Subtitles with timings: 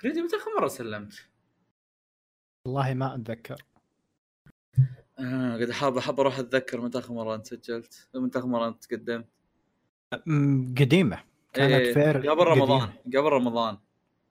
[0.00, 1.28] كريدي متى آخر مرة سلمت؟
[2.66, 3.62] والله ما أتذكر.
[5.18, 8.84] آه قد حاب أحب أروح أتذكر متى آخر مرة أنت سجلت متى آخر مرة أنت
[8.84, 9.28] تقدمت.
[10.80, 11.24] قديمة.
[11.52, 12.92] كانت إيه، فير قبل رمضان.
[13.06, 13.78] قبل رمضان.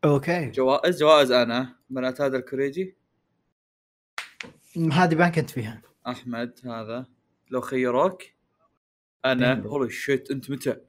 [0.06, 0.50] أوكي.
[0.50, 2.98] جوائز جوائز أنا؟ بنات هذا الكريجي
[4.92, 5.82] هذه ما كنت فيها.
[6.08, 7.06] أحمد هذا.
[7.50, 8.24] لو خيروك.
[9.26, 9.62] أنا.
[9.62, 10.82] هولي شيت أنت متى؟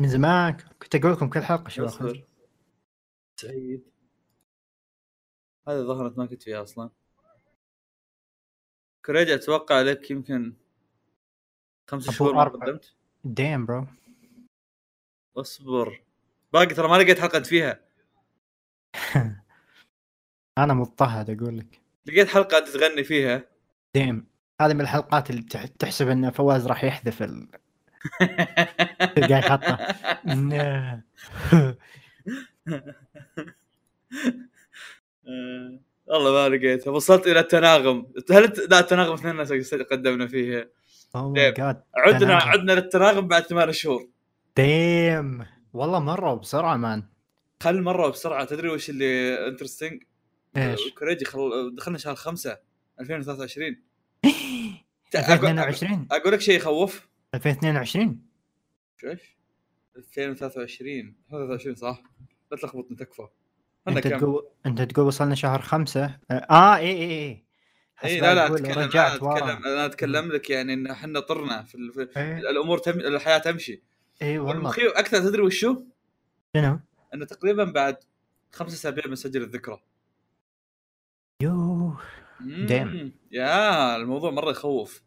[0.00, 0.56] من زمان.
[0.82, 2.26] كنت أقول لكم كل حلقة شو أصبر.
[3.40, 3.84] سعيد
[5.68, 6.90] هذه ظهرت ما كنت فيها أصلا.
[9.06, 10.54] كوريجي أتوقع لك يمكن
[11.90, 12.44] خمس شهور ما.
[12.44, 12.94] قدمت.
[13.24, 13.86] damn bro
[15.36, 16.02] اصبر.
[16.52, 17.80] باقي ترى ما لقيت حلقة انت فيها.
[20.58, 21.80] أنا مضطهد أقول لك.
[22.06, 23.44] لقيت حلقة انت تغني فيها.
[23.94, 24.26] damn
[24.60, 27.48] هذه من الحلقات اللي تح- تحسب إن فواز راح يحذف ال...
[29.14, 29.76] تلقاه يحطه
[36.06, 36.90] والله ما لقيتها.
[36.90, 38.12] وصلت إلى التناغم.
[38.30, 40.64] هل لا التناغم اثنين قدمنا damn.
[41.14, 42.48] my God عدنا تناغم.
[42.48, 44.08] عدنا للتناغم بعد ثمان شهور.
[44.56, 45.46] damn.
[45.72, 47.02] والله مرة بسرعة man.
[47.62, 50.02] خل مرة بسرعة تدري وش اللي interesting
[50.56, 51.74] إيش؟ كوريجي خل...
[51.76, 52.58] دخلنا شهر 5
[53.00, 53.76] 2023
[54.26, 57.08] أقول- 2022 أقول لك شيء يخوف.
[57.34, 58.20] 2022
[58.96, 59.36] شو إيش؟
[59.96, 62.02] 2023 23 صح؟
[62.50, 63.26] لا تلخبطني تكفى.
[63.88, 66.18] أنت؟ تقول أنت تقول وصلنا شهر خمسة.
[66.30, 67.46] آه اي اي اي
[68.04, 71.74] اي إيه، لا لا أتكلم أنا أتكلم أنا أتكلم لك يعني إن إحنا طرنا في,
[71.74, 71.92] ال...
[71.92, 73.00] في اي الأمور تم...
[73.00, 73.82] الحياة تمشي.
[74.22, 74.54] اي والله.
[74.54, 75.82] والمخيف أكثر تدري وشو؟
[76.56, 76.80] شنو؟
[77.14, 77.96] إنه تقريبا بعد
[78.52, 79.80] خمس اسابيع بنسجل الذكرى.
[81.42, 82.00] يوه.
[82.40, 83.10] Damn.
[83.30, 85.02] يا الموضوع مرة يخوف.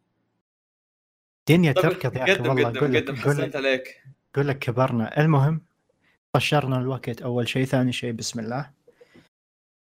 [1.49, 2.69] دنيا طيب، تركض يا أخي قدم والله.
[2.69, 4.03] قدم قدم أقول حسنت عليك.
[4.36, 5.21] أقول لك كبرنا.
[5.21, 5.61] المهم
[6.35, 7.22] طشرنا الوقت.
[7.22, 8.69] أول شيء ثاني شيء بسم الله.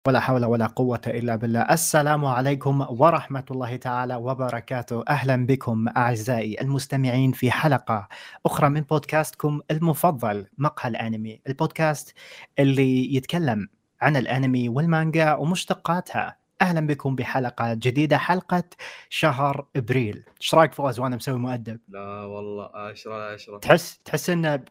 [0.07, 1.61] ولا حول ولا قوة إلا بالله.
[1.61, 5.05] السلام عليكم ورحمة الله تعالى وبركاته.
[5.09, 8.09] أهلا بكم أعزائي المستمعين في حلقة
[8.47, 11.41] أخرى من بودكاستكم المفضل مقهى الأنمي.
[11.47, 12.15] البودكاست
[12.59, 13.69] اللي يتكلم
[14.01, 16.44] عن الأنمي والمانجا ومشتقاتها.
[16.65, 18.65] أهلا بكم بحلقة جديدة حلقة
[19.09, 20.25] شهر إبريل.
[20.41, 21.81] إيش رأيك فواز وأنا مسوي مؤدب.
[21.89, 24.65] لا والله عشرة على عشرة تحس تحس إنه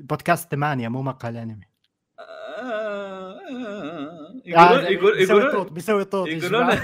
[0.00, 1.68] بودكاست ثمانية مو مقهى الانمي
[2.18, 2.22] آه،
[3.40, 6.70] آه، يقولون يقول بيسوي يقولون طوط بيسوي طوط يقولون.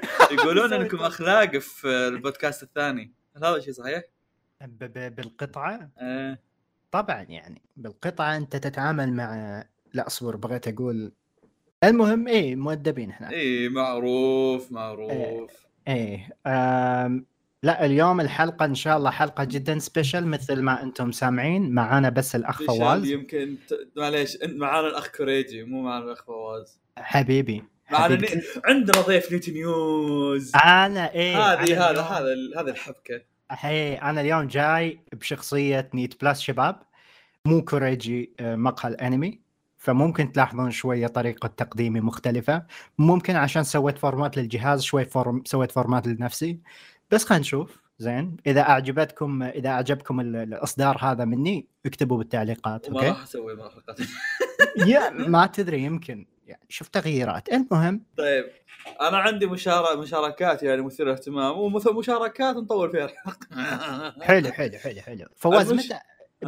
[0.32, 0.98] يقولون إنكم.
[0.98, 3.12] اخلاق في البودكاست الثاني.
[3.36, 4.02] هل هذا شيء صحيح؟
[4.60, 6.38] ب- ب- بالقطعة؟ آه،
[6.90, 11.12] طبعا يعني بالقطعة أنت تتعامل مع لا أصبر بغيت أقول
[11.88, 13.30] المهم إيه مؤدبين إحنا.
[13.30, 15.50] اي معروف معروف.
[15.88, 17.26] إيه أم...
[17.62, 21.70] لا اليوم الحلقة إن شاء الله حلقة جدا سبيشل مثل ما أنتم سامعين.
[21.70, 23.04] معانا بس الأخ سبيشال فواز.
[23.10, 26.80] يمكن ت- معليش انت معانا الأخ كوريجي مو معانا الأخ فواز.
[26.98, 27.62] حبيبي.
[27.92, 28.42] ني...
[28.64, 30.52] عندنا ضيف نيوتي نيوز.
[30.56, 33.20] أنا إيه أنا هذه هذا هذا ال- هذه الحبكة.
[33.50, 36.76] هي أنا اليوم جاي بشخصية نيت بلس شباب.
[37.46, 39.40] مو كوريجي آه، مقهى الأنمي.
[39.88, 42.62] فممكن تلاحظون شوية طريقة تقديمي مختلفة.
[42.98, 46.58] ممكن عشان سويت format للجهاز شوي form سويت format لنفسي.
[47.10, 47.78] بس خلينا نشوف.
[47.98, 48.36] زين.
[48.46, 53.98] إذا أعجبتكم إذا أعجبكم ال- الإصدار هذا مني اكتبوا بالتعليقات okay؟ راح أسوي ما حلقات
[54.90, 56.26] يا ما تدري يمكن.
[56.46, 57.48] يعني شوف تغييرات.
[57.52, 58.02] المهم.
[58.18, 58.44] طيب.
[59.00, 61.58] أنا عندي مشارك مشاركات يعني مثيرة اهتمام.
[61.58, 63.46] ومثل مشاركات نطول فيها الحلقة.
[64.24, 65.26] حلو حلو حلو حلو.
[65.36, 65.98] فواز متى.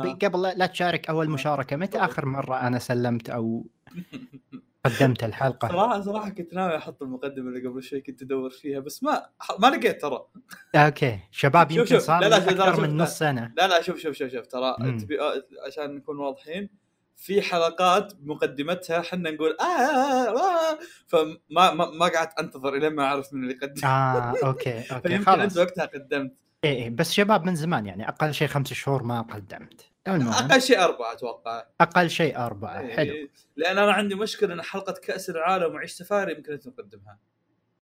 [0.01, 1.99] قبل لا- تشارك أول مشاركة متى.
[1.99, 3.67] آخر مرة أنا سلمت أو
[4.85, 9.03] قدمت الحلقة صراحة صراحة كنت ناوي أحط المقدمة اللي قبل شوي كنت أدور فيها بس
[9.03, 9.27] ما
[9.59, 10.27] ما لقيت ترى
[10.75, 11.99] أوكي شباب يمكن.
[12.01, 12.37] صار لا- لا،
[12.69, 12.81] أكثر.
[12.81, 12.97] من.
[12.97, 16.69] نص سنة لا لا شوف شوف شوف شوف ترى آه، عشان نكون واضحين
[17.17, 23.05] في حلقات مقدمتها حنا نقول آه, آه, آه فما ما, ما قعدت أنتظر الين ما
[23.05, 26.33] أعرف من اللي يقدم آه أوكي أوكي فيمكن أنت خلاص وقتها قدمت.
[26.65, 29.91] إيه إيه بس شباب من زمان يعني أقل شيء خمس شهور ما قدمت.
[30.07, 31.65] أقل شيء أربعة أتوقع.
[31.81, 33.29] أقل شيء أربعة إيه، حلو.
[33.57, 37.19] لأن أنا عندي مشكلة إن حلقة كأس العالم وعيش سفاري يمكن نقدمها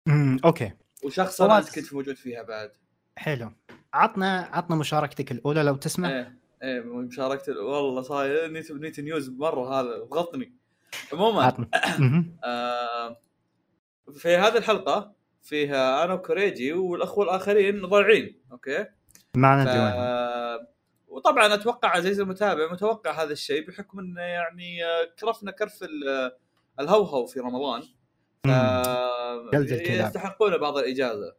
[0.07, 0.71] امم أوكي.
[1.03, 2.71] وشخص أنا كنت موجود فيها بعد.
[3.17, 3.51] حلو.
[3.93, 6.09] عطنا عطنا مشاركتك الأولى لو تسمح.
[6.09, 6.44] إيه.
[6.65, 10.53] إيه مشاركة والله صاير نيت نيت news مرة هذا ضغطني
[11.13, 11.47] عموما.
[12.43, 13.17] آه
[14.13, 18.85] في هذه الحلقة فيها أنا وكوريجي والاخوه الآخرين ضايعين أوكي؟
[19.35, 20.65] ما ف...
[21.07, 26.31] وطبعا أتوقع عزيزي المتابع متوقع هذا الشيء بحكم إنه يعني آه، كرفنا كرف ال-
[26.79, 27.81] الهوهو في رمضان.
[28.43, 28.47] ف...
[30.05, 31.35] يستحقون بعض الإجازة.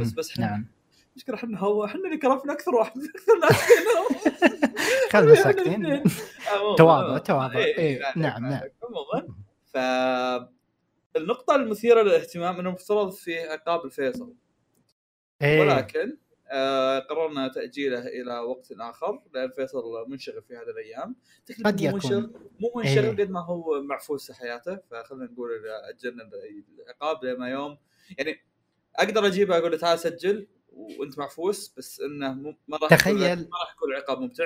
[0.00, 0.66] بس بس نعم.
[1.12, 3.62] المشكلة إحنا هو إحنا اللي كرفنا أكثر واحد أكثر ناس.
[5.12, 6.02] خلنا ساكتين
[6.78, 7.18] تواضع.
[7.18, 9.34] تواضع إيه، إيه، لا، نعم نعم عموما
[9.72, 9.76] ف
[11.16, 14.34] النقطة المثيرة للاهتمام إنه مفترض في عقاب الفيصل
[15.42, 15.60] إيه.
[15.60, 16.16] ولكن
[16.50, 21.16] آه قررنا تأجيله إلى وقت آخر لأن فيصل منشغل في هذه الأيام
[21.64, 21.94] قد يكون.
[21.94, 23.10] منشغل مو منشغل إيه.
[23.24, 25.50] قد ما هو معفوس في حياته فخلينا نقول
[25.90, 26.30] أجلنا
[26.86, 27.78] العقاب لما يوم
[28.18, 28.44] يعني
[28.96, 33.18] أقدر أجيبه أقول له تعال سجل وانت معفوس بس إنه ما راح تخيل.
[33.18, 34.44] ما راح يكون العقاب ممتع.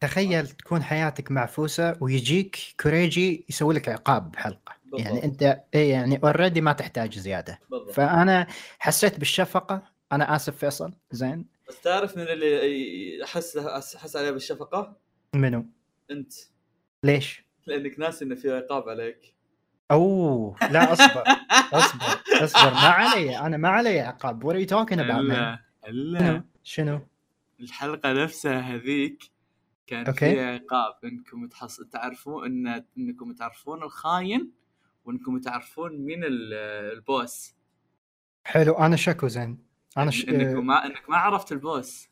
[0.00, 4.74] تخيل تكون حياتك معفوسه ويجيك كوريجي يسوي لك عقاب بحلقة.
[4.84, 5.00] بالضبط.
[5.00, 7.60] يعني انت يعني اوريدي ما تحتاج زيادة.
[7.70, 7.90] بالضبط.
[7.90, 8.46] فأنا
[8.78, 9.82] حسيت بالشفقة.
[10.12, 10.92] أنا آسف فيصل.
[11.10, 11.46] زين.
[11.68, 14.96] بس تعرف من اللي احس احس عليه بالشفقة؟
[15.34, 15.66] منو؟
[16.10, 16.32] أنت.
[17.04, 19.34] ليش؟ لأنك ناسي انه في عقاب عليك.
[19.90, 21.22] أوه لا أصبر
[21.72, 22.04] أصبر
[22.44, 22.70] أصبر.
[22.70, 24.44] ما علي أنا ما علي عقاب.
[24.44, 25.58] What are you talking about man الا
[25.88, 27.00] الا شنو؟
[27.60, 29.30] الحلقة نفسها هذيك
[29.86, 30.18] كان أوكي.
[30.34, 30.94] فيها عقاب.
[31.04, 31.80] إنكم تحص...
[31.80, 34.52] تعرفون إن إنكم تعرفون الخاين
[35.04, 36.54] وإنكم تعرفون مين ال-
[36.92, 37.54] البوس.
[38.44, 38.72] حلو.
[38.74, 39.58] أنا شكو زين.
[39.98, 40.28] أنا ش...
[40.28, 42.08] انك ما إنك ما عرفت البوس.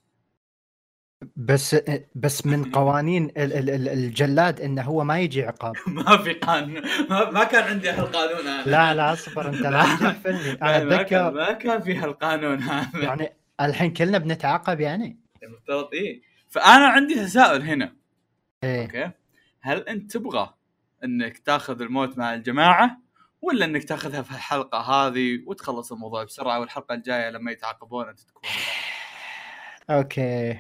[1.36, 1.76] بس
[2.14, 5.74] بس من قوانين ال- ال- ال- الجلاد إنه هو ما يجي عقاب.
[5.86, 6.82] ما في قانون.
[7.10, 8.70] ما, كان عندي هالقانون هذا.
[8.70, 13.02] لا لا اصبر انت لا تحفلني أنا أتذكر ما كان في هالقانون هذا.
[13.04, 15.18] يعني الحين كلنا بنتعاقب يعني.
[15.42, 16.22] المفترض إيه.
[16.50, 17.96] فأنا عندي تساؤل هنا.
[18.64, 18.82] إيه.
[18.82, 19.10] أوكي.
[19.60, 20.54] هل أنت تبغى
[21.04, 22.98] إنك تاخذ الموت مع الجماعة
[23.42, 28.42] ولا إنك تاخذها في الحلقة هذه وتخلص الموضوع بسرعة والحلقة الجاية لما يتعاقبون أنت تكون؟
[29.90, 30.58] أوكي.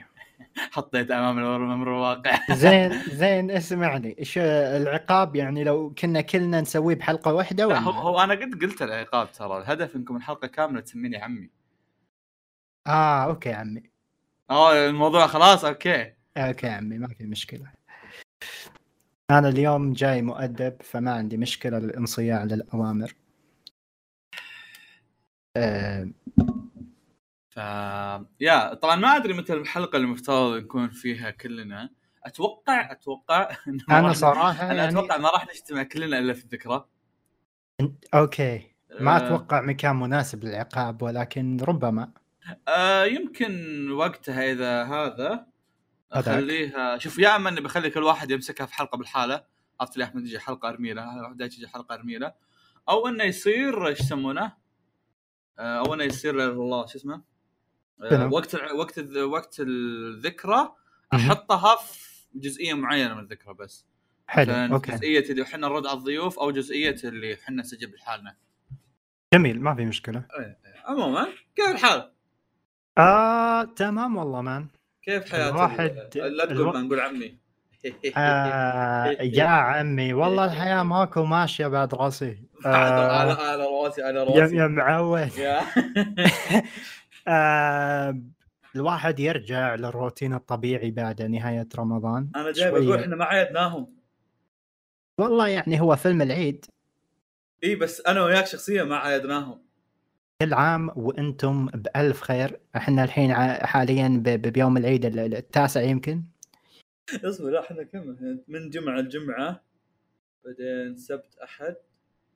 [0.72, 2.38] حطيت أمام الامر الواقع.
[2.54, 4.16] زين زين اسمعني.
[4.18, 8.62] إيش العقاب؟ يعني لو كنا كلنا نسويه بحلقة واحدة لا ولا؟ هو, هو أنا قد
[8.62, 9.58] قلت العقاب ترى.
[9.58, 11.50] الهدف إنكم الحلقة كاملة تسميني عمي.
[12.86, 13.82] آه أوكي عمي.
[14.50, 16.12] آه الموضوع خلاص أوكي.
[16.36, 17.72] أوكي عمي ما في مشكلة.
[19.30, 23.14] أنا اليوم جاي مؤدب فما عندي مشكلة للانصياع للأوامر.
[25.56, 26.08] آه.
[27.52, 27.56] ف
[28.40, 31.90] يا طبعا ما أدري متى الحلقة اللي المفترض نكون فيها كلنا.
[32.24, 33.48] أتوقع أتوقع
[33.90, 36.84] أنا راح- صراحة أنا يعني أتوقع ما راح نجتمع كلنا إلا في الذكرى.
[38.14, 38.72] أوكي.
[39.00, 42.10] ما آه، أتوقع مكان مناسب للعقاب ولكن ربما.
[42.68, 45.46] آه يمكن وقتها إذا هذا.
[46.12, 46.98] أخليها.
[46.98, 49.44] شوف يا أما إني بخلي كل واحد يمسكها في حلقة بالحالة.
[49.80, 52.32] عرفت لي أحمد يجي حلقة أرميلة؟ واحد يجي حلقة أرميلة.
[52.88, 54.52] أو إنه يصير إيش يسمونه؟
[55.58, 57.31] آه، أو إنه يصير والله شو اسمه؟
[58.30, 60.72] وقت وقت وقت الذكرى
[61.14, 63.86] أحطها في جزئية معينة من الذكرى بس.
[64.26, 64.92] حلو أوكي.
[64.92, 68.36] جزئية اللي إحنا نرد على الضيوف أو جزئية اللي إحنا نسجل لحالنا.
[69.34, 70.22] جميل ما في مشكلة.
[70.84, 71.26] عموما
[71.56, 72.12] كيف الحال؟
[72.98, 74.66] آه تمام والله مان.
[75.02, 77.38] كيف حياة الواحد- ال- لا تقول ما نقول عمي.
[78.16, 82.38] آه يا عمي والله الحياة ماكو ماشية بعد راسي.
[82.64, 84.56] على آه على راسي على راسي.
[84.56, 85.30] يا معود.
[87.28, 88.20] آه
[88.76, 92.70] الواحد يرجع للروتين الطبيعي بعد نهاية رمضان أنا جاي.
[92.70, 93.96] بقول إحنا ما عيدناهم
[95.20, 96.64] والله يعني هو فيلم العيد.
[97.64, 99.62] إي بس أنا وياك شخصيا ما عيدناهم
[100.42, 102.60] كل عام وأنتم بألف خير.
[102.76, 103.34] إحنا الحين
[103.66, 106.22] حاليا بيوم العيد ال- ال- التاسع يمكن.
[107.24, 108.16] اصبر لا إحنا كم؟
[108.48, 109.62] من جمعة لجمعة
[110.44, 111.76] بعدين سبت أحد.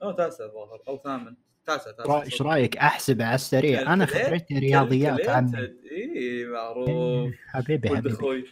[0.03, 1.37] أو تاسع الظاهر أو ثامن.
[1.67, 3.93] تاسع تاسع إيش رأيك؟ أحسب على السريع.
[3.93, 5.59] أنا خبرتي رياضيات عمي
[5.93, 6.89] اي معروف.
[6.89, 8.15] إيه، حبيبي ولد حبيبي.
[8.15, 8.45] أخوي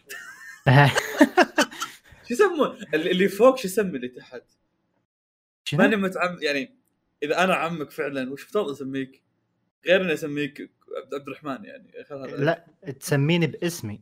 [2.29, 4.43] شو يسمون اللي فوق شو يسمي اللي تحت؟
[5.73, 6.75] ماني؟ متعم يعني
[7.23, 9.23] إذا أنا عمك فعلا وش افترض أسميك؟
[9.87, 10.71] غير إني أسميك
[11.13, 11.91] عبد الرحمن يعني.
[12.37, 12.65] لا
[13.01, 14.01] تسميني باسمي.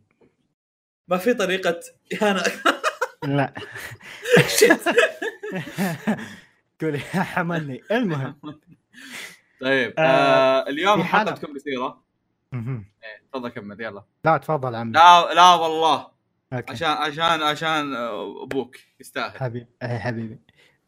[1.09, 1.81] ما في طريقة
[2.23, 2.43] أنا.
[3.25, 3.55] لا.
[6.81, 7.83] قولي حملني.
[7.91, 8.37] المهم.
[9.61, 12.03] طيب آه، آه اليوم حلقتكم قصيره.
[12.55, 14.05] إيه، تفضل كمل يلا.
[14.25, 14.93] لا تفضل عمي.
[14.93, 16.07] لا لا والله.
[16.53, 16.73] أوكي.
[16.73, 19.39] عشان عشان عشان آه، أبوك يستاهل.
[19.39, 20.39] حبيبي إيه، حبيبي.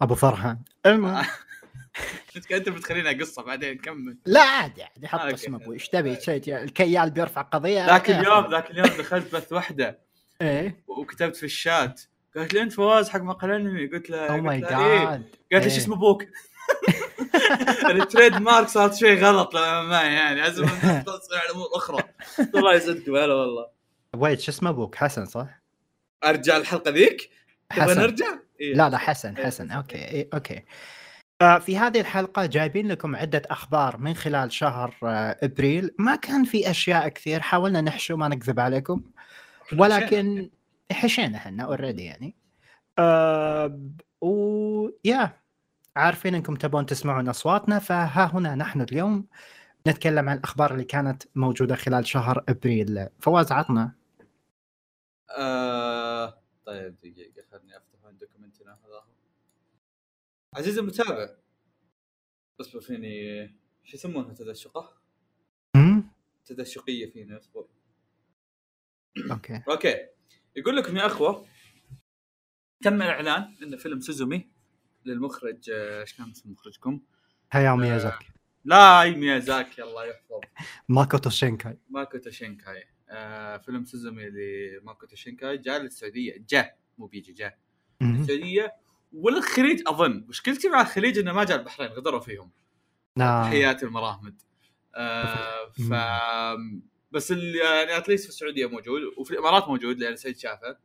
[0.02, 0.58] أبو فرحان.
[0.87, 1.25] المهم.
[2.52, 4.16] أنت بتخلينا قصه بعدين كمل.
[4.26, 5.08] لا عادي عادي.
[5.08, 5.34] حط أوكي.
[5.34, 7.87] اسم أبوي إيش تبي شيء الكيال بيرفع قضية.
[7.87, 9.99] ذاك اليوم ذاك اليوم دخلت بث واحدة
[10.42, 10.84] إيه.
[10.87, 12.00] وكتبت في الشات.
[12.37, 14.61] قالت لي أنت فواز حق مقال انمي قلت لها أو قلت ماي.
[14.61, 14.70] جاد
[15.52, 15.76] قالت لي شو إيه.
[15.76, 16.25] اسم أبوك؟
[17.90, 22.02] التريد مارك صارت شوي غلط لما معي يعني لازم تصير على أمور أخرى
[22.54, 23.66] الله يسعدكم هلا والله
[24.16, 25.62] ويت شو اسمه أبوك حسن صح؟
[26.24, 27.30] أرجع الحلقة ذيك؟
[27.70, 28.74] تبغى حسن نرجع؟ إيه.
[28.74, 29.70] لا لا حسن إيه، حسن.
[29.70, 30.64] أوكي إيه أوكي
[31.60, 36.70] في هذه الحلقة جايبين لكم عدة أخبار من خلال شهر آه، إبريل ما كان في
[36.70, 39.02] أشياء كثير حاولنا نحشو ما نكذب عليكم
[39.78, 40.50] ولكن
[40.92, 42.36] حشينا إحنا already يعني
[42.98, 43.80] آه
[44.20, 45.43] و yeah
[45.96, 49.26] عارفين انكم تبون تسمعون اصواتنا فها هنا نحن اليوم
[49.88, 53.08] نتكلم عن الأخبار اللي كانت موجودة خلال شهر أبريل.
[53.20, 53.92] فواز عطنا.
[55.38, 56.42] آه...
[56.66, 59.04] طيب دقيقة خليني أفتح ال document هنا هذا.
[60.54, 61.36] عزيزي المتابع.
[62.60, 63.46] اصبر فيني
[63.84, 64.98] شو يسمونها؟ تدشقة؟
[65.76, 66.04] أمم؟
[66.44, 67.66] تدشقية فيني أصبر.
[69.30, 69.62] أوكي.
[69.68, 70.08] أوكي.
[70.56, 71.46] يقول لكم يا أخوة
[72.82, 74.53] تم الاعلان إن فيلم سوزومي
[75.04, 77.00] للمخرج آه، إيش كان اسم مخرجكم؟
[77.52, 78.26] هياو ميازاكي.
[78.64, 80.40] لا اي ميازاكي الله يحفظ
[80.88, 86.44] ماكوتو شينكاي ماكوتو شينكاي آه فيلم سوزومي لماكوتو شينكاي جاء للسعودية.
[86.49, 87.58] جاء مو بيجي جاء.
[88.02, 88.73] السعوديه
[89.12, 90.25] والخليج أظن.
[90.28, 92.50] مشكلتي مع الخليج إنه ما جاء البحرين غدروا فيهم.
[93.16, 94.42] نعم تحياتي المراهمد
[94.94, 95.92] آه ف
[97.11, 100.76] بس يعني at least في السعودية موجود وفي الإمارات موجود لأن سعيد شافه.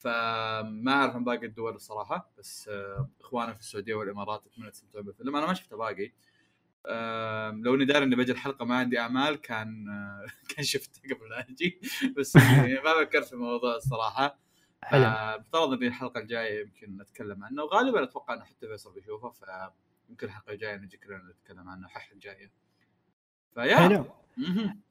[0.00, 5.36] فما أعرف عن باقي الدول الصراحه بس آه اخواننا في السعودية والإمارات اتمنى تستمتعون بالفيلم.
[5.36, 6.12] أنا ما شفته باقي.
[7.62, 11.40] لو إني داري إني بجي الحلقة ما عندي أعمال كان آه كان شفته قبل لا
[11.50, 11.80] أجي.
[12.16, 14.38] بس يعني ما فكرت في الموضوع الصراحة.
[14.82, 15.04] حلو.
[15.04, 17.62] آه بفترض ان الحلقة الجاية يمكن نتكلم عنه.
[17.62, 19.30] وغالبا أتوقع إنه حتى فيصل بيشوفه
[20.08, 22.50] فيمكن الحلقة الجاية نجي كلنا نتكلم عنه حح الجاية.
[23.54, 23.76] فيا.
[23.76, 24.04] حلو.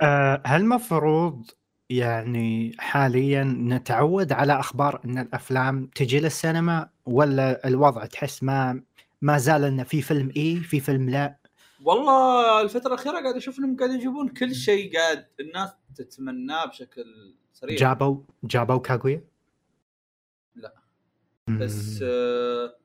[0.02, 1.52] آه، هل المفروض
[1.90, 8.82] يعني حاليا نتعود على أخبار إن الأفلام تجي للسينما ولا الوضع تحس ما
[9.22, 11.36] ما زال إنه في فيلم إي في فيلم لا؟
[11.84, 17.76] والله الفترة الأخيرة قاعد أشوف إنهم قاعد يجيبون كل شيء قاعد الناس تتمناه بشكل سريع.
[17.76, 19.24] جابوا جابوا كاغويا؟
[20.56, 20.74] لا.
[21.50, 22.76] بس آه،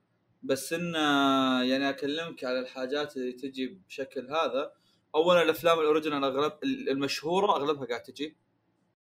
[0.42, 4.73] بس إن آه، يعني أكلمك على الحاجات اللي تجي بشكل هذا.
[5.14, 8.37] اولا الأفلام ال original أغلب المشهورة أغلبها قاعد تجي.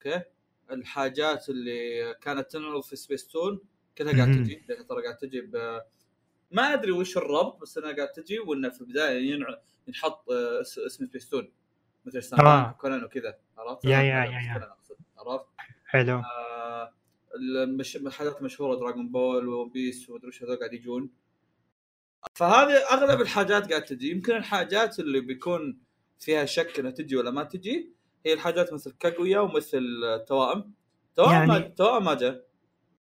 [0.07, 0.23] أوكي.
[0.71, 3.61] الحاجات اللي كانت تنعرض في سبيس تون
[3.99, 4.29] كلها قاعد.
[4.45, 4.65] تجي.
[4.69, 5.81] لأن ترى قاعد تجي ب
[6.51, 9.59] ما أدري وش الربط بس أنها قاعد تجي وإنه في البداية ينع...
[9.89, 11.53] ينحط آه، اس- اسم سبيس تون
[12.05, 12.73] مثل آه.
[12.81, 13.39] كونان وكذا.
[13.59, 14.71] عرفت؟ يا- يا- يا-
[15.19, 15.47] عرفت؟
[15.87, 16.19] حلو.
[16.19, 16.95] آه،
[17.35, 17.97] المش...
[17.97, 21.11] الحاجات المشهورة دراغون بول وون بيس ومدري وش هذول قاعد يجون.
[22.35, 24.11] فهذه أغلب الحاجات قاعد تجي.
[24.11, 25.79] يمكن الحاجات اللي بيكون
[26.19, 27.93] فيها شك إنها تجي ولا ما تجي
[28.27, 29.83] هي الحاجات مثل كاغويا ومثل
[30.15, 30.73] التوائم
[31.17, 32.45] توائم يعني- ما توائم ما جاء.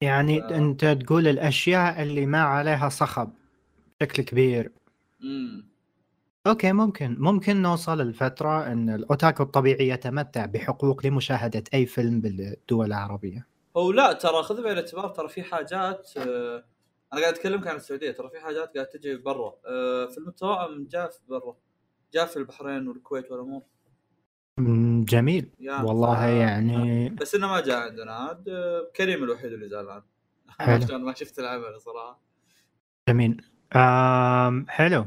[0.01, 0.56] يعني آه.
[0.58, 3.34] أنت تقول الأشياء اللي ما عليها صخب
[4.01, 4.72] بشكل كبير.
[5.24, 5.70] امم
[6.48, 7.15] أوكي ممكن.
[7.20, 13.48] ممكن نوصل لفتره إن الأوتاكو الطبيعي يتمتع بحقوق لمشاهدة أي فيلم بالدول العربية.
[13.77, 16.63] هو لا ترى خذ بعين الاعتبار ترى في حاجات آه،
[17.13, 19.56] أنا قاعد اتكلمك عن السعودية ترى في حاجات قاعد تجي برا.
[19.65, 21.56] آه، فيلم التوائم جاء في برا.
[22.13, 23.62] جاء في البحرين والكويت والأمور.
[25.06, 25.50] جميل.
[25.60, 28.12] يا والله يعني بس إنه ما جاء عندنا.
[28.12, 28.44] عاد
[28.96, 30.01] كريم الوحيد اللي زعلان.
[30.60, 32.20] عشان ما شفت العمل صراحة.
[33.10, 33.42] جميل.
[33.75, 35.06] آم حلو.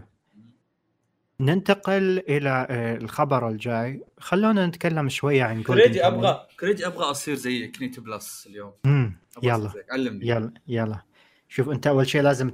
[1.40, 4.04] ننتقل إلى آه، الخبر الجاي.
[4.18, 6.06] خلونا نتكلم شوية عن كريجي.
[6.06, 8.72] أبغى كريجي أبغى أصير زيك نيتي plus اليوم.
[8.84, 9.84] مم، أبغى أصير يلا.
[9.90, 10.28] علمني.
[10.28, 11.02] يلا يلا.
[11.48, 12.50] شوف أنت أول شيء لازم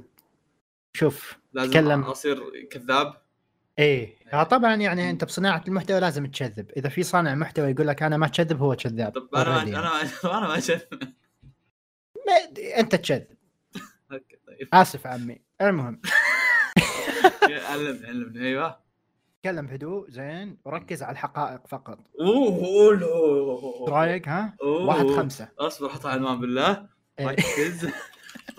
[0.93, 2.01] شوف لازم تكلم.
[2.03, 3.13] أصير كذاب.
[3.79, 4.15] إيه.
[4.33, 8.17] آه طبعا يعني أنت بصناعة المحتوى لازم تكذب إذا في صانع محتوى يقول لك أنا
[8.17, 10.01] ما اكذب هو كذاب طب أنا ما أنا ما
[10.37, 10.59] أنا ما
[12.27, 13.27] ما- أنت تكذب
[14.11, 14.67] أوكي طيب.
[14.73, 15.41] آسف عمي.
[15.61, 16.01] المهم.
[17.69, 18.47] علمني علمني.
[18.47, 18.79] أيوه.
[19.43, 20.57] تكلم بهدوء زين.
[20.65, 21.99] وركز على الحقائق فقط.
[22.21, 23.89] أوه أوه.
[23.89, 25.47] رأيك ها؟ واحد خمسة.
[25.59, 26.85] أصبر حط عنوان بالله.
[27.19, 27.27] إيه.
[27.27, 27.89] ركز.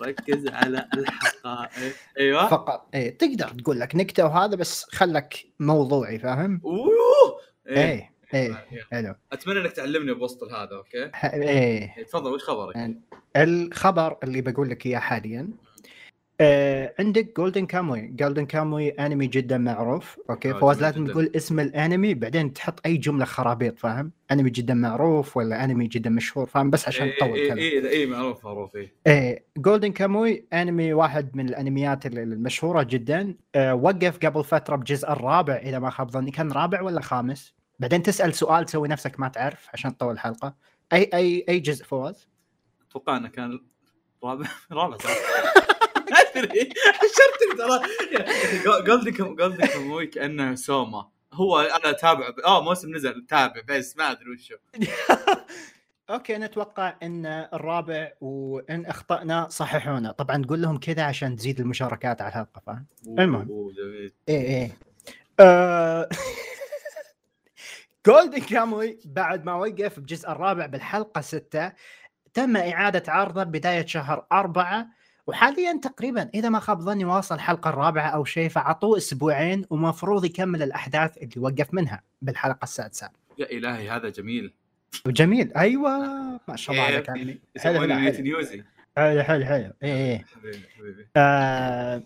[0.01, 1.93] ركز على الحقائق.
[2.19, 2.47] أيوه.
[2.49, 2.89] فقط.
[2.93, 6.91] إيه تقدر تقول لك نكتة وهذا بس خلك موضوعي فاهم؟ أوه!
[7.67, 7.77] إيه.
[7.77, 8.83] إيه إيه.
[8.91, 9.15] حلو.
[9.31, 11.97] أتمنى إنك تعلمني بوسط هذا أوكي؟ ح- إيه.
[11.97, 12.95] إيه، تفضل وش خبرك؟
[13.37, 15.49] الخبر اللي بقول لك إياه حاليا
[16.43, 20.19] آه عندك جولدن كاموي جولدن كاموي انمي جدا معروف.
[20.29, 21.07] أوكي؟ آه، فواز لازم.
[21.07, 26.09] تقول اسم الانمي بعدين تحط أي جملة خرابيط فاهم؟ انمي جدا معروف ولا انمي جدا
[26.09, 29.91] مشهور فاهم؟ بس عشان اي تطول اي كلام اي اي معروف معروف اي إيه Golden
[29.91, 33.35] Kamuy انمي واحد من الانميات ال- المشهورة جدا.
[33.55, 36.31] أه وقف قبل فترة بجزء الرابع إذا ما خاب ظني.
[36.31, 40.55] كان رابع ولا خامس؟ بعدين تسأل سؤال تسوي نفسك ما تعرف عشان تطول الحلقة.
[40.93, 42.27] أي أي أي جزء فواز؟
[42.89, 43.59] أتوقع إنه كان
[44.23, 44.97] رابع رابع؟
[46.09, 46.69] أدري.
[46.93, 47.81] حشرتني ترى.
[48.85, 54.11] Golden Kam Golden Kamuy كأنه سوما هو أنا أتابع آه موسم نزل تابع بس ما
[54.11, 54.55] أدري وشو
[56.09, 60.11] okay نتوقع إن الرابع وإن أخطأنا صححونا.
[60.11, 63.71] طبعا تقول لهم كذا عشان تزيد المشاركات على الحلقة فاهم؟ المهم.
[63.77, 64.13] جميل.
[64.29, 64.77] إيه إيه.
[65.39, 66.09] آه،
[68.07, 71.71] Golden Kamuy بعد ما وقف بجزء الرابع بالحلقة ستة
[72.33, 74.87] تم إعادة عرضه بداية شهر أربعة.
[75.31, 80.63] وحاليا تقريبا إذا ما خاب ظني واصل الحلقة الرابعة أو شيء فعطوه أسبوعين ومفروض يكمل
[80.63, 83.09] الأحداث اللي وقف منها بالحلقة السادسة.
[83.37, 84.53] يا إلهي هذا جميل.
[85.05, 85.97] وجميل أيوه
[86.47, 88.63] ما شاء الله عليك كيف؟ عمي حلو يسمونه
[88.97, 89.73] حلو حلو حلو حلو.
[89.83, 90.25] إيه إيه.
[90.35, 92.03] حبيبي حبيبي آه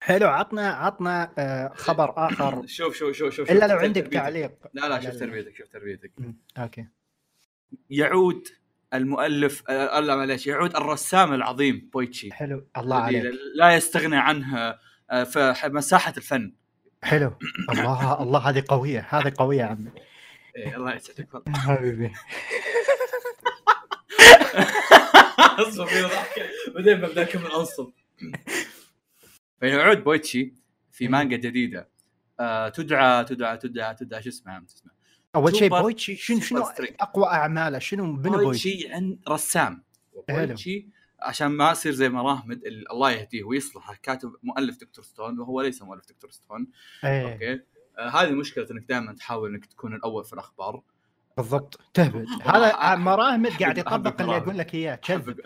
[0.00, 0.28] حلو.
[0.28, 2.66] عطنا عطنا آه خبر آخر.
[2.76, 4.06] شوف شوف شوف شوف إلا لو عندك.
[4.06, 4.52] تعليق.
[4.74, 5.20] لا لا شوف.
[5.20, 6.12] تربيتك شوف تربيتك.
[6.58, 6.86] أوكي.
[7.90, 8.48] يعود
[8.94, 12.32] المؤلف آه لا معليش يعود الرسام العظيم بويتشي.
[12.32, 13.32] حلو الله عليك.
[13.54, 14.78] لا يستغني عنها
[15.10, 16.52] آه، في مساحة الفن.
[17.02, 17.38] حلو.
[17.70, 19.90] الله الله هذه قوية هذه قوية يا عمي.
[20.56, 21.34] إيه الله يسعدك.
[21.34, 21.58] والله.
[21.66, 22.12] حبيبي.
[25.38, 26.42] اصبر في ضحكة.
[26.74, 27.90] بعدين ببدأ أكمل أنصب.
[29.60, 30.54] فيعود بويتشي
[30.92, 31.88] في مانجا جديدة.
[32.40, 34.94] آه تدعى تدعى تدعى تدعى شو اسمها شو اسمها
[35.34, 36.64] أول شيء بويتشي شنو شنو.
[37.00, 39.82] أقوى أعماله؟ شنو من بويتشي؟ عن رسام.
[40.28, 40.88] بويتشي
[41.20, 45.04] عشان ما يصير زي مراهمد ال- الله يهديه ويصلحه كاتب مؤلف Dr.
[45.04, 46.30] Stone وهو ليس مؤلف Dr.
[46.30, 46.66] Stone.
[47.04, 47.32] إيه.
[47.32, 47.60] okay.
[47.98, 50.82] آه هذه مشكلة إنك دائما تحاول إنك تكون الأول في الأخبار.
[51.36, 51.80] بالضبط.
[51.94, 52.26] تهبد.
[52.42, 54.36] هذا مراهمد قاعد يطبق اللي.
[54.36, 54.94] أقول لك إياه.
[54.94, 55.40] كذب.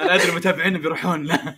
[0.00, 1.24] أنا أدري المتابعين بيروحون.
[1.26, 1.56] له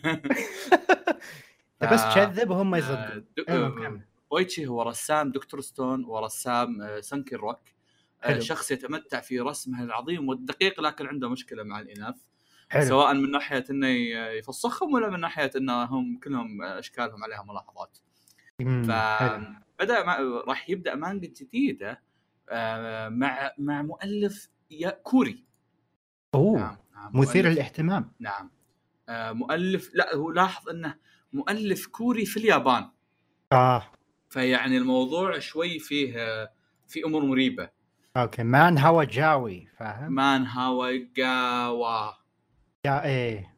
[1.92, 5.60] بس آه، كذب وهم آه، يصدقون بويتشي هو رسام Dr.
[5.60, 7.58] Stone ورسام آه، Sun-Ken Rock.
[8.22, 8.40] آه، حلو.
[8.40, 12.14] شخص يتمتع في رسمه العظيم والدقيق لكن عنده مشكلة مع الإناث.
[12.68, 12.84] حلو.
[12.84, 17.98] سواء من ناحية إنه ي- يفسخهم ولا من ناحية انهم كلهم أشكالهم عليها ملاحظات.
[18.60, 20.18] فبدا مع...
[20.48, 22.02] راح يبدأ مانجا جديدة
[22.48, 24.48] آه، مع مع مؤلف
[25.02, 25.44] كوري.
[26.34, 28.12] أوه نعم نعم، مثير مؤلف- للاهتمام.
[28.20, 28.50] نعم.
[29.10, 30.94] مؤلف لا هو لاحظ إنه
[31.32, 32.90] مؤلف كوري في اليابان.
[33.52, 33.90] آه.
[34.28, 36.12] فيعني الموضوع شوي فيه
[36.88, 37.68] في أمور مريبة.
[38.16, 42.12] okay مان هوا جاوي فاهم؟ مان هاوي جاوا.
[42.84, 43.56] يا إيه.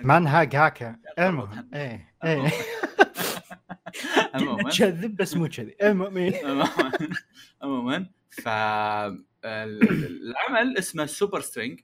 [0.00, 2.52] مان هاجاكا المهم إيه إيه.
[4.34, 6.92] عموما تكذب بس مو كذي المهم عموما
[7.62, 8.48] عموما ف
[9.44, 11.80] العمل اسمه Super String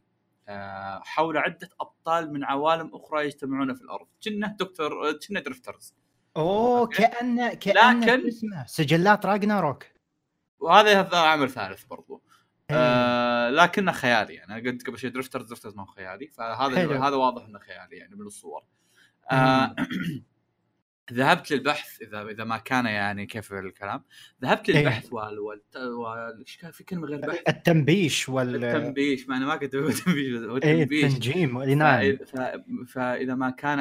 [0.48, 4.06] آه، حول عدة أبطال من عوالم أخرى يجتمعون في الأرض.
[4.24, 5.94] كنه دكتور كنه Drifters.
[6.36, 7.02] أوه okay.
[7.02, 9.84] كانه كانه لكن- اسمه سجلات راجناروك
[10.58, 12.22] وهذا هذا عمل ثالث برضو
[12.70, 12.76] إيه.
[12.76, 17.02] آه لكنه خيالي يعني أنا قلت قبل شوي Drifters Drifters ما هو خيالي فهذا حلو.
[17.02, 18.62] هذا واضح إنه خيالي يعني من الصور
[19.30, 19.74] آه
[21.12, 24.02] ذهبت للبحث إذا إذا ما كان يعني كيف الكلام
[24.42, 24.78] ذهبت إيه.
[24.78, 29.46] للبحث وال وال وال- إيش كان في كلمة غير بحث التنبيش وال التنبيش ما أنا
[29.46, 31.58] ما كنت بقول تنبيش هو إيه التنبيش التنجيم
[32.24, 33.78] ف- فاذا ما كان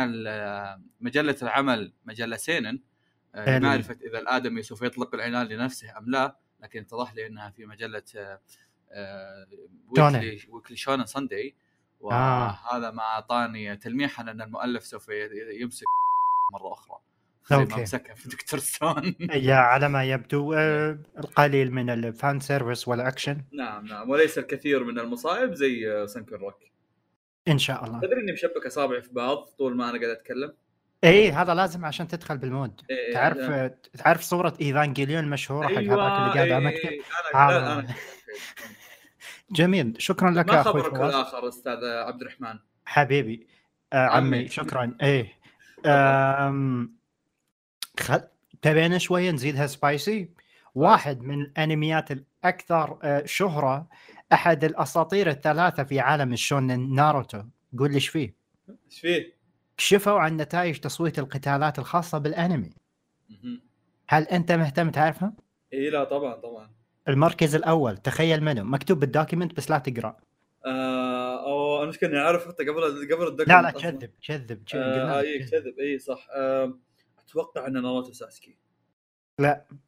[1.02, 2.80] مجلة العمل مجله seinen
[3.36, 3.58] آه، حلو.
[3.58, 8.04] لمعرفه إذا الآدمي سوف يطلق العنان لنفسه أم لا لكن اتضح لي إنها في مجلة.
[9.90, 11.56] Weekly Weekly Shonen Sunday.
[12.00, 15.10] وهذا ما أعطاني تلميحا أن المؤلف سوف
[15.62, 15.86] يمسك
[16.54, 16.98] مرة أخرى
[17.50, 17.82] زي ما okay.
[17.82, 18.60] مسكها في Dr.
[18.60, 19.16] Stone.
[19.20, 23.42] يا على ما يبدو آه، القليل من ال fan service وال action.
[23.52, 26.60] نعم نعم وليس الكثير من المصائب زي آه، Sun-Ken Rock.
[27.48, 28.00] إن شاء الله.
[28.00, 30.54] تدري إني مشبك أصابعي في بعض طول ما أنا قاعد أتكلم؟
[31.04, 32.82] اي هذا لازم عشان تدخل بال mood.
[32.90, 36.90] إيه، تعرف أنا- آه، تعرف صورة Evangelion المشهوره حق هذاك اللي قاعد على إيه، مكتب
[36.90, 37.96] إيه،
[39.52, 43.48] جميل شكرا لك ما خبرك الآخر أستاذ عبد الرحمن؟ حبيبي
[43.94, 44.38] آه عمي.
[44.38, 44.48] عمي.
[44.48, 44.98] شكرا.
[45.02, 45.34] إيه
[48.04, 48.22] خل...
[48.62, 50.30] تبينا شوية نزيدها spicy
[50.76, 53.88] واحد من الأنميات الأكثر آه، شهرة
[54.34, 57.44] أحد الأساطير الثلاثة في عالم ال shonen ناروتو.
[57.80, 58.34] قول لي إيش فيه؟
[58.70, 59.34] إيش فيه؟
[59.78, 62.74] كشفوا عن نتائج تصويت القتالات الخاصة بالأنمي.
[64.08, 65.34] هل أنت مهتم تعرفها؟
[65.74, 66.72] اي لا طبعا طبعا.
[67.08, 70.18] المركز الأول تخيل منو؟ مكتوب بال document بس لا تقرأ.
[70.66, 72.82] آه أو المشكلة اني عارف حتى قبل
[73.14, 75.50] قبل الدكتور لا لا كذب كذب كذب آه اي كذب.
[75.50, 76.28] كذب اي صح.
[76.36, 76.74] آه
[77.28, 78.58] أتوقع أن ناروتو ساسكي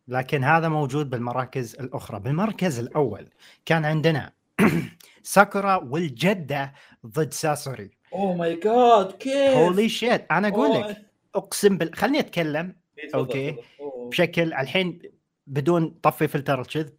[0.08, 3.30] لكن هذا موجود بالمراكز الأخرى بالمركز الأول
[3.66, 4.34] كان عندنا
[5.24, 6.74] ساكورا والجدة
[7.06, 10.82] ضد ساسوري oh my god كيف؟ holy shit أنا أقول.
[10.82, 10.98] لك
[11.36, 13.52] أقسم بال خليني أتكلم إيه، okay.
[13.52, 13.64] تفضل.
[13.80, 14.10] أوه.
[14.10, 15.02] بشكل الحين
[15.48, 16.96] بدون طفي فلتر الكذب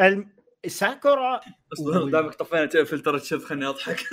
[0.00, 0.30] الم...
[0.66, 1.40] ساكورا
[1.72, 4.00] أصبر دامك طفينا فلتر الشذ خليني أضحك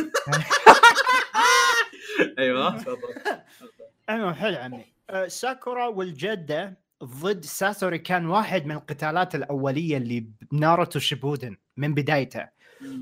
[2.40, 2.84] أيوه
[4.10, 11.58] أيوه حلو عمي ساكورا والجدة ضد ساسوري كان واحد من القتالات الأولية اللي بناروتو شيبودن
[11.78, 12.48] من بدايته.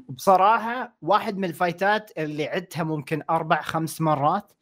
[0.10, 4.54] بصراحة واحد من الفايتات اللي عدتها ممكن أربع خمس مرات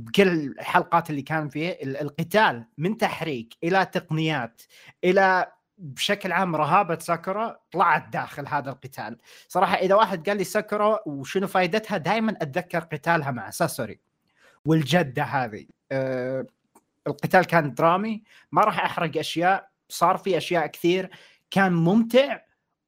[0.00, 4.62] بكل الحلقات اللي كان فيها ال- القتال من تحريك إلى تقنيات
[5.04, 9.18] إلى بشكل عام رهابة ساكورا طلعت داخل هذا القتال.
[9.48, 14.00] صراحة إذا واحد قال لي ساكورا وشنو فائدتها دائما أتذكر قتالها مع ساسوري
[14.64, 15.66] والجدة هذه.
[15.92, 16.46] أه
[17.06, 21.10] القتال كان درامي ما راح أحرق أشياء صار في أشياء كثير
[21.50, 22.40] كان ممتع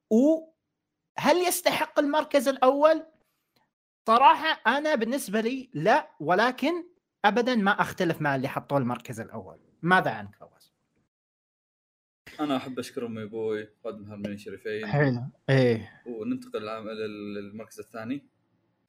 [0.09, 3.05] وهل يستحق المركز الأول؟
[4.07, 6.83] صراحة أنا بالنسبة لي لا ولكن
[7.25, 9.59] ابدا ما أختلف مع اللي حطوه المركز الأول.
[9.81, 10.73] ماذا عنك فواز؟
[12.39, 14.87] أنا أحب أشكر أمي وأبوي قدم هالمين الشريفين.
[14.87, 15.21] حلو.
[15.49, 16.01] إيه.
[16.05, 16.61] وننتقل
[17.35, 18.25] للمركز الثاني.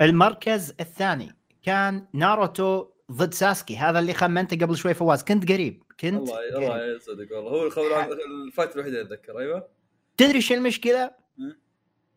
[0.00, 3.76] المركز الثاني كان ناروتو ضد ساسكي.
[3.76, 5.22] هذا اللي خمنته قبل شوي فواز.
[5.22, 5.82] كنت قريب.
[6.00, 6.70] كنت الله قريب.
[6.70, 7.50] الله يسعدك والله.
[7.50, 8.08] هو الخبر
[8.46, 9.68] الفايت الوحيد اللي اتذكر أيوه.
[10.16, 11.10] تدري شو المشكلة؟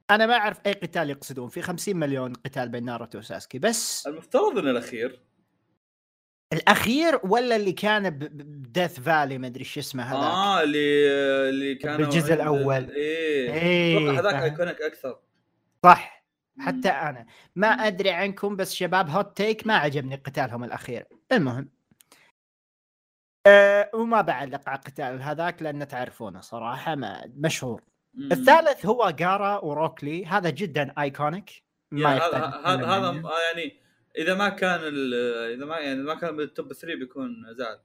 [0.09, 1.49] أنا ما أعرف أي قتال يقصدون.
[1.49, 3.59] في 50 مليون قتال بين ناروتو وساسكي.
[3.59, 5.19] بس المفترض إنه الأخير.
[6.53, 10.23] الأخير ولا اللي كان ب Death Valley ما أدري شو اسمه هذاك.
[10.23, 11.09] آه اللي
[11.49, 12.91] اللي كان بالجزء الأول.
[12.91, 13.53] إيه.
[13.53, 14.43] إيه، أتوقع هذاك.
[14.43, 15.19] iconic أكثر.
[15.83, 16.12] صح.
[16.59, 17.25] حتى أنا.
[17.55, 21.05] ما أدري عنكم بس شباب hot take ما عجبني قتالهم الأخير.
[21.31, 21.69] المهم.
[23.47, 27.81] أه وما بعلق على قتال هذاك لأن تعرفونه صراحة ما مشهور.
[28.13, 28.31] مم.
[28.31, 30.25] الثالث هو جارا وروك لي.
[30.25, 31.63] هذا جدا iconic
[31.93, 33.21] هذا هذا هذا
[33.53, 33.79] يعني
[34.17, 34.79] إذا ما كان
[35.53, 37.79] إذا ما يعني ما كان بال top 3 بيكون زعل.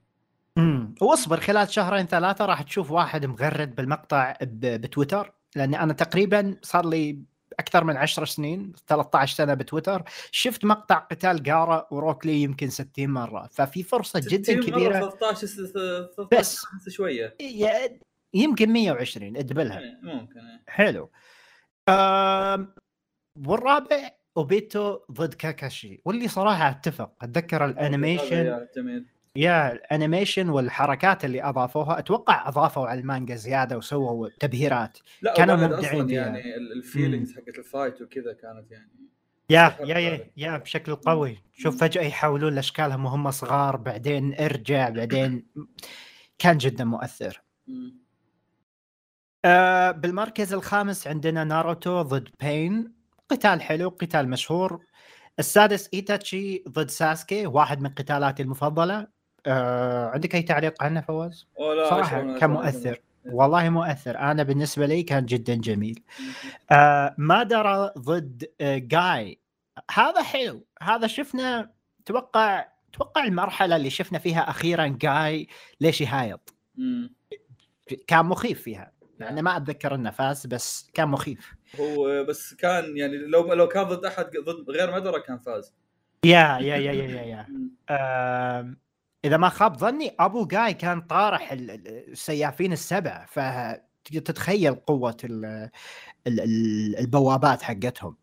[0.57, 5.33] امم واصبر خلال شهرين ثلاثة راح تشوف واحد مغرد بالمقطع ب- بتويتر.
[5.55, 7.23] لاني أنا تقريبا صار لي
[7.59, 10.03] أكثر من 10 سنين 13 سنة بتويتر.
[10.31, 13.49] شفت مقطع قتال جارا وروكلي يمكن 60 مرة.
[13.51, 14.99] ففي فرصة 60 جدا كبيرة.
[14.99, 15.73] 13 س- س-
[16.15, 16.65] 13 بس.
[16.89, 17.35] شوية.
[18.33, 19.81] يمكن 120 ادبلها.
[20.03, 20.41] ممكن.
[20.67, 21.11] حلو.
[23.37, 26.01] والرابع أوبيتو ضد كاكاشي.
[26.05, 28.67] واللي صراحة أتفق أتذكر ال animation.
[28.75, 35.33] جميل yeah ال animation والحركات اللي أضافوها أتوقع أضافوا على المانجا زيادة وسووا تبهيرات لا
[35.33, 36.21] كانوا مبدعين أصلا فيها.
[36.21, 38.91] يعني ال feelings حقت ال fight وكذا كانت يعني
[39.49, 40.31] yeah yeah yeah.
[40.37, 41.81] yeah بشكل قوي شوف.
[41.81, 45.45] فجأة يحولون لاشكالهم وهم صغار بعدين إرجع بعدين
[46.39, 47.41] كان جدا مؤثر.
[49.45, 52.93] آه بالمركز الخامس عندنا ناروتو ضد بين
[53.29, 54.85] قتال حلو قتال مشهور
[55.39, 59.18] السادس إيتاتشي ضد ساسكي واحد من قتالاتي المفضلة
[59.49, 61.47] آه عندك أي تعليق عنه فواز؟
[61.89, 63.01] صراحة كان مؤثر.
[63.25, 64.17] والله مؤثر.
[64.17, 66.03] أنا بالنسبة لي كان جدا جميل.
[66.71, 69.39] آه مادرا ضد آه جاي.
[69.91, 70.65] هذا حلو.
[70.81, 71.71] هذا شفنا
[72.05, 75.47] توقع توقع المرحلة اللي شفنا فيها أخيرا جاي
[75.81, 76.55] ليش يهايط.
[78.07, 78.91] كان مخيف فيها.
[79.19, 81.53] يعني ما أتذكر إنه فاز بس كان مخيف.
[81.79, 85.73] هو بس كان يعني لو لو كان ضد أحد ضد غير مدرة كان فاز.
[86.25, 87.45] yeah yeah yeah yeah yeah, yeah.
[87.49, 88.88] مم.
[89.25, 95.45] إذا ما خاب ظني أبو جاي كان طارح ال- ال- السيافين السبع فتتخيل قوة ال
[96.27, 98.17] ال ال البوابات حقتهم.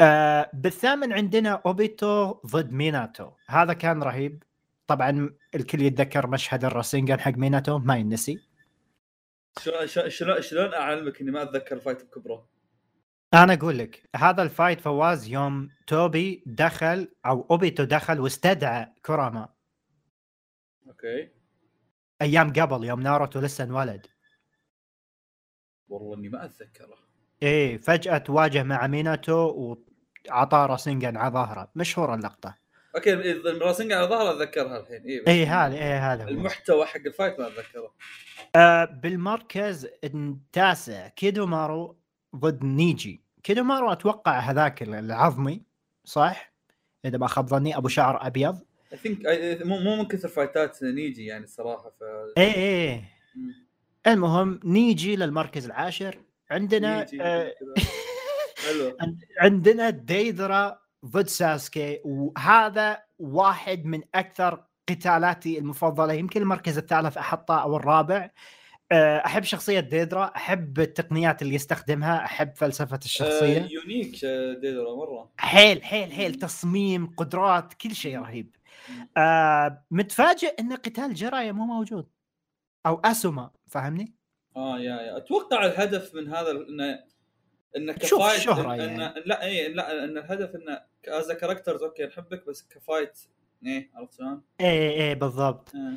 [0.00, 3.30] آه بالثامن عندنا أوبيتو ضد ميناتو.
[3.46, 4.42] هذا كان رهيب.
[4.86, 8.40] طبعا الكل يتذكر مشهد الراسينجان حق ميناتو ما ينسي
[9.62, 12.46] شلون شلون- شلون أعلمك إني ما أتذكر ال fight بكبره؟
[13.36, 19.48] أنا أقول لك هذا ال fight فواز يوم توبي دخل أو أوبيتو دخل واستدعى كوراما.
[20.86, 21.30] okay.
[22.22, 24.06] أيام قبل يوم ناروتو لسه انولد.
[25.88, 26.98] والله إني ما أتذكره.
[27.42, 29.76] إيه فجأة تواجه مع ميناتو
[30.28, 31.70] وعطاه راسينجان على ظهره.
[31.74, 32.54] مشهورة اللقطة.
[32.94, 35.06] okay الراسينجان على ظهره أتذكرها الحين.
[35.06, 36.28] اي بس إيه هذا إيه هذا.
[36.28, 37.94] المحتوى حق ال fight ما أتذكره.
[38.56, 41.98] آه بالمركز التاسع كيدومارو
[42.36, 43.25] ضد نيجي.
[43.46, 45.62] كيدومارو أتوقع هذاك العظمي
[46.04, 46.52] صح؟
[47.04, 48.58] إذا ما خاب ظني أبو شعر أبيض.
[48.92, 49.18] I think
[49.62, 52.02] مو مو من كثر فايتات نيجي يعني الصراحه ف
[52.38, 53.04] إيه إيه
[53.36, 53.66] مم.
[54.06, 56.18] المهم نيجي للمركز العاشر.
[56.50, 57.54] عندنا آه
[59.40, 66.12] عندنا ديدرا ضد ساسكي وهذا واحد من أكثر قتالاتي المفضلة.
[66.12, 68.30] يمكن المركز الثالث أحطه أو الرابع.
[68.92, 73.64] أحب شخصية ديدرا أحب التقنيات اللي يستخدمها أحب فلسفة الشخصية.
[73.64, 75.30] آه unique آه، ديدرا مرة.
[75.38, 78.56] حيل حيل حيل تصميم قدرات كل شيء رهيب.
[79.16, 82.06] آه متفاجئ إن قتال جيرايا مو موجود.
[82.86, 84.14] أو أسوما فاهمني
[84.56, 85.16] آه yeah yeah.
[85.16, 87.04] أتوقع الهدف من هذا انه
[87.76, 89.06] انه ك fight الشهرة إن يعني.
[89.06, 93.18] إن لا اي لا إن الهدف انه as characters okay نحبك بس ك fight
[93.66, 95.74] إيه عرفت شلون؟ إيه إيه بالضبط.
[95.74, 95.92] آه.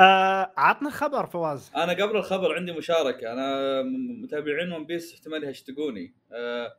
[0.00, 1.70] آه عطنا خبر فواز.
[1.76, 3.32] أنا قبل الخبر عندي مشاركة.
[3.32, 3.82] أنا
[4.22, 6.76] متابعين One Piece احتمال يهشتقوني أه،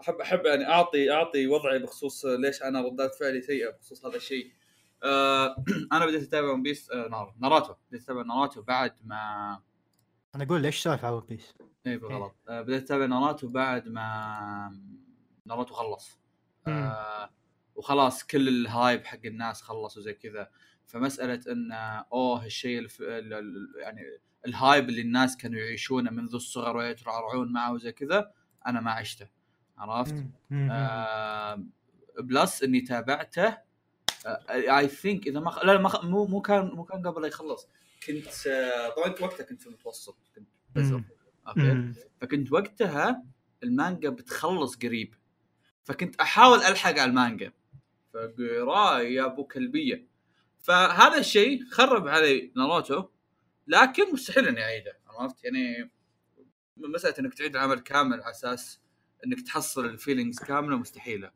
[0.00, 4.52] احب أحب يعني اعطي أعطي وضعي بخصوص ليش أنا ردات فعلي سيئة بخصوص هذا الشيء.
[5.04, 5.56] أه،
[5.92, 7.74] أنا بديت أتابع One Piece نار- ناروتو.
[7.90, 9.50] بديت أتابع ناروتو بعد ما
[10.34, 11.54] أنا أقول ليش على One Piece؟
[11.86, 12.34] اي بالغلط.
[12.48, 14.80] آه بديت أتابع ناروتو بعد ما
[15.46, 16.18] ناروتو خلص.
[16.66, 17.30] آه
[17.74, 20.50] وخلاص كل ال hype حق الناس خلص وزي كذا.
[20.88, 21.72] فمسألة إن
[22.12, 23.00] اوه الشيء الف...
[23.00, 24.02] ال- ال- يعني
[24.46, 28.32] ال hype اللي الناس كانوا يعيشونه منذ الصغر ويترعرعون معه وزي كذا
[28.66, 29.28] أنا ما عشته.
[29.78, 31.64] عرفت؟ آه
[32.20, 33.58] plus إني تابعته
[34.50, 35.64] I think إذا ما خ...
[35.64, 36.04] لا لا، ما خ...
[36.04, 37.68] مو مو كان مو كان قبل لا يخلص.
[38.06, 41.02] كنت آه طبعا وقتها كنت في المتوسط كنت بزر.
[41.48, 41.92] أوكي.
[42.20, 43.24] فكنت وقتها
[43.62, 45.14] المانجا بتخلص قريب.
[45.84, 47.52] فكنت أحاول ألحق على المانجا.
[48.14, 50.06] فقراي يا أبو كلبية.
[50.60, 53.08] فهذا الشيء خرب علي ناروتو
[53.66, 55.90] لكن مستحيل إني أعيده عرفت يعني
[56.76, 58.80] مسألة إنك تعيد العمل كامل على أساس
[59.26, 61.30] إنك تحصل الفيلينجز كاملة مستحيلة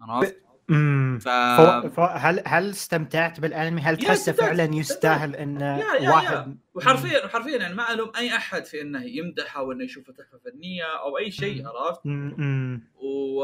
[0.00, 1.18] عرفت؟ مم.
[1.22, 6.10] ف فو- فو- هل هل استمتعت بالأنمي؟ هل يا تحسه فعلا يستاهل إن يا- يا-
[6.10, 10.38] واحد وحرفيا وحرفيا يعني ما ألوم أي أحد في إنه يمدح أو إنه يشوفه تحفة
[10.38, 11.66] فنية أو أي شيء.
[11.68, 12.34] عرفت؟ مم.
[12.38, 12.82] مم.
[12.96, 13.38] و...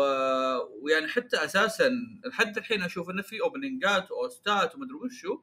[0.83, 1.91] ويعني حتى أساسا
[2.27, 5.41] لحد الحين أشوف إنه في اوبننجات وأوستات ومدري وشو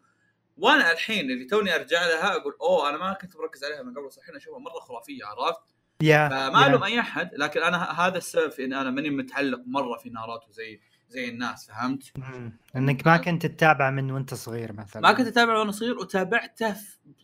[0.58, 4.08] وأنا الحين اللي توني أرجع لها أقول أوه أنا ما كنت مركز عليها من قبل
[4.08, 5.60] بس الحين أشوفها مرة خرافية عرفت؟
[6.02, 6.68] يا فما يا.
[6.68, 10.52] الوم أي أحد لكن أنا هذا السبب في إن أنا ماني متعلق مرة في ناروتو
[10.52, 12.58] زي زي الناس فهمت؟ مم.
[12.76, 16.76] إنك ما كنت تتابع من وأنت صغير مثلا ما كنت أتابع وأنا صغير وتابعته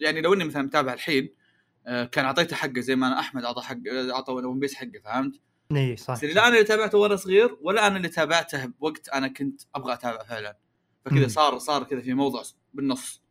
[0.02, 1.30] يعني لو إني مثلا متابع الحين
[1.88, 3.78] آه، كان أعطيته حقه زي ما أنا أحمد أعطى حق
[4.14, 7.98] أعطى One Piece حقه فهمت؟ إي صح لا أنا اللي تابعته وأنا صغير ولا أنا
[7.98, 10.58] اللي تابعته بوقت أنا كنت أبغى أتابع فعلا
[11.06, 11.28] فكذا.
[11.28, 12.42] صار صار كذا في موضع
[12.74, 13.22] بالنص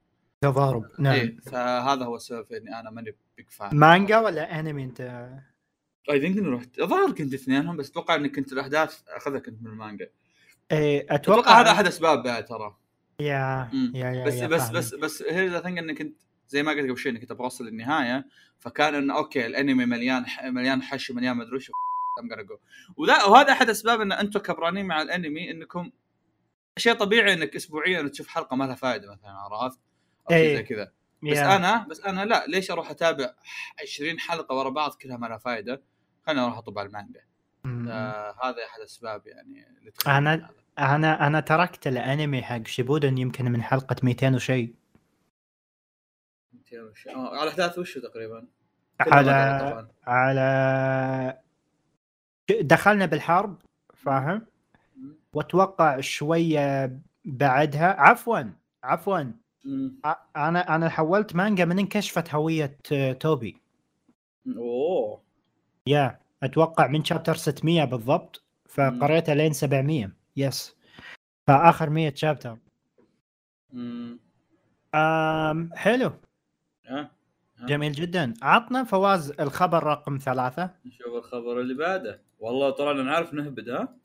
[0.40, 5.00] تضارب نعم إيه فهذا هو السبب إني أنا ماني big fan مانجا ولا أنمي أنت؟
[6.10, 9.70] I think اني رحت الظاهر كنت اثنينهم بس أتوقع إني كنت الأحداث أخذها كنت من
[9.70, 10.10] المانجا
[10.72, 12.76] إيه أتوقع أتوقع هذا أحد أسباب بعد ترى
[13.20, 13.70] yeah.
[13.94, 14.72] yeah yeah بس yeah بس فاهم.
[14.72, 17.44] بس بس هي the thing اني كنت زي ما قلت قبل شوي اني كنت أبغى
[17.44, 18.26] أوصل للنهاية
[18.58, 22.58] فكان انه okay الأنمي مليان مليان حش ومليان مدري وشو.
[22.96, 25.90] وذا وهذا أحد أسباب إن أنتم كبرانين مع الأنمي إنكم
[26.76, 29.80] شيء طبيعي إنك اسبوعيا تشوف حلقة ما لها فائده مثلا عرفت؟
[30.30, 30.56] أو شيء إيه.
[30.56, 31.56] زي كذا بس yeah.
[31.56, 33.34] أنا بس أنا لا ليش أروح أتابع
[33.82, 35.82] 20 حلقة ورا بعض كلها ما لها فائده؟
[36.26, 37.20] خليني أروح اطب على المانجا
[37.66, 40.48] هذا أحد الأسباب يعني اللي هذا.
[40.78, 44.74] أنا أنا تركت الأنمي حق شيبودن يمكن من حلقة 200 وشيء
[46.54, 48.46] 200 وش- آه، على أحداث وشو تقريبا؟
[49.00, 49.88] على.
[50.06, 51.38] على
[52.60, 53.62] دخلنا بالحرب
[53.94, 54.46] فاهم.
[55.32, 58.42] وأتوقع شوية بعدها عفوا
[58.84, 59.32] عفوا
[59.64, 60.00] مم.
[60.36, 63.60] أنا أنا حولت مانجا من انكشفت هوية آه، توبي
[64.56, 65.22] أوه
[65.86, 70.76] يا أتوقع من شابتر 600 بالضبط فقريتها لين 700 يس
[71.46, 72.56] فآخر 100 شابتر
[73.72, 74.18] مم.
[74.94, 76.12] أم حلو.
[76.86, 77.10] ها
[77.60, 78.34] جميل جدا.
[78.42, 80.70] عطنا فواز الخبر رقم ثلاثة.
[80.86, 82.22] نشوف الخبر اللي بعده.
[82.38, 83.96] والله ترى أنا نعرف نهبد ها؟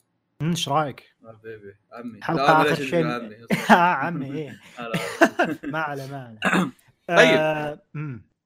[0.42, 2.22] إيش رأيك؟ حبيبي عمي.
[2.22, 3.06] حلقة بلاش شيء.
[3.06, 3.36] عمي.
[3.70, 4.60] آه، عمي إيه.
[5.72, 6.70] ما على ما على
[7.08, 7.38] طيب.
[7.38, 7.78] آه،.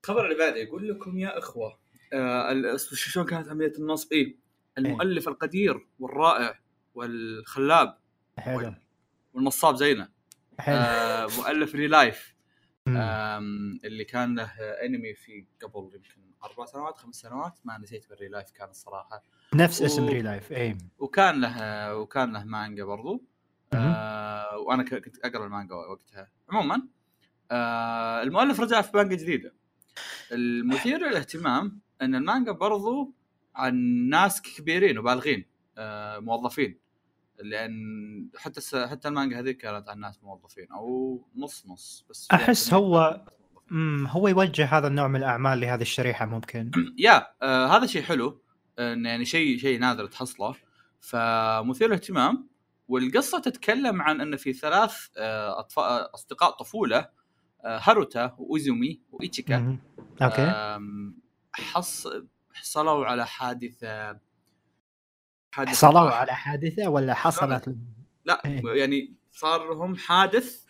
[0.05, 1.79] الخبر اللي بعده يقول لكم يا إخوة
[2.15, 4.13] آه شلون كانت عمليه النصب.
[4.13, 4.37] إيه؟
[4.79, 6.61] المؤلف القدير والرائع
[6.95, 7.99] والخلاب
[8.39, 8.75] حلو.
[9.35, 10.11] والنصاب زينا.
[10.59, 10.77] حلو.
[10.77, 12.35] آه مؤلف ReLIFE
[13.85, 14.53] اللي كان له
[14.85, 19.23] انمي في قبل يمكن أربع سنوات خمس سنوات ما نسيت بال ReLIFE كان الصراحة.
[19.55, 20.79] نفس اسم و- ReLIFE إيه.
[20.99, 23.25] وكان له وكان له مانجا برضو.
[23.75, 26.29] آه وأنا كنت أقرأ المانجا وقتها.
[26.49, 26.83] عموما
[27.51, 29.55] آه المؤلف رجع في مانجا جديدة.
[30.33, 33.15] المثير للاهتمام أن المانجا برضو
[33.55, 33.75] عن
[34.09, 35.45] ناس كبيرين وبالغين
[35.79, 36.79] آه موظفين
[37.43, 38.87] لأن حتى.
[38.87, 43.21] حتى المانجا هذه كانت عن ناس موظفين أو نص نص بس أحس كمية هو-.
[44.09, 48.41] هو يوجه هذا النوع من الأعمال لهذه الشريحة ممكن يا آه هذا شيء حلو
[48.79, 50.55] يعني شيء شيء نادر تحصله
[51.01, 52.49] فمثير للاهتمام
[52.89, 55.67] والقصة تتكلم عن إن في ثلاث آه
[56.15, 57.09] أصدقاء طفولة
[57.65, 59.79] آه هاروتا وأوزومي وإيتشيكا.
[60.23, 60.53] okay
[61.63, 62.09] حص
[62.55, 64.19] حصلوا على حادثة
[65.55, 66.11] حادثة حصلوا.
[66.11, 67.77] على حادثة ولا حصلت
[68.25, 68.63] لا إيه.
[68.81, 70.65] يعني صار لهم حادث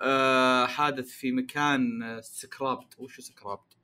[0.00, 3.76] آه حادث في مكان آه، scrapped وش scrapped؟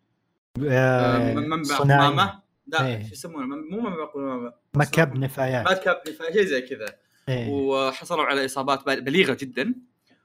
[0.69, 1.77] آه آه، منبع.
[1.79, 3.03] قمامه لا إيه.
[3.07, 6.97] شو يسمونه مو منبع قمامه مكب نفايات مكب نفاية، شيء زي كذا
[7.29, 7.49] إيه.
[7.51, 9.75] وحصلوا على إصابات بل- بليغة جدا.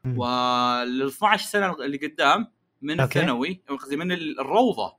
[0.06, 2.48] وال 12 سنة اللي قدام
[2.82, 3.02] من.
[3.02, 4.98] الثانوي قصدي من الروضة.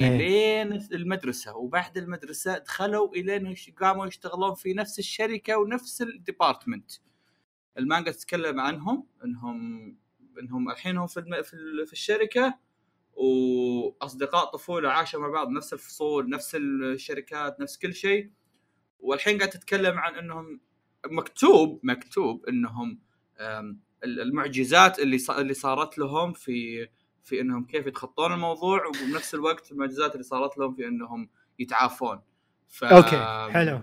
[0.00, 6.90] الين المدرسة وبعد المدرسة دخلوا الين قاموا يشتغلون في نفس الشركة ونفس الديبارتمنت
[7.78, 9.96] المانجا تتكلم عنهم انهم
[10.40, 11.42] إنهم الحين هم في الم...
[11.42, 11.86] في, ال...
[11.86, 12.58] في الشركة
[13.12, 18.30] وأصدقاء طفولة عاشوا مع بعض نفس الفصول نفس الشركات نفس كل شيء.
[18.98, 20.60] والحين قاعد تتكلم عن إنهم
[21.06, 23.00] مكتوب مكتوب إنهم
[24.04, 26.88] المعجزات اللي اللي صارت لهم في
[27.26, 32.20] في إنهم كيف يتخطون الموضوع وبنفس الوقت المعجزات اللي صارت لهم في إنهم يتعافون.
[32.68, 33.80] ف أوكي حلو.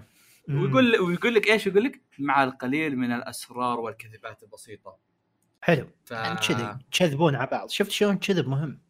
[0.50, 4.98] ويقول ويقول لك إيش؟ يقول لك مع القليل من الأسرار والكذبات البسيطة.
[5.62, 5.88] حلو.
[6.06, 6.12] ف...
[6.12, 7.70] يعني كذي تكذبون على بعض.
[7.70, 8.82] شفت شلون كذب؟ مهم.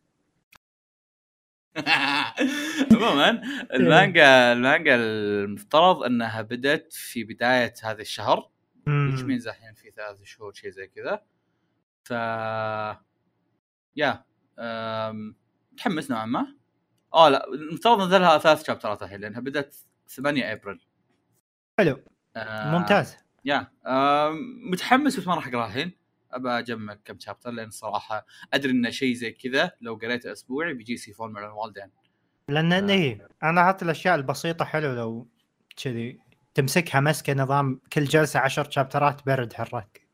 [2.93, 3.41] عموما
[3.73, 8.49] المانجا المانجا المفترض إنها بدأت في بداية هذا الشهر.
[8.87, 11.21] which means الحين في ثلاث شهور شيء زي كذا.
[12.03, 12.11] ف
[13.95, 14.25] يا.
[15.71, 16.55] متحمس نوعا ما.
[17.13, 19.75] آه لا المفترض نزلها ثلاث شابترات الحين لأنها بدأت
[20.07, 20.79] 8 ابريل
[21.79, 22.03] حلو.
[22.35, 23.17] آه، ممتاز.
[23.45, 25.91] يا آم، متحمس بس ما راح اقراه الحين.
[26.31, 30.97] أبى أجمع كم شابتر لأن الصراحه أدري انه شيء زي كذا لو قريته أسبوعي بيجي
[30.97, 31.91] سيفون مع الوالدين.
[32.49, 32.89] لأن آه.
[32.93, 35.27] إيه أنا حتى الأشياء البسيطة حلو لو
[35.83, 36.19] كذي
[36.53, 40.07] تمسكها مسكة نظام كل جلسة عشر شابترات برد حرك.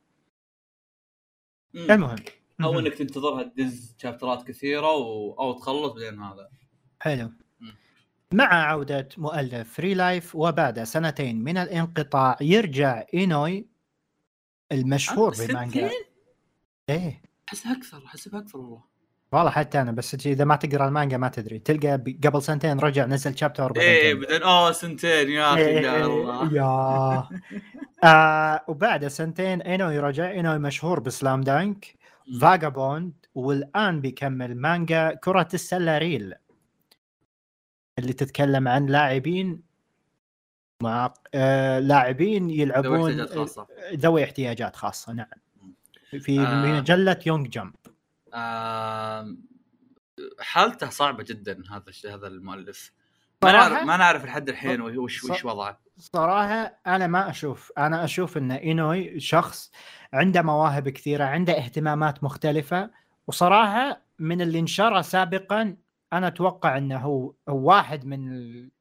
[1.76, 2.16] المهم.
[2.64, 2.80] أو.
[2.80, 5.34] إنك تنتظرها تدز شابترات كثيرة و...
[5.34, 6.50] أو تخلص بعدين هذا.
[7.00, 7.32] حلو.
[8.34, 13.68] مع عودة مؤلف فري لايف وبعد سنتين من الانقطاع يرجع إينوي
[14.72, 15.90] المشهور بمانجا؟
[16.90, 17.22] إيه.
[17.50, 18.84] احسها أكثر احسبها أكثر والله.
[19.32, 21.60] والله حتى أنا بس اذا ما تقرأ المانجا ما تدري.
[21.60, 26.54] تلقى قبل سنتين رجع نزل chapter إيه بعدين اوه سنتين يا أخي يا الله.
[26.54, 27.30] يا.
[28.10, 30.30] آه وبعد سنتين إينوي رجع.
[30.32, 31.99] إينوي مشهور ب Slam Dunk.
[32.42, 36.34] فاجابوند والآن بيكمل مانجا كرة السلة ريل
[38.00, 39.62] اللي تتكلم عن لاعبين
[40.84, 43.68] مع آه لاعبين ذوي يلعبون احتياجات خاصة.
[43.94, 45.28] ذوي احتياجات خاصة نعم.
[46.20, 46.80] في آه.
[46.80, 47.76] مجلة يونج جمب.
[48.34, 49.44] آم،
[50.40, 52.92] حالته صعبة جدا هذا الشيء هذا المؤلف.
[53.44, 55.80] ما؟ نعرف ما نعرف لحد الحين وش وش وضعه.
[56.00, 59.72] صراحة أنا ما أشوف أنا أشوف أن إينوي شخص
[60.14, 62.90] عنده مواهب كثيرة عنده اهتمامات مختلفة
[63.28, 65.78] وصراحة من اللي انشرى سابقا
[66.14, 68.72] أنا أتوقع أنه هو واحد من ال...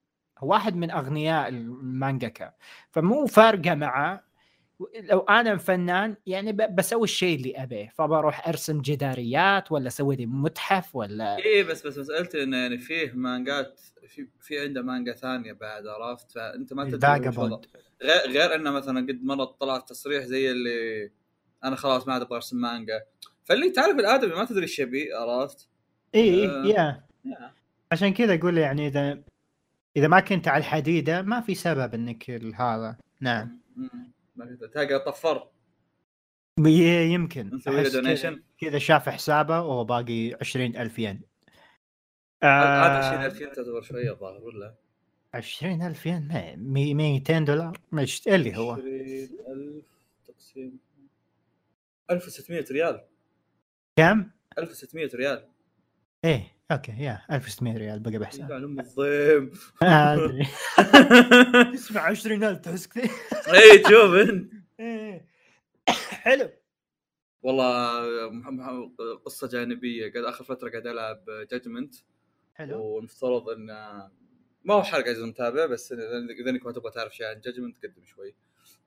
[0.42, 2.52] واحد من أغنياء المانجاكا
[2.90, 4.28] فمو فارقة معه
[5.00, 6.52] لو أنا فنان يعني.
[6.52, 11.98] بسوي الشيء اللي أبيه فبروح أرسم جداريات ولا أسوي لي متحف ولا إيه بس بس
[11.98, 16.98] مسألتي انه يعني فيه مانجات في في عنده مانجا ثانية بعد عرفت؟ فأنت ما تدري.
[18.02, 21.10] غير غير إنه مثلا قد مره طلعت تصريح زي اللي
[21.64, 23.02] أنا خلاص ما عاد أبغى أرسم مانجا.
[23.44, 25.68] فاللي تعرف الآدمي ما تدري إيش يبي عرفت؟
[26.14, 26.64] إي آه.
[26.66, 27.04] يا.
[27.92, 29.22] عشان كذا أقول يعني اذا
[29.96, 32.96] إذا ما كنت على الحديدة ما في سبب إنك هذا.
[33.20, 33.60] نعم.
[34.36, 35.48] ما في- تلقى طفر.
[37.12, 37.58] يمكن.
[38.60, 41.20] كذا- شاف حسابه وباقي 20000 ين.
[42.42, 44.74] هذا آه 20000 ين تعتبر شوية الظاهر ولا؟
[45.34, 49.84] 20000 ين ما- مي- 200 دولار؟ مش اللي هو؟ 20000
[50.26, 50.78] تقسيم.
[52.10, 53.04] 1600 ريال.
[53.96, 55.44] كم؟ 1600 ريال.
[56.24, 58.52] إيه okay يا 1600 ريال بقى بحساب.
[58.52, 59.50] ام الضيم
[59.82, 60.46] آه، أدري.
[61.74, 63.10] تسمع 20000 تحس كثير
[63.54, 64.14] اي شوف
[64.80, 65.26] إيه.
[66.24, 66.50] حلو.
[67.42, 70.12] والله قصة جانبية.
[70.12, 71.94] قاعد آخر فترة قاعد ألعب Judgment
[72.58, 72.84] حلو.
[72.84, 73.66] والمفترض ان
[74.64, 78.04] ما هو حرق عزيز المتابع بس إذا إنك ما تبغى تعرف شيء عن Judgment قدم
[78.04, 78.34] شوي.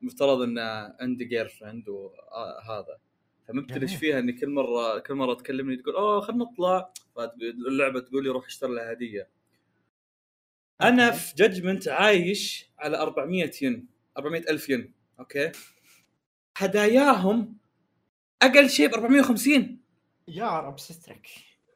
[0.01, 0.60] المفترض إن
[0.99, 2.97] عندي girlfriend وهذا
[3.47, 3.95] فمبتلش.
[3.95, 6.93] فيها إني كل مرة كل مرة تكلمني تقول أوه خلينا نطلع.
[7.15, 9.29] فاللعبة تقول لي روح اشتري لها هدية.
[10.81, 11.12] أنا.
[11.12, 14.93] في Judgment عايش على 400 ين 400 ألف ين.
[15.19, 15.51] okay.
[16.57, 17.57] هداياهم
[18.41, 19.81] أقل شيء ب 450
[20.27, 21.27] يا رب سترك.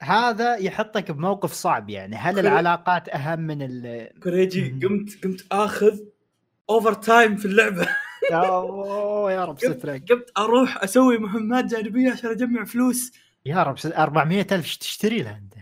[0.01, 2.15] هذا يحطك بموقف صعب يعني.
[2.15, 4.79] هل كل- العلاقات أهم من ال كوريجي مم.
[4.87, 5.99] قمت قمت آخذ
[6.69, 7.87] overtime في اللعبة.
[8.31, 10.11] يا الله يا رب سترك.
[10.11, 13.11] قمت أروح أسوي مهمات جانبية عشان أجمع فلوس.
[13.45, 15.53] يا رب ست- 400 ألف تشتري له أنت؟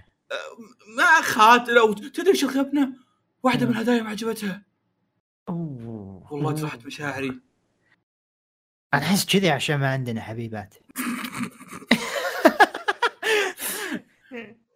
[0.98, 2.94] مع خاتم لو تدري إيش الغبنة؟
[3.44, 3.72] واحدة من.
[3.72, 4.62] الهدايا ما عجبتها.
[5.50, 6.28] أوه.
[6.34, 7.40] والله جرحت مشاعري.
[8.94, 10.76] أنا أحس كذي عشان ما عندنا حبيبات.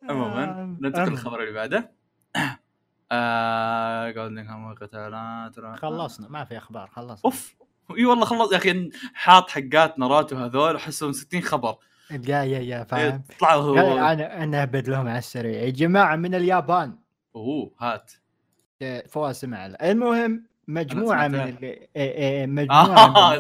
[0.10, 1.14] عموما ننتقل المهم.
[1.14, 1.92] للخبر اللي بعده.
[3.12, 4.12] آه
[4.82, 7.22] قتالات خلصنا ما في أخبار خلصنا.
[7.26, 7.56] أوف
[7.98, 11.76] إي والله خلص يا أخي حاط حقات ناروتو هذول أحسهم 60 خبر.
[12.12, 13.24] يا يا يا فاهم.
[13.40, 13.98] طلعوا قال هو.
[13.98, 15.62] أنا أنا ابد لهم على السريع.
[15.62, 17.00] يا جماعة من اليابان.
[17.36, 18.12] أوه هات.
[19.08, 19.66] فواز سمع.
[19.66, 21.36] المهم مجموعة من.
[21.40, 23.36] اللي إيه إيه مجموعة.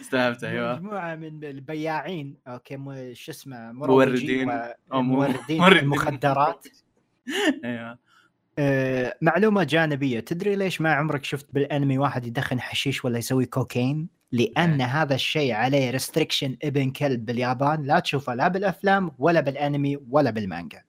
[0.00, 4.48] استوعبت أيوه مجموعة من البياعين okay مو- شو اسمه موردين.
[4.48, 5.78] مو- موردين موردين.
[5.78, 6.66] المخدرات
[7.64, 7.98] أيوه
[8.60, 14.08] آه، معلومة جانبية تدري ليش ما عمرك شفت بالأنمي واحد يدخن حشيش ولا يسوي كوكايين
[14.32, 20.30] لأن هذا الشيء عليه restriction ابن كلب باليابان لا تشوفه لا بالأفلام ولا بالأنمي ولا
[20.30, 20.82] بالمانجا.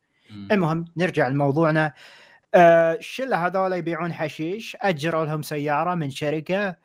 [0.52, 1.94] المهم نرجع لموضوعنا آه،
[2.56, 6.76] الشله هذول يبيعون حشيش أجروا لهم سيارة من شركة.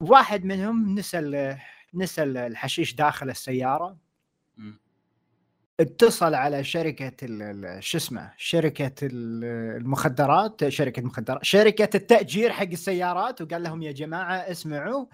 [0.00, 1.56] واحد منهم نسى
[1.94, 3.96] نسى ال- الحشيش داخل السيارة.
[5.80, 7.26] اتصل على شركة
[7.80, 9.44] شو اسمه شركة ال-
[9.76, 15.06] المخدرات شركة مخدرات شركة التأجير حق السيارات وقال لهم يا جماعة اسمعوا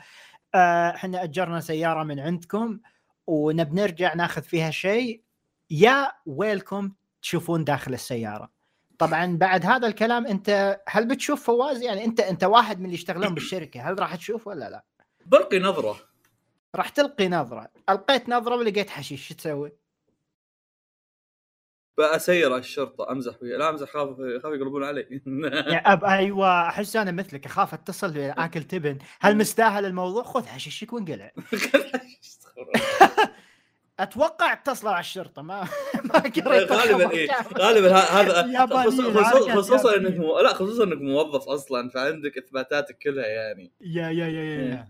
[0.54, 2.80] آه، إحنا أجرنا سيارة من عندكم
[3.26, 5.22] ونبي نرجع ناخذ فيها شيء.
[5.70, 8.50] يا ويلكم تشوفون داخل السيارة.
[8.98, 13.34] طبعا بعد هذا الكلام أنت هل بتشوف فواز؟ يعني أنت أنت واحد من اللي يشتغلون
[13.34, 14.84] بالشركة هل راح تشوف ولا لا؟
[15.26, 15.96] برقي نظرة.
[16.74, 17.68] راح تلقي نظرة.
[17.90, 19.72] ألقيت نظرة ولقيت حشيش شو تسوي؟
[21.98, 24.08] بأسير الشرطة أمزح وياه لا أمزح خاف
[24.42, 25.22] خاف يقلبون علي.
[25.46, 28.98] يا أب أيوه أحس أنا مثلك أخاف أتصل اكل تبن.
[29.20, 31.32] هل مستاهل الموضوع؟ خذ حشيشك وانقلع
[34.00, 35.68] أتوقع اتصلوا على الشرطة ما
[36.14, 37.28] ما قريت غالبا إيه.
[37.58, 40.16] غالبا هذا خصوصا خصوصا إنك.
[40.16, 40.38] مو...
[40.38, 43.72] لا خصوصا إنك موظف أصلا فعندك إثباتاتك كلها يعني.
[43.80, 44.70] يا يا يا يا, إيه.
[44.70, 44.88] يا.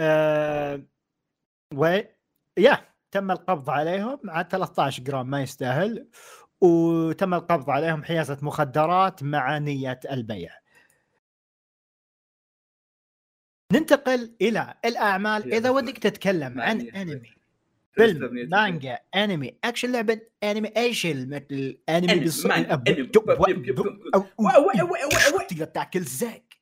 [0.00, 0.82] آه
[1.74, 1.98] و
[2.58, 4.20] يا تم القبض عليهم.
[4.22, 6.08] مع 13 جرام ما يستاهل.
[6.60, 10.50] وتم القبض عليهم حيازة مخدرات مع نية البيع.
[13.72, 15.52] ننتقل إلى الأعمال.
[15.52, 17.39] إذا حيازة ودك تتكلم عن أنمي.
[17.92, 23.02] فيلم مانجا أنمي أكشن لعبة أنمي أي شيء مثل الأنمي أنمي، بالص- مانجا، الأب- أنمي،
[23.02, 25.42] جو- بب- يب- يب- يب- أو- وا- وا- وا- وا- وا.
[25.48, 26.54] تقدر تاكل زيك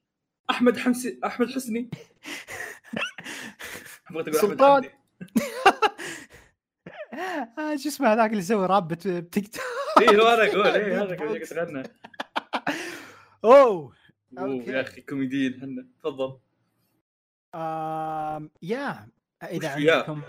[0.51, 1.91] أحمد حمسي أحمد حسني.
[4.33, 4.85] سلطان.
[7.59, 9.63] آه، شو اسمه هذاك اللي يسوي راب بت- بتيك توك.
[10.09, 11.83] اي هو أنا أقول اي هذا شوي تغنى.
[13.45, 13.93] أوه.
[14.39, 14.71] أوكي.
[14.71, 16.39] يا أخي كوميديين إحنا تفضل.
[18.63, 19.09] يا.
[19.43, 20.21] إذا وش؟ عندكم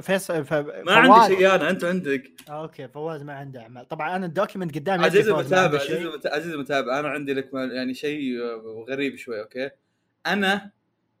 [0.00, 0.52] فيصل ف...
[0.52, 2.30] ما عندي شيء أنا أنت عندك.
[2.48, 3.88] أوكي فواز ما عنده أعمال.
[3.88, 5.78] طبعا أنا الدوكيمنت قدامي عزيزي عنده المتابع.
[5.80, 9.70] عزيزي عزيزي المتابع أنا عندي لك يعني شيء آه، غريب شوي أوكي؟
[10.26, 10.70] أنا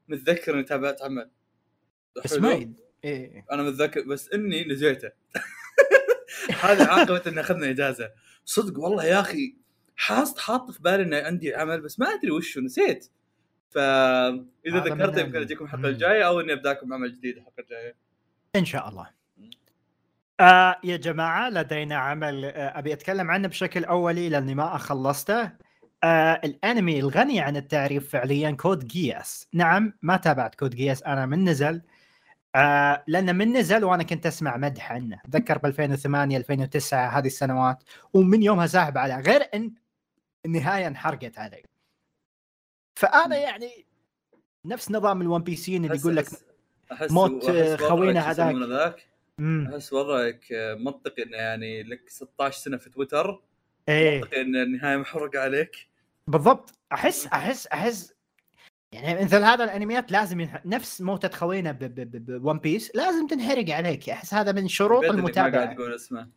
[0.08, 1.30] متذكر إني تابعت عمل
[2.24, 5.10] بس؟ ما يد- إيه أنا متذكر بس إني نسيته
[6.62, 8.10] هذه عاقبه ان أخذنا إجازة.
[8.44, 9.56] صدق والله يا أخي
[9.96, 13.08] حاط حاط في بالي ان عندي عمل بس ما أدري وشه نسيت.
[13.74, 15.40] فاذا ذكرته من يمكن.
[15.40, 15.88] أجيكم الحلقة.
[15.88, 17.94] الجاية أو إني أبدأكم عمل جديد الحلقة الجاية.
[18.56, 19.10] إن شاء الله.
[20.40, 25.50] آه يا جماعة لدينا عمل آه أبي أتكلم عنه بشكل أولي لأني ما خلصته
[26.04, 29.48] آه الأنمي الغني عن التعريف فعليا Code Geass.
[29.52, 31.82] نعم ما تابعت Code Geass أنا من نزل.
[32.54, 35.20] آه لأنه من نزل وأنا كنت أسمع مدح عنه.
[35.24, 37.82] أتذكر ب 2008 2009 هذه السنوات.
[38.12, 39.72] ومن يومها ساحب عليه غير إن
[40.46, 41.62] النهايه انحرقت علي.
[42.94, 43.86] فأنا يعني
[44.66, 46.26] نفس نظام ال One Piece اللي يقول لك
[47.10, 49.08] موت، خوينا هذاك.
[49.40, 53.42] أحس وضعك آه، منطقي إنه يعني لك 16 سنة في تويتر.
[53.88, 54.20] إيه.
[54.20, 55.88] منطقي إن النهاية محرقه عليك.
[56.26, 56.78] بالضبط.
[56.92, 58.14] احس احس أحس
[58.92, 60.66] يعني مثل هذا الأنميات لازم ينح...
[60.66, 64.10] نفس موتة خوينا ب One Piece لازم تنحرق عليك.
[64.10, 65.74] أحس هذا من شروط المتابعة.
[65.74, 66.28] تقول اسمه.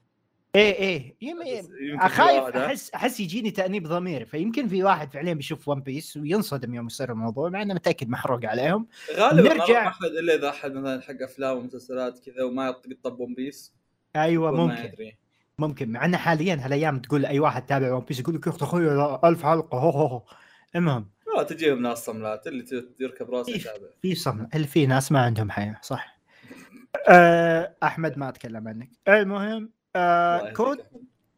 [0.56, 1.16] إيه إيه.
[1.22, 4.26] يمكن أخايف؟ أحس أحس يجيني تأنيب ضمير.
[4.26, 8.46] فيمكن في واحد فعليا بيشوف One Piece وينصدم يوم يصير الموضوع مع إنه متأكد محروق
[8.46, 8.88] عليهم.
[9.16, 9.88] غالبا نرجع.
[9.88, 13.74] أحد إلا إذا أحد مثلا حق أفلام ومسلسلات كذا وما يطق One Piece
[14.16, 14.84] أيوه ممكن.
[14.84, 15.18] يدري
[15.60, 15.90] ممكن.
[15.92, 19.20] مع إنه حاليا هالأيام تقول أي واحد تابع One Piece يقول لك يا أخي أخوي
[19.24, 20.24] ألف حلقة هو هو هو.
[20.76, 21.10] المهم.
[21.38, 22.66] لا تجيهم ناس صملات اللي
[23.00, 23.52] يركب راسه.
[23.56, 23.88] يتابع.
[24.02, 26.20] في صم اللي في ناس ما عندهم حياة؟ صح.
[27.10, 28.90] أه أحمد ما أتكلم عنك.
[29.08, 30.86] المهم يهديك Code.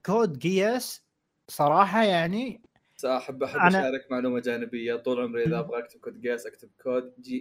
[0.06, 1.04] Code Geass
[1.48, 2.62] صراحة يعني
[3.06, 4.96] احب أحب أنا- أشارك معلومة جانبية.
[4.96, 7.40] طول عمري إذا أبغى اكتب Code Geass أكتب Code G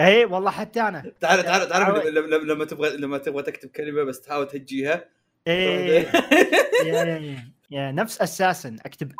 [0.00, 1.12] اي والله حتى أنا.
[1.20, 2.06] تعرف تعرف تعرف عود.
[2.06, 5.04] لما, لما, لما تبغى لما تبغى تكتب كلمة بس تحاول تهجيها.
[5.46, 6.12] إيه.
[6.86, 7.90] يا, يا, يا.
[7.92, 8.76] نفس أساسا.
[8.86, 9.12] أكتب.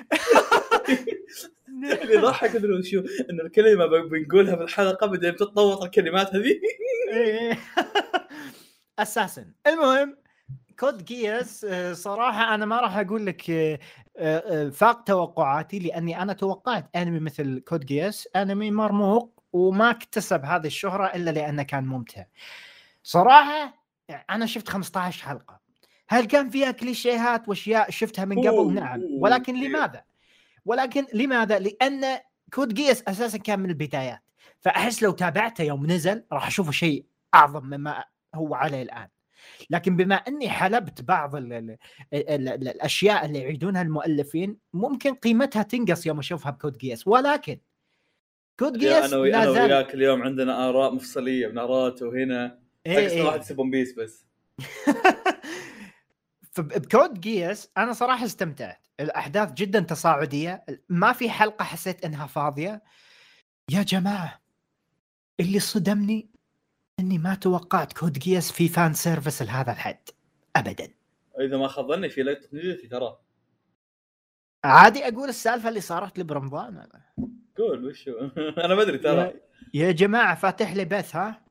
[1.83, 2.99] اللي يضحك إنه شو
[3.29, 6.59] ان الكلمة بنقولها في الحلقة بعدين تتطور الكلمات هذه.
[7.11, 7.57] إيه.
[8.99, 10.17] أساسا المهم
[10.79, 13.79] Code Geass آه، صراحة أنا ما راح أقول لك آه،
[14.17, 20.67] آه، فاق توقعاتي لأني أنا توقعت أنمي مثل Code Geass أنمي مرموق وما اكتسب هذه
[20.67, 22.23] الشهرة إلا لأنه كان ممتع.
[23.03, 23.83] صراحة
[24.29, 25.59] أنا شفت 15 حلقة.
[26.09, 29.01] هل كان فيها كليشيهات وأشياء شفتها من قبل؟ نعم.
[29.11, 29.63] ولكن.
[29.63, 30.03] لماذا؟
[30.67, 32.19] ولكن لماذا؟ لأن
[32.53, 34.19] Code Geass أساسا كان من البدايات.
[34.59, 37.05] فأحس لو تابعته يوم نزل راح أشوفه شيء
[37.35, 38.03] أعظم مما
[38.35, 39.07] هو عليه الآن.
[39.69, 41.77] لكن بما أني حلبت بعض ال ال
[42.13, 47.07] ال ال الأشياء اللي يعيدونها المؤلفين ممكن قيمتها تنقص يوم أشوفها ب Code Geass.
[47.07, 47.57] ولكن
[48.59, 53.23] Code Geass أنا وي- أنا وياك اليوم عندنا آراء مفصلية بناراته هنا إيه إيه.
[53.23, 54.25] واحد يسب One Piece بس.
[56.57, 58.87] فب Code Geass أنا صراحة استمتعت.
[58.99, 60.65] الأحداث جدا تصاعدية.
[60.89, 62.83] ما في حلقة حسيت إنها فاضية.
[63.71, 64.41] يا جماعة
[65.39, 66.29] اللي صدمني
[66.99, 70.09] إني ما توقعت Code Geass في fan service لهذا الحد.
[70.55, 70.89] ابدا.
[71.39, 73.17] إذا ما خاب في لقطه nudity ترى.
[74.63, 76.77] عادي أقول السالفة اللي صارت لي برمضان.
[76.77, 77.01] أنا.
[77.57, 78.11] قول وشو
[78.65, 79.33] أنا ما أدري ترى.
[79.73, 81.41] يا, جماعة فاتح لي بث ها؟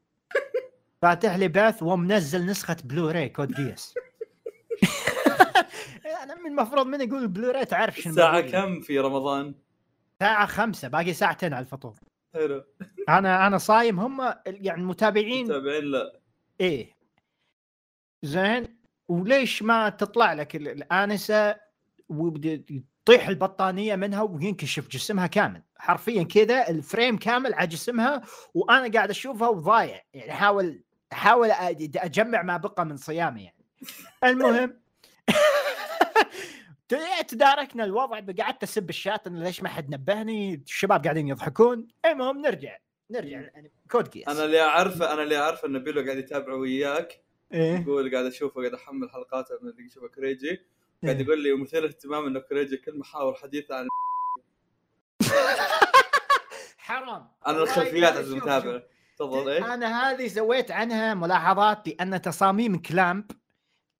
[1.02, 3.94] فاتح لي بث ومنزل نسخة Blu-ray Code Geass
[6.22, 8.52] أنا من المفروض من يقول بلوراي تعرف شنو الساعة بقول.
[8.52, 9.54] كم في رمضان؟
[10.20, 11.94] ساعه خمسة باقي ساعتين على الفطور.
[12.34, 12.64] حلو.
[13.08, 15.44] أنا أنا صايم هم يعني المتابعين.
[15.46, 16.20] متابعين لا.
[16.60, 16.92] إيه.
[18.22, 21.56] زين وليش ما تطلع لك ال- الآنسة
[22.08, 28.22] وتطيح البطانية منها وينكشف جسمها كامل؟ حرفيا كذا الفريم كامل على جسمها
[28.54, 30.02] وأنا قاعد أشوفها وضايع.
[30.14, 31.50] يعني أحاول أحاول
[31.96, 33.55] أجمع ما بقى من صيامي يعني.
[34.24, 34.80] المهم.
[37.28, 41.88] تداركنا الوضع قعدت أسب الشات إن ليش ما حد نبهني؟ الشباب قاعدين يضحكون.
[42.04, 42.76] المهم نرجع
[43.10, 47.20] نرجع يعني كود جيس أنا اللي أعرفه أنا اللي أعرفه إن بيلو قاعد يتابع وياك.
[47.52, 47.80] إيه.
[47.80, 50.66] يقول قاعد أشوفه قاعد أحمل حلقاته من اللي اشوفه كريجي.
[51.04, 51.24] قاعد إيه.
[51.26, 53.86] يقول لي مثير اهتمام انه كريجي كل محاور حديث عن
[56.78, 57.28] حرام.
[57.46, 58.82] والله الخلفيات شوف- المتابع.
[59.18, 63.30] تفضل إيه؟ أنا هذه سويت عنها ملاحظات لأن تصاميم CLAMP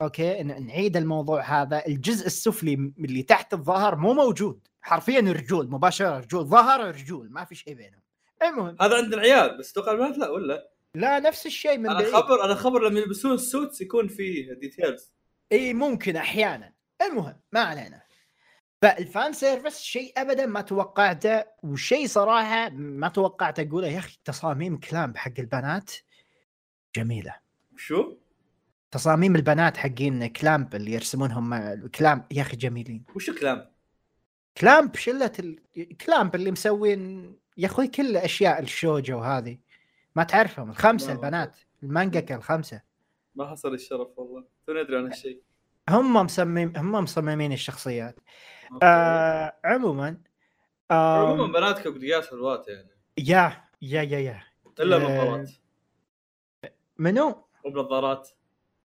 [0.03, 1.86] أوكي نعيد الموضوع هذا.
[1.86, 4.68] الجزء السفلي اللي تحت الظهر مو موجود.
[4.82, 6.44] حرفيا رجول مباشرة رجول.
[6.44, 8.01] ظهر رجول ما في شيء بينهم.
[8.42, 8.76] المهم.
[8.80, 12.14] هذا عند العيال بس أتوقع البنات لا ولا؟ لا نفس الشيء من أنا بعيد.
[12.14, 15.12] خبر أنا خبر لما يلبسون ال suits يكون فيه details
[15.53, 16.72] إي ممكن أحيانا.
[17.03, 18.03] المهم ما علينا.
[18.82, 23.88] فال fan service شيء ابدا ما توقعته وشيء صراحة ما توقعت أقوله.
[23.88, 25.90] يا أخي تصاميم CLAMP حق البنات
[26.97, 27.34] جميلة.
[27.76, 28.16] شو؟
[28.97, 33.05] تصاميم البنات حقين CLAMP اللي يرسمونهم CLAMP يا أخي جميلين.
[33.16, 33.70] وشو CLAMP؟
[34.59, 35.59] CLAMP شلة ال...
[35.97, 39.59] CLAMP اللي مسوين يا أخوي كل أشياء الشوجو وهذه.
[40.14, 42.82] ما تعرفهم الخمسة ما- البنات المانجاكا الخمسه
[43.34, 44.44] ما حصل الشرف والله.
[44.66, 45.42] توني أدري عن هالشيء.
[45.88, 48.20] هم مصمم هم مصممين الشخصيات.
[48.72, 48.86] أوكي.
[48.86, 50.16] آه عموما
[50.90, 52.90] آه عموما بنات Code Geass حلوات يعني.
[53.18, 54.42] يا يا يا يا.
[54.80, 55.51] إلا آه، بنظارات
[56.99, 58.28] منو؟ وبنظارات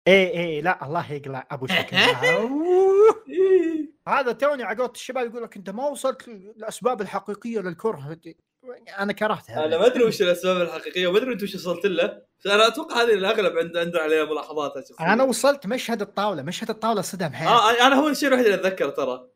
[0.07, 1.97] إيه إيه لا الله يقلع أبو شكل.
[3.29, 3.97] إيه.
[4.07, 8.17] هذا توني عقوت الشباب يقول لك أنت ما وصلت الاسباب الحقيقية للكره.
[8.99, 12.47] أنا كرهتها أنا ما أدري وش الأسباب الحقيقية وما أدري أنت وش وصلت له بس
[12.47, 14.73] أنا أتوقع هذه الأغلب عند عندنا عليها ملاحظات.
[15.01, 16.41] أنا وصلت مشهد الطاولة.
[16.41, 19.27] مشهد الطاولة صدم حياتي آه أنا هو الشيء الوحيد اللي أتذكره ترى.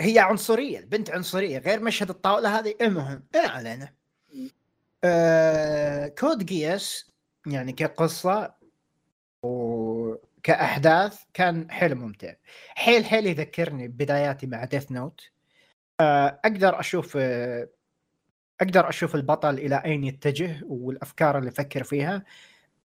[0.00, 1.58] هي عنصرية البنت عنصرية.
[1.58, 3.94] غير مشهد الطاولة هذه المهم ما علينا.
[5.04, 7.10] آه Code Geass
[7.46, 8.57] يعني كقصة
[9.48, 12.34] وكأحداث كان حيل ممتع.
[12.74, 15.20] حيل حيل يذكرني ببداياتي مع Death Note
[16.00, 17.68] آه أقدر أشوف آه
[18.60, 22.24] أقدر أشوف البطل إلى أين يتجه والأفكار اللي يفكر فيها.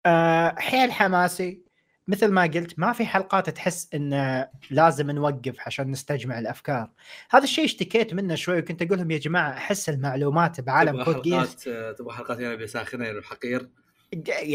[0.05, 1.63] آه حيل حماسي.
[2.07, 6.89] مثل ما قلت ما في حلقات تحس إن لازم نوقف عشان نستجمع الأفكار.
[7.31, 11.55] هذا الشيء اشتكيت منه شوي وكنت أقول لهم يا جماعة أحس المعلومات بعالم كود جيس
[11.97, 13.69] تبغى حلقات ينابيع ساخنة يعني الحقير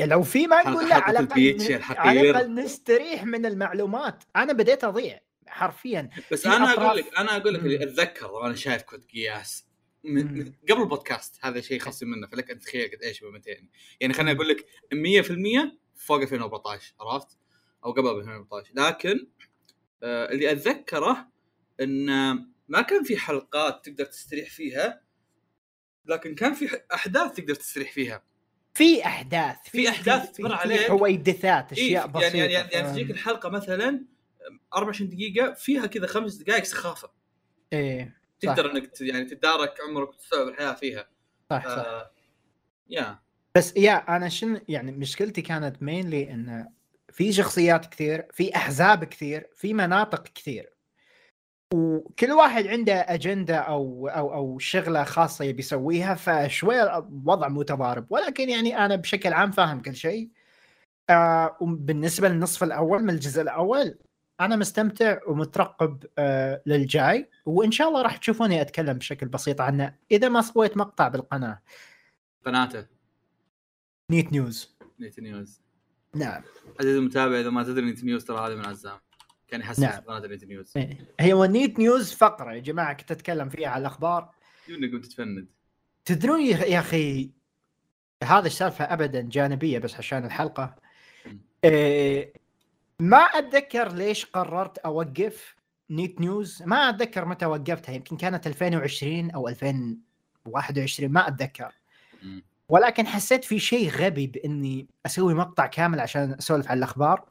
[0.06, 1.82] لو في ما نقول لا على الأقل.
[1.98, 7.54] على الأقل نستريح من المعلومات أنا بديت أضيع حرفيا بس أنا أقول لك أنا أقول
[7.54, 7.82] لك اللي.
[7.82, 9.68] أتذكر وأنا شايف Code Geass
[10.04, 14.32] من قبل البودكاست هذا شيء خالصين منه فلك ان تتخيل قد إيش بمتين يعني خليني
[14.32, 14.66] أقول لك
[15.66, 17.38] 100% فوق 2014 عرفت؟
[17.84, 19.28] أو قبل 2014 لكن
[20.02, 21.28] آه اللي أتذكره
[21.80, 22.06] إن
[22.68, 25.02] ما كان في حلقات تقدر تستريح فيها
[26.06, 28.27] لكن كان في أحداث تقدر تستريح فيها
[28.78, 30.80] في أحداث في أحداث تمر عليك.
[30.80, 34.04] حويدثات اشياء إيه بسيطه يعني يعني, يعني تجيك الحلقة مثلا
[34.74, 37.10] 24 دقيقة فيها كذا خمس دقائق سخافة.
[37.72, 38.54] إيه صح.
[38.54, 41.08] تقدر انك يعني تتدارك عمرك وتستوعب الحياة فيها.
[41.50, 41.70] صح صح.
[41.70, 42.10] آه
[42.88, 43.18] يا.
[43.54, 46.68] بس يا أنا شن يعني مشكلتي كانت مينلي ان
[47.12, 50.70] في شخصيات كثير في أحزاب كثير في مناطق كثير.
[51.74, 58.06] وكل واحد عنده أجندة أو أو أو شغلة خاصة يبي يسويها فشوي الوضع متضارب.
[58.10, 60.28] ولكن يعني أنا بشكل عام فاهم كل شيء.
[61.10, 63.98] آه وبالنسبة للنصف الأول من الجزء الأول
[64.40, 67.30] أنا مستمتع ومترقب آه للجاي.
[67.46, 69.94] وإن شاء الله راح تشوفوني أتكلم بشكل بسيط عنه.
[70.10, 71.62] إذا ما سويت مقطع بالقناة.
[72.46, 72.86] قناته.
[74.10, 74.76] Neet News.
[75.00, 75.60] Neet News.
[76.14, 76.42] نعم.
[76.80, 78.98] عزيزي المتابع إذا ما تدري Neet News ترى هذه من عزام.
[79.48, 80.00] كان يحسس نعم.
[80.00, 80.72] قناه Neet News.
[80.76, 81.14] إيه.
[81.20, 84.30] هي Neet News فقرة يا جماعة كنت أتكلم فيها على الأخبار.
[84.68, 85.46] قمت تتفند.
[86.04, 87.30] تدرون يا أخي
[88.24, 90.74] هذا السالفة ابدا جانبية بس عشان الحلقة.
[91.64, 92.32] إيه
[93.00, 95.54] ما أتذكر ليش قررت أوقف
[95.90, 96.62] Neet News.
[96.62, 101.72] ما أتذكر متى وقفتها يمكن كانت 2020 أو 2021 ما أتذكر.
[102.68, 107.24] ولكن حسيت في شيء غبي بإني أسوي مقطع كامل عشان أسولف عن الأخبار.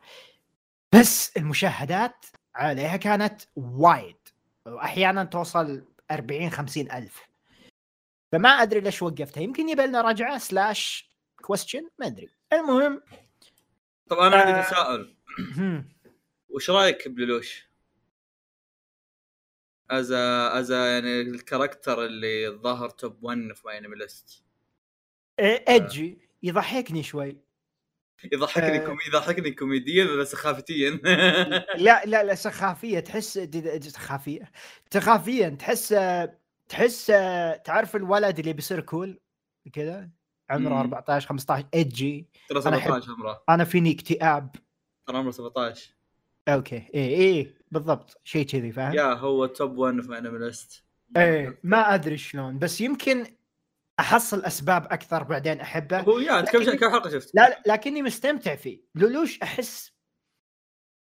[0.96, 2.26] بس المشاهدات
[2.56, 4.16] عليها كانت وايد.
[4.66, 7.28] وأحيانا توصل 40 50 ألف.
[8.32, 9.42] فما أدري ليش وقفتها.
[9.42, 12.30] يمكن يبي لنا رجعة slash question ما أدري.
[12.54, 13.02] المهم
[14.10, 14.62] طب أنا عندي آه.
[14.62, 15.16] تساؤل.
[16.50, 17.68] وش رأيك بلولوش؟
[19.89, 24.43] as as يعني ال character اللي ظهر top 1 في MyAnimeList
[25.39, 27.38] edgy يضحكني شوي.
[28.34, 28.86] يضحكني آه.
[28.86, 30.89] كومي يضحكني كوميديا ولا سخافتيا؟
[31.86, 32.99] لا لا لا سخافية.
[32.99, 33.39] تحس
[33.82, 34.51] سخافية.
[34.93, 35.49] سخافيا.
[35.49, 35.95] تحس
[36.70, 37.05] تحس
[37.65, 39.20] تعرف الولد اللي بيصير cool
[39.74, 40.09] كذا
[40.49, 40.80] عمره مم.
[40.80, 43.43] 14 15 edgy ترى أنا أحب- 17 عمره.
[43.49, 44.55] أنا فيني اكتئاب.
[45.07, 45.93] ترى عمره 17
[46.47, 46.84] أوكي.
[46.95, 48.22] اي اي بالضبط.
[48.24, 50.84] شيء كذي فاهم؟ يا هو top 1 في AnimeList
[51.18, 52.59] إيه ما أدري شلون.
[52.59, 53.26] بس يمكن
[54.00, 58.02] أحصل أسباب أكثر بعدين أحبه هو يا انت كم لكن- كم حلقة شفت؟ لا لكني
[58.02, 59.91] مستمتع فيه لولوش أحس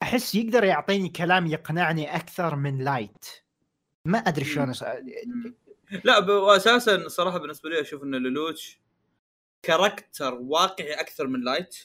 [0.03, 3.24] أحس يقدر يعطيني كلام يقنعني أكثر من لايت
[4.05, 4.84] ما أدري شلون أس...
[6.05, 8.80] لا واساسا صراحة بالنسبة لي أشوف إن لولوتش
[9.62, 11.76] character واقعي أكثر من لايت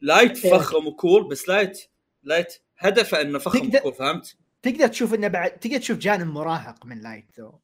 [0.00, 0.52] لايت إيه.
[0.52, 1.82] فخم و cool بس لايت
[2.22, 6.26] لايت هدفه إنه فخم تقدر- و cool فهمت؟ تقدر تشوف إنه بعد تقدر تشوف جانب
[6.26, 7.60] مراهق من لايت ذو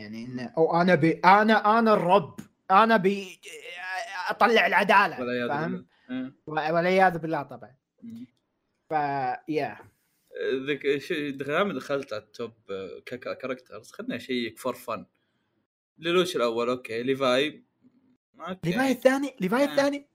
[0.00, 2.40] يعني انه أو أنا بي أنا أنا الرب.
[2.70, 3.40] أنا بي
[4.28, 5.16] أطلع العدالة
[5.48, 5.86] فاهم.
[6.10, 6.32] إيه.
[6.46, 7.74] والعياذ بالله طبعا.
[8.90, 8.92] ف
[9.48, 9.78] يا
[10.66, 13.00] ذك شيء دائما دخلت على ال top آه،
[13.34, 15.06] characters خليني اشيك for fun
[15.98, 17.02] لولوش الأول okay.
[17.02, 17.64] ليفاي.
[18.64, 19.66] ليفاي الثاني؟ ليفاي آه.
[19.66, 20.08] الثاني؟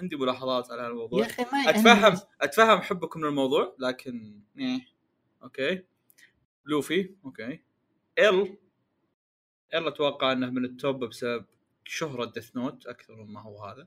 [0.00, 4.80] عندي ملاحظات على الموضوع يا أخي ما اتفهم أتفهم حبكم للموضوع لكن إيه.
[5.42, 5.84] أوكي.
[6.66, 7.14] لوفي.
[7.24, 7.60] أوكي.
[8.18, 8.56] ال
[9.74, 11.44] ال أتوقع إنه من التوب بسبب
[11.84, 13.86] شهرة ديث نوت أكثر مما هو هذا.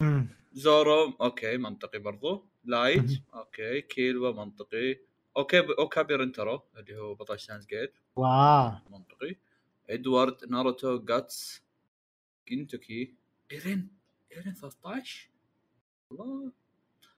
[0.00, 0.28] مم.
[0.52, 2.44] زورو أوكي منطقي برضو.
[2.64, 3.10] لايت.
[3.34, 3.80] أوكي.
[3.80, 4.98] كيلوا منطقي.
[5.36, 8.72] أوكي اوكابي رنترو اللي هو بطل ستانز جيت واو.
[8.90, 9.36] منطقي.
[9.90, 11.62] ادوارد ناروتو جاتس
[12.46, 13.14] كينتوكي
[13.52, 13.88] ايرين
[14.32, 15.28] ايرين 13
[16.10, 16.52] والله.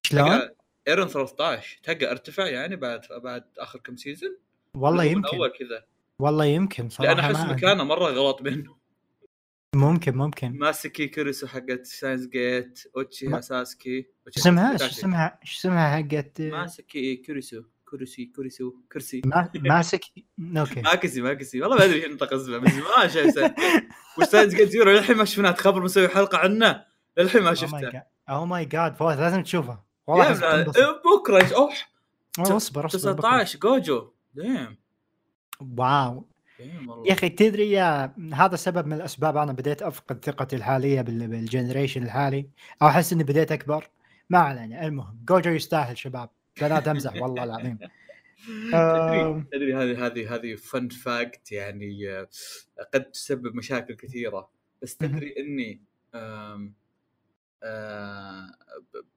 [0.03, 0.48] شلون؟
[0.88, 4.36] ايرون 13 تلقى ارتفع يعني بعد بعد آخر كم سيزون
[4.74, 5.36] والله يمكن.
[5.36, 5.84] اول كذا.
[6.18, 7.52] والله يمكن صراحة لأن أحس ما.
[7.52, 8.76] مكانه مرة غلط منه.
[9.74, 10.58] ممكن ممكن.
[10.58, 14.06] ماسكي كوريسو حقت ساينس جيت أوتشي ما- ساسكي
[14.36, 20.00] اسمها؟ شو اسمها؟ شو اسمها حقت؟ ماسكي كوريسو كوريسي كوريسو كرسي ما- ماسك
[20.56, 20.80] أوكي.
[20.80, 21.60] ماكسي ماكسي.
[21.62, 23.36] والله ما أدري شو ينطق اسمه من زمان شايف
[24.18, 26.84] وش ساينس جيت زيرو للحين ما شفناه تخبر مسوي حلقة عنه.
[27.18, 28.02] للحين ما شفته.
[28.28, 29.82] oh my God فوز لازم تشوفه.
[30.06, 30.62] والله.
[31.18, 31.92] بكرة أوح.
[32.38, 33.18] اصبر اصبر بكرة.
[33.44, 34.12] 19 جوجو.
[34.34, 34.76] ديم
[35.61, 36.26] واو.
[36.61, 37.07] والله.
[37.07, 41.41] يا أخي تدري يا هذا سبب من الأسباب أنا بديت أفقد ثقتي الحالية بال- بال
[41.41, 42.46] generation الحالي
[42.82, 43.90] أو أحس إني بديت أكبر.
[44.30, 46.30] ما علينا المهم جوجو يستاهل شباب
[46.61, 47.78] بنات أمزح والله العظيم.
[48.72, 52.28] تدري تدري هذه هذه هذه fun fact يعني آه،
[52.94, 54.50] قد تسبب مشاكل كثيرة.
[54.82, 55.80] بس تدري إني
[56.14, 56.70] آه،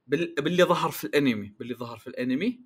[0.08, 2.60] باللي ظهر في الأنمي باللي ظهر في الأنمي.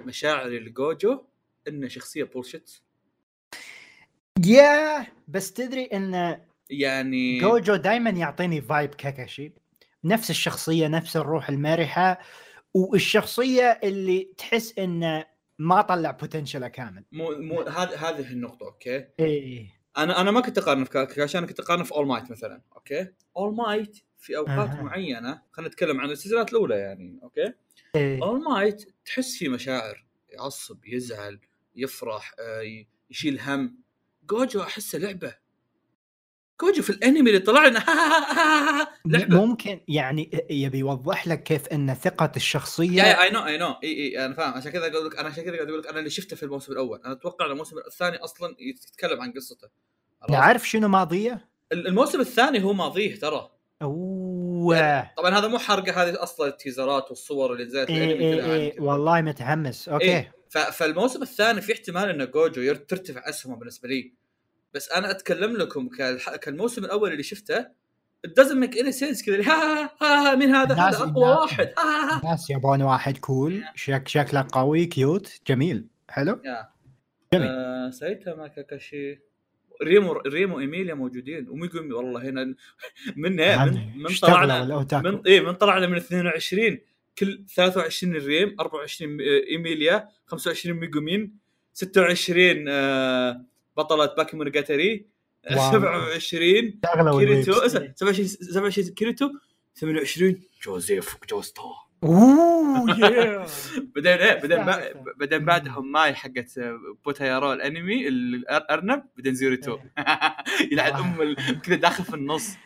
[0.00, 1.24] مشاعري لجوجو
[1.68, 2.70] إنه شخصية bullshit
[4.46, 6.40] يا بس تدري إن
[6.70, 9.52] يعني جوجو دائما يعطيني vibe كاكاشي.
[10.04, 12.18] نفس الشخصية نفس الروح المرحة
[12.74, 15.24] والشخصية اللي تحس انه
[15.58, 17.04] ما طلع potential ه كامل.
[17.12, 21.60] مو مو هذه هذه النقطه okay؟ إيه أنا أنا ما كنت أقارن في كاكاشي كنت
[21.60, 24.82] أقارن في All Might مثلا okay؟ All Might في أوقات أها.
[24.82, 27.52] معينة خلينا نتكلم عن السلسلات الأولى يعني okay؟
[27.96, 31.40] All Might تحس فيه مشاعر يعصب يزعل
[31.82, 33.78] يفرح آه، يشيل هم.
[34.26, 35.34] جوجو احسه لعبة.
[36.62, 37.78] جوجو في الأنمي اللي طلع لنا
[39.06, 39.46] لعبة.
[39.46, 43.88] ممكن يعني يبي يوضح لك كيف أن ثقة الشخصية yeah I know I know إي
[43.88, 44.52] إي أنا فاهم.
[44.54, 46.72] عشان كذا أقول لك أنا عشان كذا قاعد أقول لك أنا اللي شفته في الموسم
[46.72, 47.00] الأول.
[47.04, 49.68] أنا أتوقع الموسم الثاني أصلا يتكلم عن قصته؟
[50.30, 53.50] نعرف شنو ماضيه؟ ال- الموسم الثاني هو ماضيه ترى.
[53.82, 54.27] أوه.
[54.58, 55.10] أوه.
[55.16, 58.82] طبعا هذا مو حرقه هذه أصلا التيزرات والصور اللي نزلت عن اي كذا.
[58.84, 59.88] والله متحمس.
[59.88, 60.04] okay.
[60.04, 60.32] إيه.
[60.72, 64.14] فالموسم الثاني في احتمال إن جوجو ترتفع أسهمه بالنسبة لي.
[64.74, 65.88] بس أنا أتكلم لكم
[66.42, 67.78] كالموسم الأول اللي شفته
[68.26, 69.26] it doesn't make any sense.
[69.26, 71.66] كذا ها ها ها, مين هذا؟ هذا أقوى واحد.
[71.78, 72.20] ها ها ها.
[72.22, 75.86] الناس يبون واحد كول شك شكله قوي كيوت جميل.
[76.08, 76.68] حلو؟ يا.
[77.34, 77.48] جميل.
[77.48, 79.27] آه سايتاما كاكاشي
[79.82, 81.48] ريمو ريمو إيميليا موجودين.
[81.48, 82.54] وميجومي والله هنا
[83.16, 83.64] من إيه؟
[83.96, 86.78] من, طلعنا من إيه من طلعنا من 22
[87.18, 91.32] كل 23 الريم 24 إيميليا 25 ميجومين
[91.72, 93.44] 26 آه
[93.76, 95.06] بطلة باكي مونوجاتاري
[95.50, 95.70] واو.
[95.72, 97.52] 27 اشتغلوا كيريتو.
[97.52, 97.92] الويب.
[97.96, 99.30] 27 27 كيريتو.
[99.76, 101.62] 28 جوزيف جوستو.
[102.04, 103.46] oh yeah.
[103.94, 104.64] بعدين إيه بعدين.
[105.16, 106.58] بعدين بعدهم ماي حقت
[107.04, 109.78] بوتايارو الانمي الارنب بعدين زيروتو
[110.72, 112.50] يلعن أم كذا داخل في النص.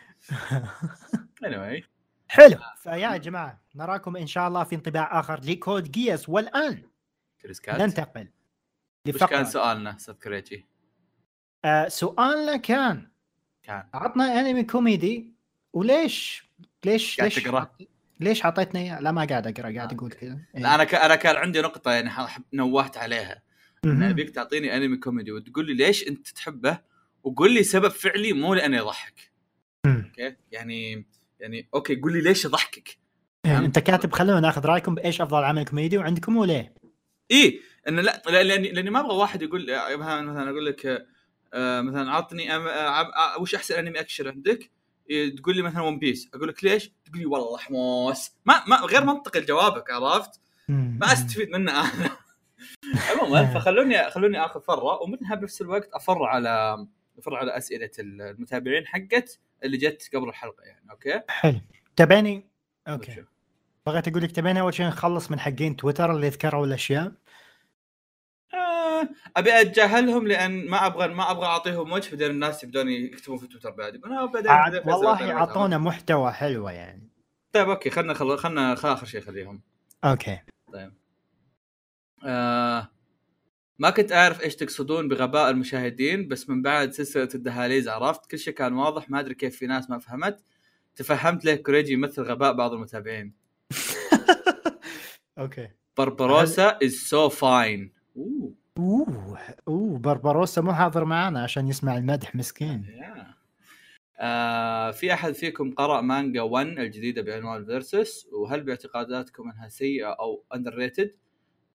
[1.45, 1.83] Anyway.
[2.27, 2.57] حلو.
[2.77, 6.83] فيا جماعة نراكم إن شاء الله في انطباع آخر ل Code Geass والآن.
[7.67, 8.27] ننتقل
[9.07, 10.65] وش كان سؤالنا أستاذ كريتشي؟
[11.65, 13.11] آه سؤالنا كان
[13.63, 13.83] كان.
[13.93, 15.33] عطنا انمي كوميدي
[15.73, 16.49] وليش
[16.85, 17.71] ليش قاعد ليش تقرأ؟
[18.19, 19.95] ليش عطيتنا إياه؟ لا ما قاعد أقرأ قاعد آه.
[19.95, 20.61] أقول كذا إيه.
[20.61, 20.95] لا أنا ك...
[20.95, 22.09] أنا كان عندي نقطة يعني
[22.53, 23.43] نوهت عليها
[23.85, 26.79] أبيك تعطيني انمي كوميدي وتقول لي ليش أنت تحبه
[27.23, 29.31] وقول لي سبب فعلي مو لأنه يضحك.
[29.85, 31.05] okay يعني
[31.39, 32.97] يعني okay قول لي ليش يضحكك
[33.45, 36.73] يعني أنت كاتب خلونا ناخذ رأيكم بإيش أفضل عمل كوميدي وعندكم وليه؟
[37.31, 39.61] إيه انه لا لا- لأني لأني ما أبغى واحد يقول
[39.97, 41.07] مثلا مثلا أقول لك
[41.53, 42.67] آه، مثلا عطني أم...
[42.67, 44.71] آه، وش أحسن انمي اكشن عندك؟
[45.09, 48.37] إيه، تقول لي مثلا One Piece أقول لك ليش؟ تقول لي والله حماس.
[48.45, 50.39] ما, ما غير منطقي جوابك عرفت؟
[50.69, 52.09] ما أستفيد منه أنا.
[53.11, 56.85] عموما فخلوني خلوني آخذ فرة ومنها بنفس الوقت أفر على
[57.17, 61.61] أفر على أسئلة المتابعين حقت اللي جت قبل الحلقة يعني okay؟ حلو.
[61.95, 62.49] تبيني
[62.87, 63.11] okay.
[63.11, 63.21] وشو؟
[63.85, 67.11] بغيت أقول لك تبيني أول شيء نخلص من حقين تويتر اللي ذكروا الأشياء.
[69.37, 73.71] أبي أتجاهلهم لأن ما أبغى ما أبغى أعطيهم وجه بعدين الناس يبدون يكتبون في تويتر
[73.71, 74.01] بعد.
[74.05, 77.09] أنا بعدين والله أعطونا محتوى حلوة يعني.
[77.53, 78.37] طيب okay خلنا خل...
[78.37, 78.89] خلنا خل...
[78.89, 79.61] آخر شيء خليهم.
[80.03, 80.39] okay.
[82.25, 82.89] آه...
[83.79, 88.53] ما كنت أعرف إيش تقصدون بغباء المشاهدين بس من بعد سلسلة الدهاليز عرفت كل شيء
[88.53, 90.43] كان واضح ما أدري كيف في ناس ما فهمت.
[90.95, 93.33] تفهمت ليه كوريجي يمثل غباء بعض المتابعين.
[95.39, 95.69] okay.
[95.97, 102.85] بربروسا is so fine اوه أوه أوه بربروسا مو حاضر معنا عشان يسمع المدح مسكين.
[104.19, 110.43] آه في أحد فيكم قرأ مانجا 1 الجديدة بعنوان Versus وهل باعتقاداتكم أنها سيئة أو
[110.55, 111.11] underrated؟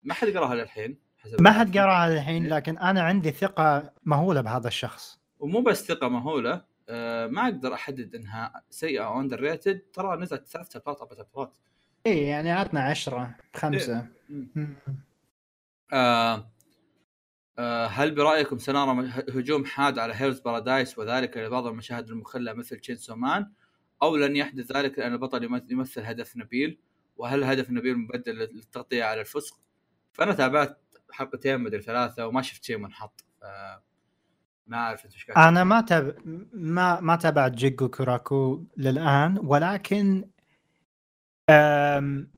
[0.03, 0.97] ما حد قراها للحين
[1.39, 6.61] ما حد قراها الحين لكن أنا عندي ثقة مهولة بهذا الشخص ومو بس ثقة مهولة
[6.89, 11.57] آه ما أقدر أحدد أنها سيئة أو underrated ترى نزلت ثلاث شابترات أربع شابترات
[12.07, 14.47] اي يعني عطنا عشرة خمسة مم.
[14.55, 14.75] مم.
[15.93, 16.49] آه آه
[17.87, 23.51] هل برأيكم سنرى هجوم حاد على Hell's Paradise وذلك لبعض المشاهد المخلة مثل Chainsaw Man
[24.01, 26.79] أو لن يحدث ذلك لأن البطل يمث- يمثل هدف نبيل؟
[27.17, 29.59] وهل هدف نبيل مبرر للتغطية على الفسق؟
[30.13, 30.81] فأنا تابعت
[31.11, 33.25] حلقتين مدري ثلاثة وما شفت شيء منحط
[34.67, 36.17] ما أعرف أنت إيش أنا ما تاب...
[36.53, 40.29] ما ما تابعت جيجوكوراكو للآن ولكن
[41.49, 42.31] أم...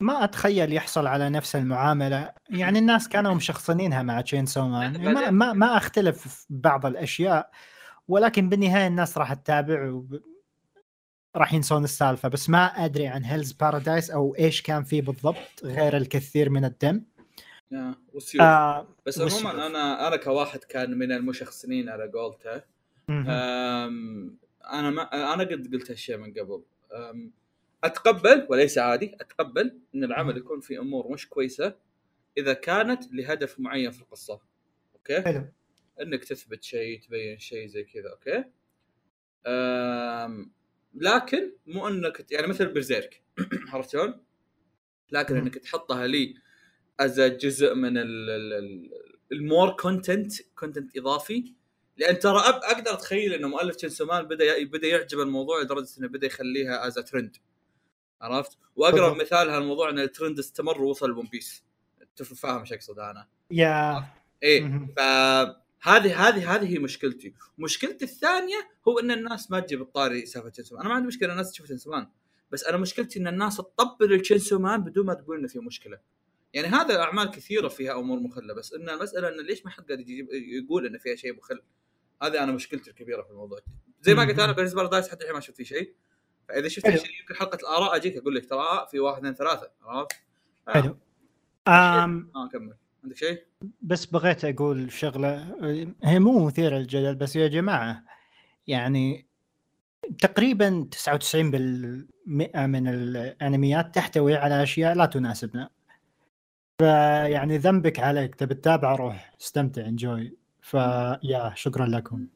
[0.00, 2.32] ما أتخيل يحصل على نفس المعاملة.
[2.50, 7.50] يعني الناس كانوا مشخصنينها مع Chainsaw Man ما, ما ما أختلف في بعض الأشياء.
[8.08, 10.20] ولكن بالنهاية الناس راح تتابع وب...
[11.36, 12.28] راح ينسون السالفة.
[12.28, 17.04] بس ما أدري عن Hell's Paradise أو إيش كان فيه بالضبط غير الكثير من الدم.
[18.12, 19.20] والسيوف آه بس.
[19.20, 22.62] عموما أنا أنا كواحد كان من المشخصنين على قولته.
[23.08, 26.62] أنا ما أنا قد قلت هالشيء من قبل.
[27.84, 31.76] أتقبل وليس عادي أتقبل إن العمل يكون في أمور مش كويسة
[32.38, 34.40] إذا كانت لهدف معين في القصة.
[34.94, 35.44] okay؟ حلو.
[36.02, 38.44] إنك تثبت شيء تبين شيء زي كذا okay؟
[39.46, 40.52] أم،
[40.94, 43.22] لكن مو إنك يعني مثل Berserk.
[43.72, 44.24] عرفت شلون؟
[45.12, 45.36] لكن.
[45.36, 46.34] إنك تحطها لي
[47.00, 48.90] as جزء من ال- ال- ال-
[49.32, 51.54] ال more content content إضافي.
[51.96, 55.98] لأن ترى أب أقدر أتخيل إنه مؤلف Chainsaw Man بدا ي- بدأ يعجب الموضوع لدرجة
[55.98, 57.36] إنه بدأ يخليها as trend
[58.20, 59.16] عرفت؟ وأقرب.
[59.16, 61.64] مثال هالموضوع إن الترند استمر ووصل ل One Piece.
[62.16, 63.28] فاهم إيش أقصد أنا.
[63.50, 64.04] yeah.
[64.42, 64.88] إيه.
[64.96, 67.34] فهذه هذه هذه هي مشكلتي.
[67.58, 71.52] مشكلتي الثانية هو إن الناس ما تجيب الطاري سالفة Chainsaw أنا ما عندي مشكلة الناس
[71.52, 72.06] تشوف Chainsaw Man
[72.50, 75.98] بس أنا مشكلتي إن الناس تطبل ال Chainsaw Man بدون ما تقول إنه في مشكلة.
[76.52, 80.00] يعني هذا أعمال كثيرة فيها أمور مخلة بس إن المسألة انه ليش ما حد قاعد
[80.00, 81.62] يجيب يقول إنه فيها شيء مخل؟
[82.22, 83.58] هذه أنا مشكلتي الكبيرة في الموضوع.
[84.00, 85.94] زي ما قلت أنا بالنسبة لدايس حتى الحين ما شفت فيه شيء.
[86.48, 86.90] فإذا شفت.
[86.90, 89.70] شيء يمكن حلقة الآراء أجيك أقول لك ترى في واحد اثنين ثلاثة.
[89.82, 90.12] عرفت؟
[90.68, 90.72] آه.
[90.72, 90.96] حلو.
[91.68, 92.74] آم آه كمل.
[93.04, 93.42] عندك شيء؟
[93.82, 95.56] بس بغيت أقول شغلة
[96.04, 98.04] هي مو مثيرة للجدل بس يا جماعة
[98.66, 99.26] يعني
[100.20, 105.70] تقريبا 99% من الأنميات تحتوي على أشياء لا تناسبنا.
[106.78, 108.34] فيعني ذنبك عليك.
[108.34, 109.34] تبي تتابع روح.
[109.40, 109.82] استمتع.
[109.86, 112.26] انجوي ف yeah شكرا لكم.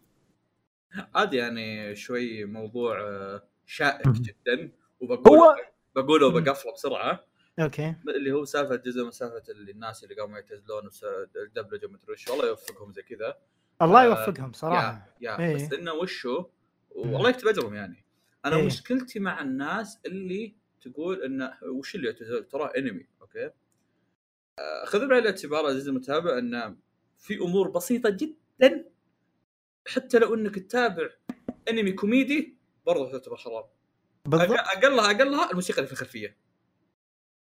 [1.15, 4.09] عادي يعني شوي موضوع آه، شائك.
[4.09, 5.57] جدا وبقول هو
[5.97, 6.27] بقوله.
[6.27, 7.25] وبقفله بسرعة.
[7.61, 7.95] okay.
[8.09, 10.91] اللي هو سالفة جزء من سالفة الناس اللي قاموا يعتزلون
[11.37, 13.37] الدبلجة ومدري وش الله يوفقهم زي كذا.
[13.83, 15.17] الله آه، يوفقهم صراحة.
[15.21, 15.55] yeah yeah إيه.
[15.55, 16.45] بس إنه وشو؟
[16.91, 18.05] والله يكتب اجرهم يعني.
[18.45, 18.67] أنا إيه.
[18.67, 23.51] مشكلتي مع الناس اللي تقول إنه وش اللي يعتزل؟ ترى انمي okay؟
[24.59, 26.77] آه، خذ بعين الاعتبار عزيزي المتابع إن
[27.19, 28.85] في أمور بسيطة جدا
[29.89, 31.09] حتى لو إنك تتابع
[31.71, 32.58] انمي كوميدي
[32.89, 33.65] برضه تعتبر حرام
[34.25, 34.51] بالضبط.
[34.59, 36.37] اقلها أقلها الموسيقى اللي في الخلفية.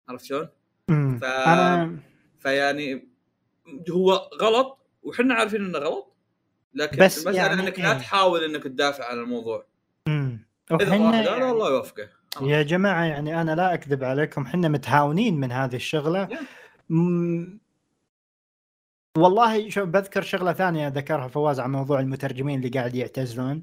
[0.08, 0.48] عرفت شلون؟
[0.88, 1.96] ف- أنا
[2.38, 3.08] فيعني
[3.90, 6.16] هو غلط وحنا عارفين إنه غلط.
[6.74, 7.98] لكن بس المسألة يعني إنك لا إيه.
[7.98, 9.66] تحاول إنك تدافع عن الموضوع.
[10.06, 10.46] مم.
[10.72, 12.08] إذا وحنا يعني- الله يوفقه.
[12.42, 16.26] يا جماعة يعني أنا لا أكذب عليكم حنا متهاونين من هذه الشغلة.
[16.26, 16.38] Yeah.
[16.92, 17.58] م...
[19.18, 23.62] والله شوف بذكر شغلة ثانية ذكرها فواز عن موضوع المترجمين اللي قاعد يعتزلون.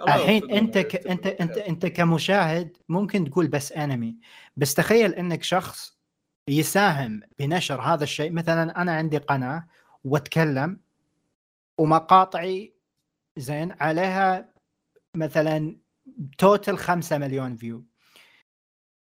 [0.00, 1.06] الحين أنت ك...
[1.06, 1.58] انت انت.
[1.58, 4.16] أنت كمشاهد ممكن تقول بس أنمي.
[4.56, 5.96] بس تخيل إنك شخص
[6.48, 8.32] يساهم بنشر هذا الشيء.
[8.32, 9.66] مثلا أنا عندي قناة
[10.04, 10.80] وأتكلم
[11.78, 12.74] ومقاطعي
[13.36, 14.52] زين عليها
[15.14, 15.76] مثلا
[16.38, 17.84] توتل 5 مليون فيو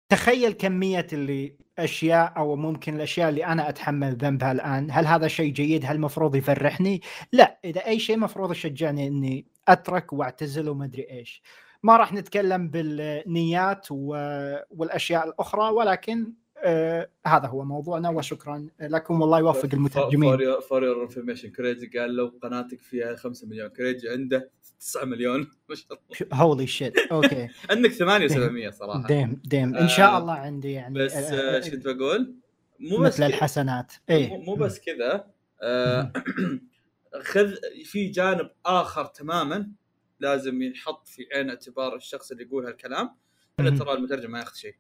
[0.10, 4.88] تخيل كمية اللي أشياء أو ممكن الأشياء اللي أنا أتحمل ذنبها الآن.
[4.92, 7.60] هل هذا شيء جيد؟ هل المفروض يفرحني؟ لا.
[7.66, 11.42] إذا أي شيء مفروض يشجعني إني أترك واعتزل وما أدري إيش.
[11.84, 13.88] ما راح نتكلم بالنيات.
[13.92, 16.34] والأشياء الأخرى ولكن
[16.66, 20.38] آه هذا هو موضوعنا وشكرا لكم والله يوفق المترجمين.
[20.70, 24.50] for your information كريج قال لو قناتك فيها 5 مليون كريج عنده
[24.80, 25.40] 9 مليون.
[25.70, 26.44] ما شاء الله.
[26.44, 29.08] holy shit okay عندك 8 و700 صراحة.
[29.08, 29.76] damn damn.
[29.76, 32.36] إن شاء آه، الله عندي يعني بس إيش كنت بقول؟
[32.80, 33.92] مو بس مثل الحسنات.
[34.10, 34.38] إيه.
[34.38, 35.28] مو بس كذا.
[35.62, 36.12] آه،
[37.22, 37.54] خذ
[37.86, 39.72] في جانب آخر تماما
[40.20, 43.16] لازم ينحط في عين اعتبار الشخص اللي يقول هالكلام
[43.60, 43.80] انه.
[43.80, 44.76] ترى المترجم ما ياخذ شيء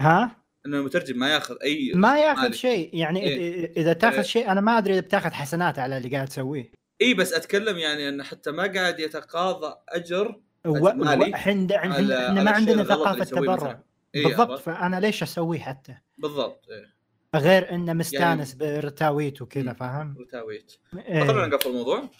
[0.00, 2.52] ها إنه المترجم ما ياخذ أي ما ياخذ.
[2.52, 3.72] شيء يعني إيه.
[3.76, 4.22] اذا تاخذ إيه.
[4.22, 6.70] شيء أنا ما أدري إذا بتاخذ حسنات على اللي قاعد تسويه
[7.02, 12.84] اي بس أتكلم يعني انه حتى ما قاعد يتقاضى أجر مالي و- إحنا ما عندنا
[12.84, 13.82] ثقافة تبرع.
[14.14, 16.93] إيه، بالضبط؟ فأنا ليش أسويه حتى بالضبط إيه.
[17.38, 19.72] غير إنه مستأنس يعني- برتاويت وكذا.
[19.72, 21.24] فاهم؟ وتاويت إيه.
[21.24, 22.10] خلونا نقفل الموضوع.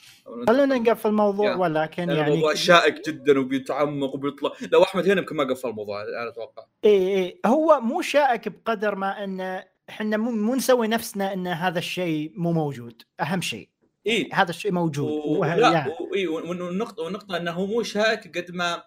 [0.49, 1.51] خلونا نقفل الموضوع.
[1.51, 1.57] يا.
[1.57, 4.51] ولكن يعني يعني الموضوع شائك جدا وبيتعمق وبيطلع.
[4.73, 6.65] لو أحمد هنا يمكن ما قفل الموضوع أنا أتوقع.
[6.85, 11.79] اي اي هو مو شائك بقدر ما إنه إحنا مو, مو نسوي نفسنا إن هذا
[11.79, 13.03] الشيء مو موجود.
[13.21, 13.69] أهم شيء.
[14.07, 15.39] اي هذا الشيء موجود و...
[15.41, 15.91] وه- لا يعني.
[15.91, 16.15] و...
[16.15, 18.83] إي، والنقطة والنقطة إنه هو مو شائك قد ما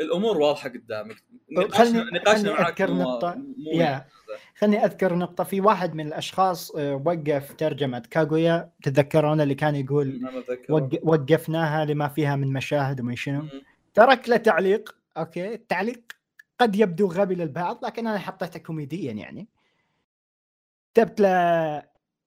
[0.00, 1.16] الأمور واضحة قدامك.
[1.52, 3.02] نقاشنا خلني- نقاشنا خلني معك أذكر مو...
[3.02, 3.34] نقطة.
[3.34, 4.06] مو يا.
[4.58, 5.44] خلني أذكر نقطة.
[5.44, 7.98] في واحد من الأشخاص آه، وقف ترجمة.
[8.10, 10.20] كاغويا تتذكرون اللي كان يقول
[11.02, 13.44] وقفناها لما فيها من مشاهد وما شنو.
[13.94, 14.96] ترك له تعليق.
[15.16, 15.54] okay.
[15.54, 16.02] التعليق
[16.58, 19.48] قد يبدو غبي للبعض لكن أنا حطيته كوميديا يعني.
[20.94, 21.28] كتبت له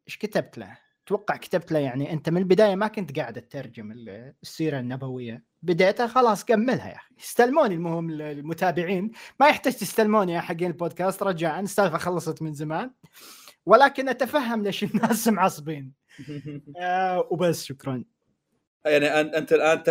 [0.07, 4.34] إيش كتبت له؟ أتوقع كتبت له يعني أنت من البداية ما كنت قاعد تترجم ال-
[4.43, 5.43] السيرة النبوية.
[5.66, 7.16] بديتها خلاص كملها يا أخي.
[7.20, 9.11] استلموني المهم المتابعين.
[9.39, 11.59] ما يحتاج تستلموني يا حقين البودكاست رجاء.
[11.59, 12.91] السالفة خلصت من زمان.
[13.66, 15.91] ولكن أتفهم ليش الناس معصبين.
[16.82, 18.03] آه وبس شكرا.
[18.86, 19.84] يعني أنت الآن.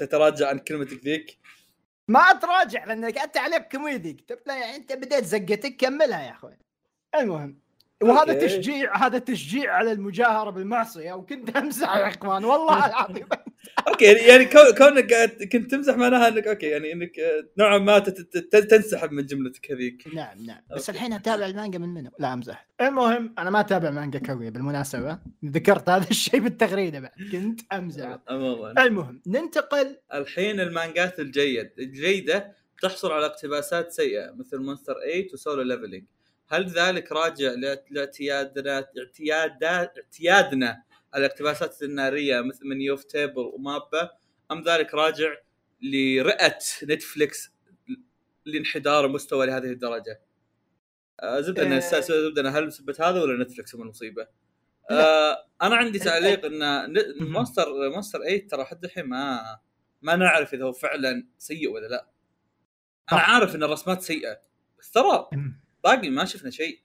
[0.00, 1.38] تتراجع عن كلمتك ذيك؟
[2.08, 4.24] ما أتراجع لأن قعدت تعليق كوميدي.
[4.46, 6.58] يعني أنت بديت زقتك كملها يا أخوي.
[7.14, 7.58] المهم.
[8.02, 8.46] وهذا okay.
[8.46, 13.26] تشجيع هذا تشجيع على المجاهرة بالمعصية وكنت أمزح يا إخوان والله العظيم.
[13.88, 17.78] أوكي يعني يعني كون- كونك قاعد كنت تمزح معناها انك okay يعني إنك آه، نوعا
[17.78, 17.98] ما
[18.70, 20.04] تنسحب من جملتك هذيك.
[20.14, 20.60] نعم نعم.
[20.70, 20.90] بس.
[20.90, 22.68] الحين اتابع المانجا من منو؟ لا أمزح.
[22.80, 25.18] المهم أنا ما أتابع مانجا كوي بالمناسبة.
[25.44, 27.10] ذكرت هذا الشيء بالتغريدة بعد.
[27.32, 28.18] كنت أمزح.
[28.28, 29.96] عموما المهم ننتقل.
[30.14, 32.52] الحين المانجات الجيد الجيدة
[32.82, 36.04] تحصل على اقتباسات سيئة مثل Monster 8 و Solo Leveling
[36.48, 38.86] هل ذلك راجع لاعت- لاعتيادنا
[39.98, 40.82] اعتيادنا
[41.16, 44.10] الاقتباسات الناريه مثل من ufotable و MAPPA
[44.50, 45.34] أم ذلك راجع
[45.82, 47.52] لرئة Netflix
[48.44, 50.20] لانحدار مستوى لهذه الدرجة؟
[51.20, 52.00] آه، زبدة إن آه.
[52.00, 54.26] زبدة هل السبب هذا ولا Netflix هم المصيبة؟
[54.90, 56.94] آه أنا عندي تعليق إن.
[57.20, 59.40] Monster Monster 8 ترى حد الحين ما
[60.02, 62.06] ما نعرف إذا هو فعلا سيء ولا لا
[63.12, 63.20] أنا.
[63.20, 64.40] عارف إن الرسمات سيئة
[64.78, 65.28] بس ترى.
[65.84, 66.80] باقي ما شفنا شيء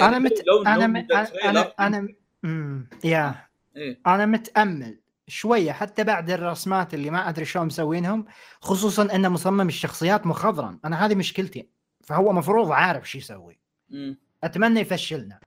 [0.00, 0.46] أنا مت...
[0.46, 0.96] لو أنا م...
[1.44, 2.08] أنا أنا
[2.44, 3.46] امم yeah.
[3.76, 4.00] إيه.
[4.06, 8.24] أنا متأمل شوية حتى بعد الرسمات اللي ما أدري شلون مسوينهم
[8.60, 10.80] خصوصا ان مصمم الشخصيات مخضرم.
[10.84, 11.68] أنا هذه مشكلتي.
[12.04, 13.60] فهو مفروض عارف شو يسوي.
[13.90, 14.18] مم.
[14.44, 15.40] أتمنى يفشلنا.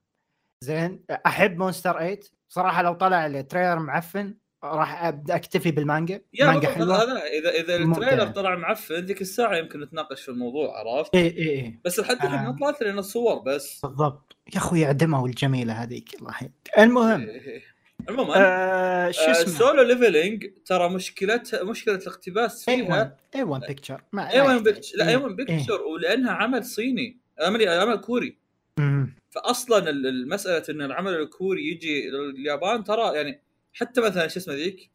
[0.62, 2.20] زين أحب Monster 8
[2.50, 6.22] صراحة لو طلع ال trailer معفن راح أبدأ أكتفي بالمانجا.
[6.34, 7.04] يا مانجا حلوة.
[7.04, 7.76] هذا إذا إذا.
[7.76, 12.00] ال trailer طلع معفن ذيك الساعة يمكن نتناقش في الموضوع عرفت؟ اي اي اي بس
[12.00, 12.56] لحد الحين ما آه.
[12.60, 13.80] طلعت لنا الصور بس.
[13.84, 14.36] بالضبط.
[14.54, 16.10] يا أخوي عدموا الجميلة هذيك.
[16.22, 16.34] الله.
[16.78, 17.62] المهم إيه.
[18.10, 22.90] عموما آه شو آه اسمه؟ Solo Leveling ترى مشكلتها مشكلة الاقتباس فيها.
[22.90, 24.74] 1 A-1 Picture ما A-1 يحتاج.
[24.74, 27.18] Picture لا A-1 Picture ولأنها عمل صيني.
[27.42, 28.38] عمل عمل كوري.
[28.80, 29.16] أمم.
[29.30, 33.42] فاصلا ال- المسألة إن العمل الكوري يجي لليابان ترى يعني
[33.74, 34.92] حتى مثلا شو اسمه ذيك؟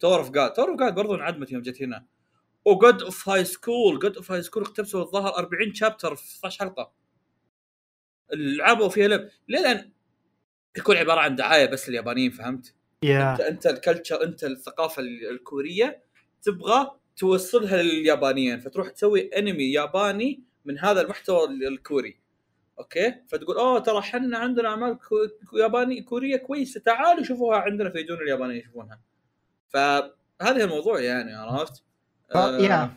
[0.00, 2.06] Tower of God Tower of God برضو انعدمت يوم جت هنا.
[2.64, 6.58] و God of High School God of High School اقتبسوا الظاهر 40 chapter في 16
[6.60, 6.92] حلقة.
[8.32, 9.28] لعبوا فيها لعب.
[9.48, 9.92] ليه لأن
[10.78, 12.74] يكون عبارة عن دعاية بس لليابانيين فهمت؟ انت
[13.04, 16.02] يا أنت ال culture أنت الثقافة ال- الكورية
[16.42, 22.20] تبغى توصلها لليابانيين فتروح تسوي انمي ياباني من هذا المحتوى ال- الكوري.
[22.82, 28.18] okay؟ فتقول اوه ترى حنا عندنا أعمال كو- ياباني كورية كويسة تعالوا شوفوها عندنا فيجون
[28.18, 29.00] اليابانيين يشوفونها.
[29.68, 31.82] فهذا الموضوع يعني عرفت؟
[32.34, 32.90] آه، yeah.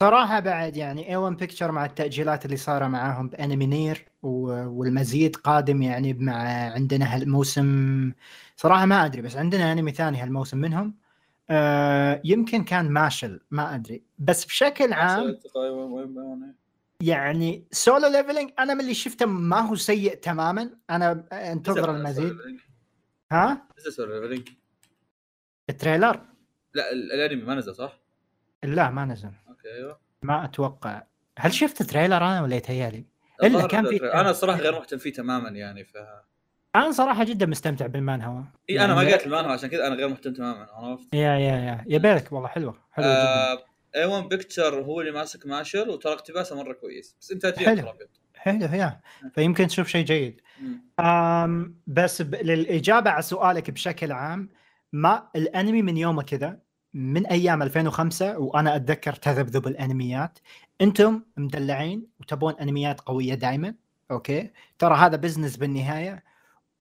[0.00, 5.82] صراحة بعد يعني A-1 Picture مع التأجيلات اللي صايرة معاهم بانمي NieR و- والمزيد قادم
[5.82, 6.34] يعني مع
[6.72, 8.12] عندنا هالموسم.
[8.56, 10.94] صراحة ما أدري بس عندنا أنمي ثاني هالموسم منهم.
[11.50, 14.02] آه يمكن كان Mashle ما أدري.
[14.18, 15.38] بس بشكل عام
[17.02, 20.70] يعني Solo Leveling أنا من اللي شفته ما هو سيء تماما.
[20.90, 22.36] أنا انتظر المزيد.
[23.32, 24.48] ها؟ نزل Solo Leveling
[25.70, 26.20] ال trailer.
[26.74, 27.98] لا ال- الأنمي ما نزل صح؟
[28.64, 29.30] لا ما نزل.
[29.48, 29.98] okay أيوه.
[30.22, 31.02] ما أتوقع.
[31.38, 33.04] هل شفت trailer أنا ولا يتهيألي؟
[33.42, 35.96] إلا كان في أنا الصراحه غير مهتم فيه تماما يعني ف
[36.76, 38.42] أنا صراحة جدا مستمتع بالمانهوا.
[38.70, 41.56] إي أنا ما يعني- قريت المانهوا عشان كذا أنا غير مهتم تماما عرفت؟ yeah yeah
[41.56, 41.84] yeah.
[41.86, 42.78] يبالك والله حلوة.
[42.92, 43.08] حلوة
[43.54, 43.62] جدا.
[43.96, 47.16] A-1 Picture هو اللي ماسك Mashle وترى اقتباسه مرة كويس.
[47.20, 47.92] بس انتاجه حلو.
[48.34, 49.00] حلو yeah.
[49.34, 50.40] فيمكن تشوف شيء جيد.
[51.00, 52.34] أم بس ب...
[52.34, 54.48] للإجابة على سؤالك بشكل عام
[54.92, 56.58] ما الأنمي من يومه كذا
[56.94, 60.38] من أيام 2005 وأنا أتذكر تذبذب الأنميات.
[60.80, 63.74] أنتم مدلعين وتبون أنميات قوية دائما
[64.10, 66.27] okay؟ ترى هذا business بالنهاية.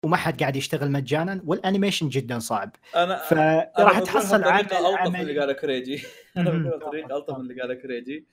[0.08, 2.76] وما حد قاعد يشتغل مجانا وال animation جدا صعب.
[2.96, 6.04] أنا فراح تحصل عمل ألطف من اللي قاله كريجي.
[6.38, 8.28] أنا بطريقه ألطف من اللي قاله كريجي.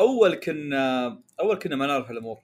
[0.00, 1.06] أول كنا
[1.40, 2.38] أول كنا ما نعرف الأمور.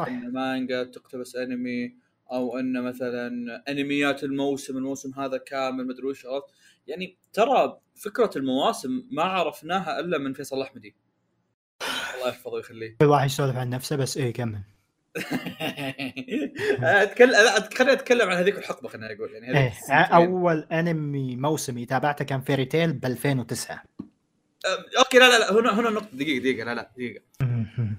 [0.00, 0.06] صح.
[0.06, 1.94] إن مانجا تقتبس انمي
[2.32, 3.30] أو إن مثلا
[3.68, 6.46] أنميات الموسم الموسم هذا كامل مدري وش عرفت؟
[6.86, 10.94] يعني ترى فكرة المواسم ما عرفناها إلا من فيصل الاحمدي
[12.14, 12.96] الله يحفظه ويخليه.
[13.00, 14.60] كل واحد يسولف عن نفسه بس إيه كمل.
[16.82, 19.94] اتكلم لا خليني أتكلم عن هذيك الحقبة خلينا نقول يعني هذيك السنتين.
[19.96, 25.80] أول أنمي موسمي تابعته كان Fairy Tail ب 2009 أم، okay لا لا لا هنا
[25.80, 27.22] هنا نقطة دقيقة دقيقة لا لا دقيقة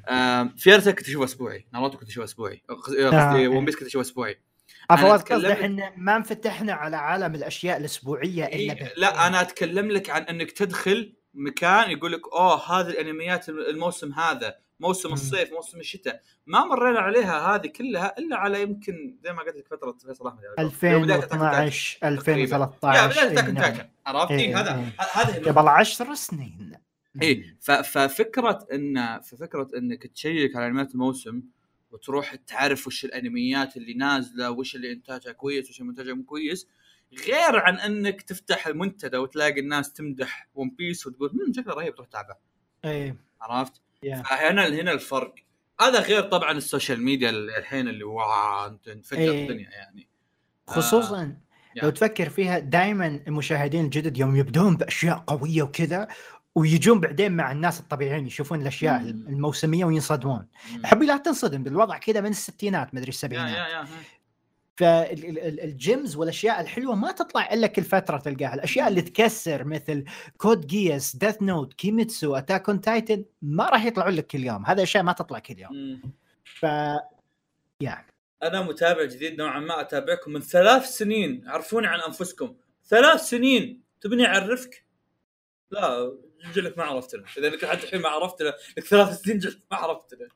[0.09, 3.47] أم، Fairy Tail كنت أشوفه أسبوعي ناروتو كنت أشوفه أسبوعي قصدي آه.
[3.47, 4.39] One Piece كنت أشوفه أسبوعي
[4.97, 8.93] فواز قصدي إحنا ما انفتحنا على عالم الأشياء الأسبوعية إلا إيه،.
[8.97, 14.55] لا أنا أتكلم لك عن إنك تدخل مكان يقول لك أوه هذه الأنميات الموسم هذا
[14.87, 15.13] موسم.
[15.13, 19.67] الصيف موسم الشتاء ما مرينا عليها هذه كلها إلا على يمكن زي ما قلت لك
[19.67, 20.69] فترة فيصل أحمد يعني.
[21.03, 22.03] بداية Attack on Titan.
[22.03, 24.95] 2012 يا 2013 بدايه تاكن عرفت هذا إيه.
[25.13, 26.71] هذا قبل 10 سنين
[27.21, 31.41] اي ففكرة إن ففكرة إنك تشيك على انميات الموسم
[31.91, 36.67] وتروح تعرف وش الانميات اللي نازلة وش اللي إنتاجها كويس وش إنتاجها مو كويس
[37.27, 42.39] غير عن إنك تفتح المنتدى وتلاقي الناس تمدح One Piece وتقول شكله رهيب تروح تتابعه
[42.85, 44.23] إيه عرفت؟ yeah.
[44.23, 45.35] فهنا هنا الفرق
[45.81, 49.43] هذا غير طبعا ال social media الحين اللي wow انت انفجر إيه.
[49.43, 50.07] الدنيا يعني
[50.67, 51.35] خصوصا
[51.75, 51.83] yeah.
[51.83, 56.07] لو تفكر فيها دائما المشاهدين الجدد يوم يبدون بأشياء قوية وكذا
[56.55, 59.07] ويجون بعدين مع الناس الطبيعيين يشوفون الأشياء مم.
[59.07, 60.47] الموسمية وينصدمون.
[60.83, 63.87] حبي لا تنصدم بالوضع كذا من الستينات مدري يا السبعينات yeah yeah
[64.75, 68.53] فال gems والأشياء الحلوة ما تطلع إلا كل فترة تلقاها.
[68.53, 70.03] الأشياء اللي تكسر مثل
[70.37, 74.65] Code Geass Death Note Kimetsu Attack on Titan ما راح يطلعون لك كل يوم.
[74.65, 76.01] هذا أشياء ما تطلع كل يوم.
[76.43, 76.65] ف
[78.43, 81.43] أنا متابع جديد نوعا ما أتابعكم من ثلاث سنين.
[81.47, 82.55] عرفوني عن أنفسكم.
[82.85, 83.83] ثلاث سنين!
[84.01, 84.85] تبني اعرفك
[85.71, 86.17] لا
[86.53, 90.27] جلك ما عرفتنا إذا إنك لحد الحين ما عرفتنا لك ثلاث سنين جلك ما عرفتنا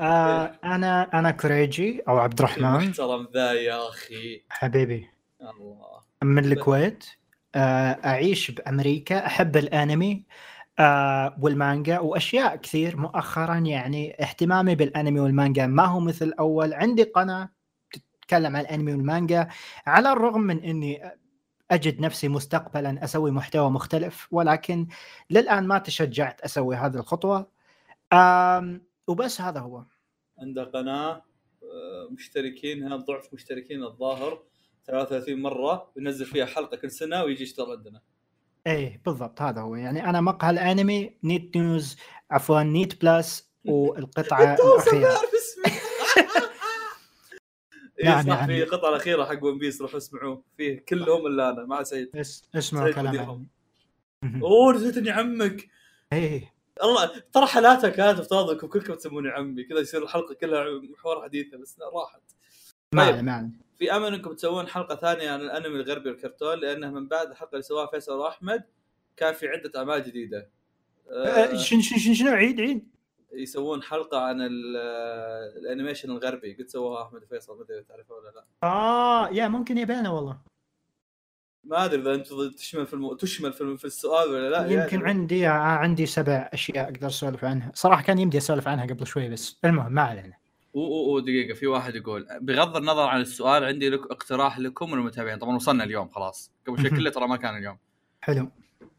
[0.00, 4.42] آه أنا أنا كوريجي أو عبد الرحمن المحترم ذا يا أخي.
[4.50, 5.08] حبيبي.
[5.40, 6.00] الله.
[6.22, 7.04] من الكويت.
[7.54, 10.24] آه أعيش بأمريكا أحب الأنمي
[10.78, 15.66] آه والمانجا وأشياء كثير مؤخرا يعني اهتمامي بالأنمي والمانجا.
[15.66, 17.48] ما هو مثل الأول عندي قناة
[17.92, 19.48] تتكلم عن الأنمي والمانجا.
[19.86, 21.02] على الرغم من إني
[21.70, 24.86] أجد نفسي مستقبلا أسوي محتوى مختلف ولكن
[25.30, 27.46] للآن ما تشجعت أسوي هذه الخطوة.
[28.12, 29.84] آم وبس هذا هو.
[30.38, 31.10] عنده قناة
[31.62, 34.42] آه، مشتركينها ضعف مشتركين الظاهر
[34.86, 38.00] 33 مرة بينزل فيها حلقة كل سنة ويجي يشتغل عندنا.
[38.66, 39.74] إيه بالضبط هذا هو.
[39.74, 41.96] يعني أنا مقهى الأنمي نيت نيوز
[42.30, 45.08] عفوا نيت بلس والقطعة الأخيرة.
[48.04, 48.56] نعم، اي صح يعني.
[48.56, 50.44] في القطعة الأخيرة حق One Piece روحوا اسمعوه.
[50.56, 52.16] فيه كلهم إلا أنا مع سعيد.
[52.16, 53.48] اس- اسمعوا سعيد كلام مديرهم.
[54.24, 54.44] مهم.
[54.44, 55.68] أوه نسيت إني عمك
[56.12, 56.54] إيه.
[56.82, 61.78] الله ترى حالاتها كانت افترضكم كلكم تسموني عمي كذا يصير الحلقة كلها محور حديثة بس
[61.94, 62.20] راحت.
[62.94, 63.24] ما طيب.
[63.24, 67.50] ما في أمل إنكم تسوون حلقة ثانية عن الأنمي الغربي والكرتون لأنه من بعد الحلقة
[67.52, 68.62] اللي سواها فيصل وأحمد
[69.16, 70.48] كان في عدة أعمال جديدة.
[71.10, 72.88] آه، آه شنو شنو شنو- شنو؟ عيد عيد.
[73.32, 74.40] يسوون حلقة عن
[74.76, 76.54] آه، الأنيميشن الغربي.
[76.54, 78.44] قد سووها أحمد وفيصل ما أدري تعرفه ولا لا.
[78.62, 80.38] آه يا ممكن يبينا والله.
[81.64, 82.26] ما أدري إذا أنت
[82.58, 83.14] تشمل في الم...
[83.14, 83.76] تشمل في, الم...
[83.76, 85.08] في السؤال ولا لا يمكن يعني.
[85.08, 87.72] عندي عندي سبع أشياء أقدر أسولف عنها.
[87.74, 90.34] صراحة كان يمدي أسولف عنها قبل شوي بس المهم ما علينا.
[90.76, 94.92] أو أو أو دقيقة في واحد يقول بغض النظر عن السؤال عندي لك اقتراح لكم
[94.92, 95.38] والمتابعين.
[95.38, 96.52] طبعا وصلنا اليوم خلاص.
[96.66, 97.78] قبل شوي كله ترى ما كان اليوم.
[98.20, 98.50] حلو.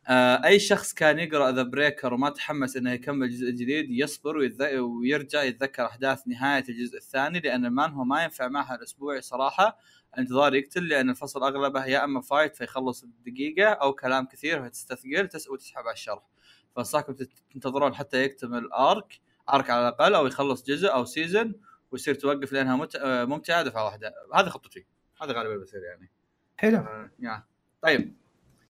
[0.07, 4.77] آه أي شخص كان يقرأ The Breaker وما تحمس إنه يكمل الجزء الجديد يصبر ويتذ...
[4.77, 9.77] ويرجع يتذكر أحداث نهاية الجزء الثاني لأن المانهوا ما ينفع معها الأسبوعي صراحة.
[10.17, 15.49] انتظار يقتل لأن الفصل أغلبه يا إما fight فيخلص بدقيقة أو كلام كثير فتستثقل تس...
[15.49, 16.23] وتسحب على الشرح.
[16.75, 17.13] فانصحكم
[17.53, 19.19] تنتظرون حتى يكتمل arc
[19.49, 21.53] arc على الأقل أو يخلص جزء أو season
[21.91, 22.97] ويصير توقف لأنها مت...
[23.03, 24.13] ممتعة دفعة واحدة.
[24.33, 24.85] هذه خطتي.
[25.21, 26.11] هذا غالبا بيصير يعني.
[26.57, 26.77] حلو.
[26.77, 27.43] آه، yeah.
[27.81, 28.15] طيب.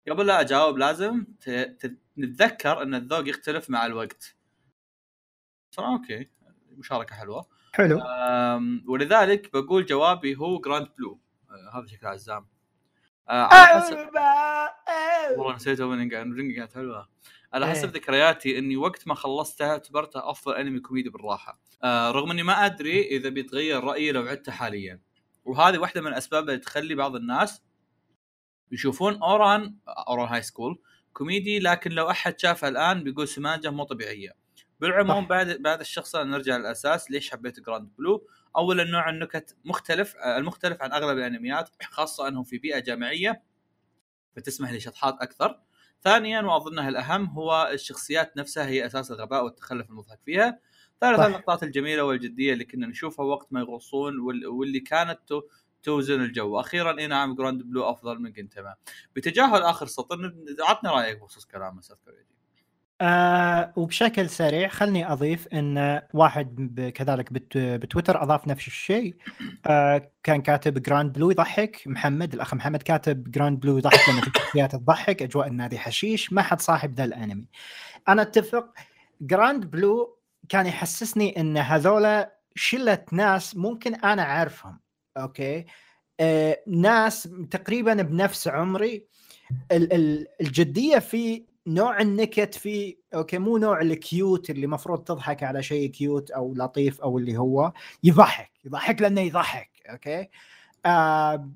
[0.09, 1.51] قبل لا أجاوب لازم ت...
[1.51, 1.99] ت...
[2.19, 4.37] نتذكر أن الذوق يختلف مع الوقت.
[5.71, 6.29] صراحة okay.
[6.71, 7.47] مشاركة حلوة.
[7.73, 8.01] حلو.
[8.87, 11.21] ولذلك بقول جوابي هو Grand Blue
[11.75, 12.47] هذا شكله عزام.
[13.29, 13.97] آه على حسب
[15.39, 17.09] والله نسيت opening رينج كانت حلوة.
[17.53, 17.95] على حسب إيه.
[17.95, 21.61] ذكرياتي إني وقت ما خلصتها اعتبرتها أفضل انمي كوميدي بالراحة.
[21.83, 25.01] آه رغم إني ما أدري إذا بيتغير رأيي لو عدته حاليا.
[25.45, 27.63] وهذه واحدة من الأسباب اللي تخلي بعض الناس
[28.73, 30.83] يشوفون اوران اوران high school
[31.13, 34.31] comedy لكن لو أحد شافها الآن بيقول سماجة مو طبيعية.
[34.81, 35.27] بالعموم.
[35.27, 40.83] بعد بعد الشخص نرجع للأساس ليش حبيت Grand Blue اولا نوع النكت مختلف آه، المختلف
[40.83, 43.43] عن أغلب الأنميات خاصة أنهم في بيئة جامعية
[44.37, 45.61] فتسمح لشطحات أكثر.
[46.03, 50.59] ثانيا واظنها الأهم هو الشخصيات نفسها هي أساس الغباء والتخلف المضحك فيها.
[51.01, 51.27] ثالثا.
[51.27, 55.43] اللقطات الجميلة والجدية اللي كنا نشوفها وقت ما يغوصون وال- واللي كانت تو-
[55.83, 56.61] توزن الجو.
[56.61, 58.75] أخيرا اي نعم Grand Blue أفضل من جنتما
[59.17, 62.34] بتجاهل آخر سطر عطني رأيك بخصوص كلام أستاذ كوريجي
[63.05, 69.15] آه وبشكل سريع خلني أضيف إن واحد كذلك بت بتويتر أضاف نفس الشيء.
[69.67, 71.83] آه كان كاتب Grand Blue يضحك.
[71.87, 75.23] محمد الأخ محمد كاتب Grand Blue يضحك لما الشخصيات تضحك.
[75.23, 76.33] أجواء النادي حشيش.
[76.33, 77.49] ما حد صاحب ذا الأنمي.
[78.09, 78.67] أنا أتفق.
[79.21, 84.81] Grand Blue كان يحسسني إن هذولا شلة ناس ممكن أنا عارفهم
[85.17, 85.65] okay؟
[86.21, 89.07] آه ناس تقريبا بنفس عمري.
[89.73, 95.43] ال- ال- الجدية في نوع النكت في okay مو نوع ال cute اللي مفروض تضحك
[95.43, 100.29] على شيء cute أو لطيف أو اللي هو يضحك يضحك لأنه يضحك okay؟
[100.87, 101.51] آه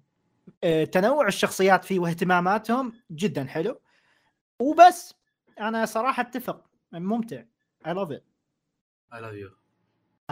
[0.65, 3.81] آه تنوع الشخصيات فيه واهتماماتهم جدا حلو.
[4.61, 5.15] وبس
[5.61, 7.43] أنا صراحة أتفق ممتع
[7.87, 8.21] I love it.
[9.15, 9.51] اي لاف يو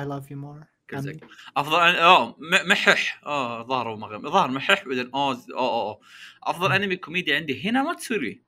[0.00, 0.66] I love you more.
[0.90, 1.20] كل زي عمي.
[1.56, 1.76] أفضل.
[1.80, 3.20] آه م- محح.
[3.26, 6.00] آه ظهر ومغم ظهر محح بعدين اوز أو أو أو
[6.42, 8.42] افضل أنمي كوميدي عندي هنا ماتسوري.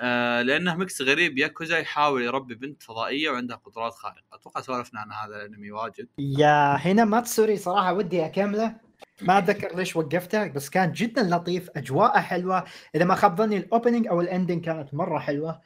[0.00, 1.38] آه لأنه ميكس غريب.
[1.38, 4.22] ياكوزا يحاول يربي بنت فضائية وعندها قدرات خارقة.
[4.32, 6.08] أتوقع سولفنا عن هذا الأنمي واجد.
[6.18, 8.76] يا هنا ماتسوري صراحة ودي أكمله.
[9.22, 11.70] ما أتذكر ليش وقفته بس كان جدا لطيف.
[11.76, 12.64] أجواءه حلوة.
[12.94, 15.60] إذا ما خاب ظني ال opening أو ال ending كانت مرة حلوة.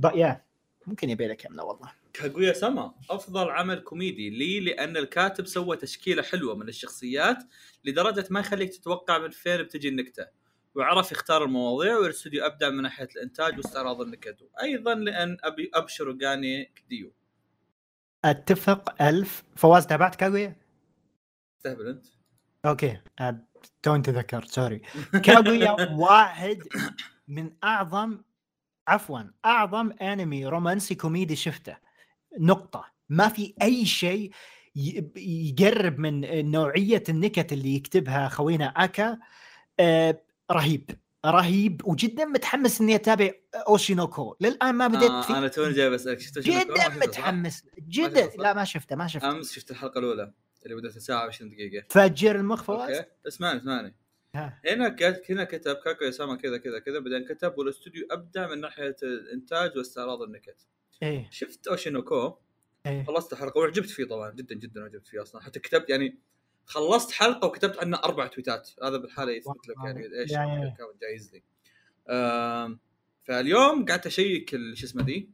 [0.00, 0.34] but yeah.
[0.86, 1.92] ممكن يبي له كامله والله.
[2.12, 7.38] كاغويا سما أفضل عمل كوميدي لي لأن الكاتب سوى تشكيلة حلوة من الشخصيات
[7.84, 10.26] لدرجة ما يخليك تتوقع من فين بتجي النكتة.
[10.74, 16.64] وعرف يختار المواضيع والاستوديو ابدع من ناحية الإنتاج واستعراض النكت أيضا لأن أبي أبشر غاني
[16.64, 17.12] كديو.
[18.24, 19.02] أتفق.
[19.02, 19.44] ألف.
[19.56, 20.56] فواز تابعت كاغويا؟
[21.58, 22.04] استهبل أنت.
[22.66, 23.00] okay.
[23.82, 24.82] توني تذكرت sorry
[25.24, 26.62] كاغويا واحد
[27.28, 28.22] من اعظم
[28.88, 31.76] عفوا أعظم انمي رومانسي كوميدي شفته.
[32.38, 32.84] نقطة.
[33.08, 34.30] ما في أي شيء
[35.16, 39.18] يقرب من نوعية النكت اللي يكتبها خوينا أكاساكا.
[39.80, 40.22] آه،
[40.52, 40.90] رهيب
[41.26, 44.36] رهيب وجدا متحمس إني أتابع أوشينوكو.
[44.40, 45.38] للآن ما بديت آه فيه.
[45.38, 49.30] أنا توني جاي بسالك شفت جدا؟ متحمس جدا؟ لا ما شفته ما شفته.
[49.30, 50.32] أمس شفت الحلقة الأولى
[50.64, 51.86] اللي بدأت ساعه و20 دقيقة.
[51.90, 53.08] فجر المخ فواز؟ أوكي.
[53.28, 53.96] اسمعني اسمعني.
[54.34, 56.98] هنا كت- هنا كتب كاغويا سما كذا كذا كذا.
[56.98, 60.66] بعدين كتب والاستوديو ابدع من ناحية الإنتاج واستعراض النكت.
[61.02, 61.28] إيه.
[61.30, 62.34] شفت أوشينوكو؟
[62.86, 63.04] إيه.
[63.04, 64.30] خلصت الحلقة وعجبت فيه طبعا.
[64.30, 65.42] جدا جدا عجبت فيه أصلا.
[65.42, 66.18] حتى كتبت يعني
[66.66, 68.70] خلصت حلقة وكتبت عنه أربع تويتات.
[68.82, 70.32] هذا بالحالة يثبت لك يعني إيش.
[70.32, 71.42] كان جايز لي.
[73.24, 75.30] فاليوم قعدت أشيك شو اسمه ذي؟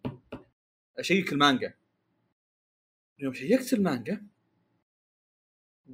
[0.98, 1.74] أشيك المانجا.
[3.18, 4.26] يوم شيكت المانجا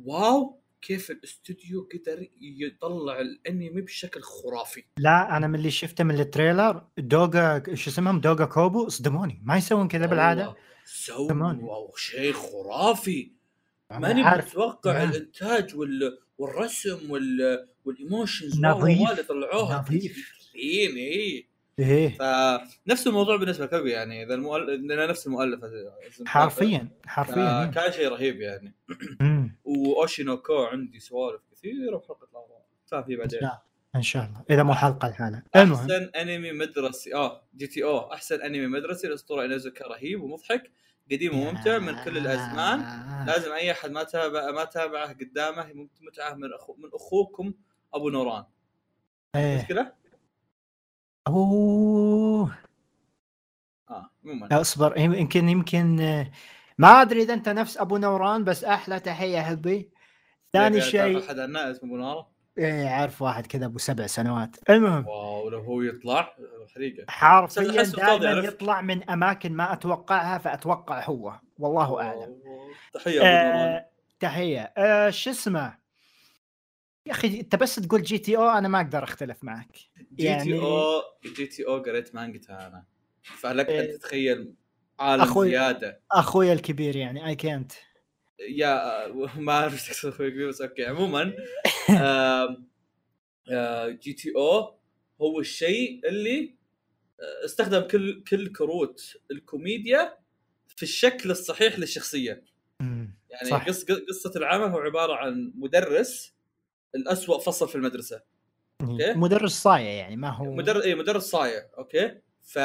[0.05, 4.85] wow كيف الاستوديو قدر يطلع الأنمي بشكل خرافي.
[4.99, 9.41] لا أنا من اللي شفته من ال trailer دوغا شو اسمهم؟ دوغا كوبو صدموني.
[9.45, 10.55] ما يسوون كذا بالعادة.
[10.85, 13.36] سووا شيء خرافي.
[13.91, 15.11] ماني متوقع نعم.
[15.11, 16.19] الإنتاج وال...
[16.39, 17.69] والرسم وال...
[17.85, 18.61] وال emotions.
[18.61, 19.11] نظيف.
[19.11, 20.37] اللي طلعوها نظيف.
[20.57, 21.47] اي
[21.79, 22.19] إيه.
[22.19, 25.61] فنفس الموضوع بالنسبة لكاغويا يعني إذا المؤلف لأن نفس المؤلف
[26.27, 28.75] حرفيا حرفيا آه، كان شيء رهيب يعني.
[29.65, 33.41] وأوشينوكو عندي سوالف كثيرة فاهم فيه ان بعدين
[33.97, 34.45] إن شاء الله.
[34.51, 35.43] إذا مو حلقة الحالة.
[35.57, 35.91] المهم.
[35.91, 37.15] أحسن أنمي مدرسي.
[37.15, 38.13] آه GTO.
[38.13, 39.07] أحسن أنمي مدرسي.
[39.07, 40.71] الأسطورة أونيزوكا رهيب ومضحك.
[41.13, 42.79] قديم وممتع من كل الأزمان.
[43.27, 47.55] لازم أي أحد ما تابع ما تابعه قدامه متعه من أخو من أخوكم
[47.95, 48.45] أبو نوران.
[49.37, 49.59] إيه.
[49.59, 49.93] مشكلة؟
[51.27, 52.59] أوه.
[53.91, 54.99] آه عموما اصبر.
[54.99, 56.31] يم- يمكن يمكن آه،
[56.79, 59.91] ما أدري إذا أنت نفس أبو نوران بس أحلى تحية حبي.
[60.53, 62.25] ثاني شيء أحد اسمه أبو نوران؟
[62.59, 64.57] إيه عارف واحد كذا أبو سبع سنوات.
[64.71, 65.07] المهم.
[65.07, 66.35] واو لو هو يطلع
[66.75, 68.31] حريقه حرفيا دائما.
[68.49, 71.41] يطلع من أماكن ما أتوقعها فأتوقع هو.
[71.59, 72.37] والله أعلم.
[72.95, 73.87] تحية آه
[74.21, 74.73] تحية.
[74.77, 75.79] آه شو اسمه؟
[77.07, 79.77] يا أخي أنت بس تقول GTO أنا ما أقدر أختلف معك.
[80.13, 81.03] جي يعني- تي أو
[81.37, 82.85] جي تي أو قريت مانجتها أنا.
[83.23, 83.97] فلك أن إيه.
[83.97, 84.55] تتخيل
[85.01, 85.49] عالم أخوي.
[85.51, 86.01] زيادة.
[86.13, 87.73] أخوي الكبير يعني اي كانت
[88.41, 89.07] يا
[89.37, 90.85] ما أعرف إيش تقصد أخوي كبير بس okay.
[90.85, 91.33] عموما
[93.51, 94.79] آه، GTO
[95.21, 96.57] هو الشيء اللي
[97.21, 100.19] آه، استخدم كل كل كروت الكوميديا
[100.69, 102.45] في الشكل الصحيح للشخصية.
[103.31, 103.69] يعني صح.
[103.69, 106.35] قص قصة العمل هو عبارة عن مدرس
[106.95, 108.23] الأسوأ فصل في المدرسة.
[108.81, 109.13] okay.
[109.15, 111.69] مدرس صايع يعني ما هو مدرس اي مدرس صايع.
[111.79, 112.59] okay؟ ف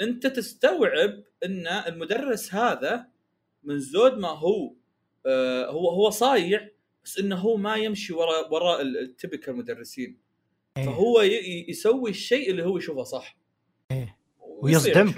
[0.00, 3.06] أنت تستوعب إن المدرس هذا
[3.62, 4.74] من زود ما هو
[5.26, 6.68] آه هو هو صايع
[7.04, 10.18] بس إنه هو ما يمشي وراء وراء ال typical المدرسين
[10.76, 10.84] إيه.
[10.84, 11.20] فهو
[11.68, 13.36] يسوي الشيء اللي هو يشوفه صح
[13.90, 14.18] إيه.
[14.40, 15.16] ويصدمك.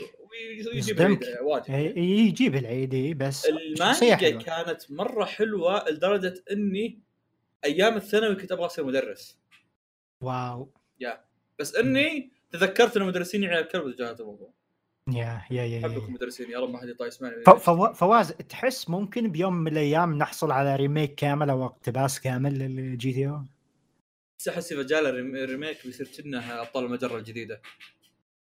[0.75, 1.23] يصدمك.
[1.23, 4.15] العيد واجد إيه، يجيب العيدي بس المانجا.
[4.31, 7.01] كانت مرة حلوة لدرجة إني
[7.65, 9.39] أيام الثانوي كنت أبغى أصير مدرس
[10.21, 10.73] wow
[11.59, 14.53] بس إني تذكرت إن المدرسين عيال الكلب وتجاهلت الموضوع
[15.13, 16.11] يا يا يا, احبكم يا.
[16.11, 20.19] مدرسين يا رب ما حد يطلع يسمعني ف- فوا- فواز تحس ممكن بيوم من الأيام
[20.19, 23.41] نحصل على remake كامل أو اقتباس كامل لل GTO؟
[24.39, 27.61] بس أحس إذا جاء له ري- remake بيصير كأنه أبطال المجرة الجديدة.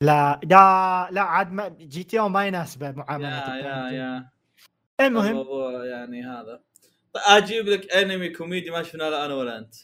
[0.02, 4.30] لا لا لا عاد ما جي تي أو ما يناسبه معامله يا يا يا.
[5.00, 5.26] المهم.
[5.30, 6.62] الموضوع يعني هذا.
[7.12, 9.74] طيب أجيب لك أنمي كوميدي ما شفناه لا أنا ولا أنت.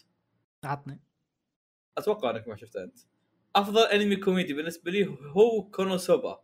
[0.65, 1.01] عطني.
[1.99, 2.99] أتوقع إنك ما شفته أنت.
[3.57, 6.41] أفضل أنمي كوميدي بالنسبة لي هو كونوسوبا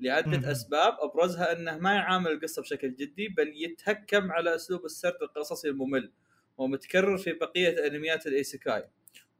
[0.00, 0.52] لعدة.
[0.52, 6.12] أسباب أبرزها أنه ما يعامل القصة بشكل جدي بل يتهكم على أسلوب السرد القصصي الممل
[6.58, 8.84] ومتكرر في بقية أنميات الإيسيكاي.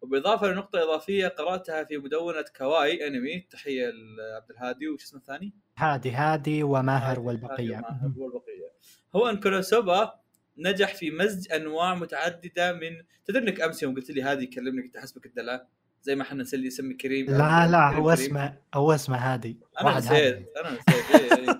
[0.00, 6.10] وبالاضافه لنقطة إضافية قرأتها في مدونة كواي أنمي تحية لعبد الهادي وش اسمه الثاني؟ هادي
[6.10, 7.76] هادي وماهر هادي- والبقية.
[7.76, 8.72] هادي وماهر والبقية.
[9.16, 10.20] هو ان كونوسوبا
[10.58, 14.96] نجح في مزج أنواع متعددة من تدري إنك أمس يوم قلت لي هذه يكلمني كنت
[14.96, 15.66] أحسبك الدلع؟
[16.06, 18.10] زي ما إحنا نسلي يسمي كريم لا لا كريم هو.
[18.10, 19.98] اسمه هو اسمه هادي أنا.
[19.98, 21.58] نسيت أنا نسيت إيه إيه.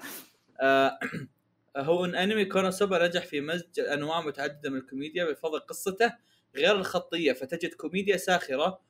[0.60, 0.98] آه،
[1.76, 6.12] هو ان أنمي كونوسوبا نجح في مزج أنواع متعددة من الكوميديا بفضل قصته
[6.56, 8.80] غير الخطية فتجد كوميديا ساخرة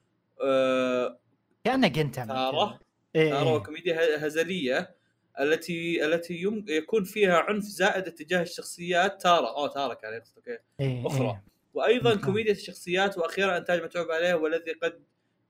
[0.43, 1.19] آه،
[1.67, 2.81] جنتاما تارة
[3.17, 3.55] إيه تارة إيه.
[3.55, 4.97] وكوميديا هزلية
[5.41, 6.65] التي التي يم...
[6.69, 10.59] يكون فيها عنف زائد اتجاه الشخصيات تارة آه تارة كان يقصد أوكي.
[10.81, 11.43] إيه.
[11.75, 12.15] وأيضا.
[12.15, 15.03] كوميديا الشخصيات وأخيرا إنتاج متعوب عليه والذي قد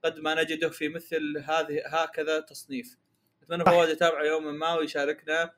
[0.07, 2.97] قد ما نجده في مثل هذه هكذا تصنيف.
[3.43, 3.65] أتمنى.
[3.65, 5.53] فواز يتابع يوما ما ويشاركنا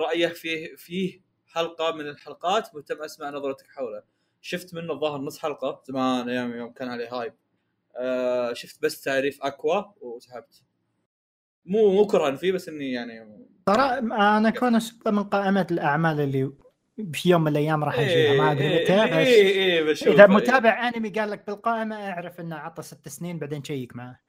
[0.00, 2.74] رايه فيه فيه حلقة من الحلقات.
[2.74, 4.02] مهتم أسمع نظرتك حوله.
[4.40, 5.82] شفت منه الظاهر نص حلقة.
[5.84, 7.34] زمان أيام يوم كان عليه هايب.
[7.96, 10.62] آه شفت بس تعريف أكوا وسحبت.
[11.64, 16.52] مو مو كرها فيه بس إني يعني ترى أنا كونوسوبا من قائمة الأعمال اللي
[17.12, 20.08] في يوم من الأيام راح يجيها ما أدري متى إيه بس إيه إيه، بشوف.
[20.08, 20.30] إذا إيه.
[20.30, 24.20] متابع أنمي قال لك بالقائمة أعرف إنه عطى ست سنين بعدين شيك معه.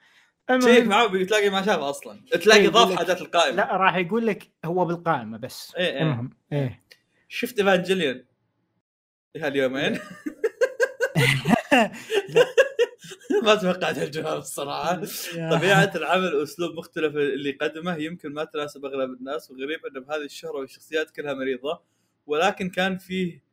[0.59, 2.21] شيك معاه بتلاقي ما شافه أصلا.
[2.31, 5.75] تلاقي إيه، ضاف حاجات القائمه لا راح يقول لك هو بالقائمة بس.
[5.77, 6.01] إيه، إيه.
[6.01, 6.83] المهم إيه.
[7.27, 8.25] شفت ايفانجليون
[9.37, 9.99] هاليومين؟
[13.43, 15.01] ما توقعت هالجواب الصراحه
[15.51, 20.57] طبيعة العمل وأسلوب مختلف اللي قدمه يمكن ما تناسب أغلب الناس وغريب إنه بهذه الشهرة
[20.57, 21.81] والشخصيات كلها مريضة.
[22.27, 23.43] ولكن كان فيه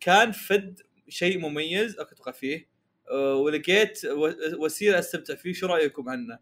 [0.00, 2.70] كان فد شيء مميز أتوقع فيه
[3.10, 4.00] أه، ولقيت
[4.58, 6.38] وسيلة أستمتع فيه شو رأيكم عنه؟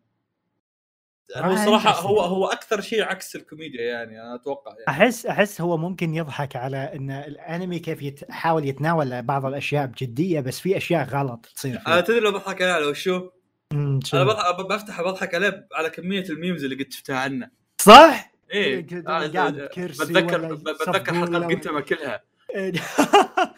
[1.37, 2.01] هو آه، صراحة.
[2.01, 6.57] هو هو أكثر شيء عكس الكوميديا يعني أنا أتوقع يعني احس أحس هو ممكن يضحك
[6.57, 11.97] على إن الأنمي كيف يحاول يتناول بعض الأشياء بجدية بس في أشياء غلط تصير أنا
[11.97, 13.31] فيه تدري لو بضحك عليه على وشو؟
[13.73, 19.27] أنا بضحك بفتح بضحك عليه على كمية الميمز اللي قد شفتها عنه صح؟ إيه آه،
[19.29, 22.23] قاعد بتذكر بتذكر حلقات قلتها كلها.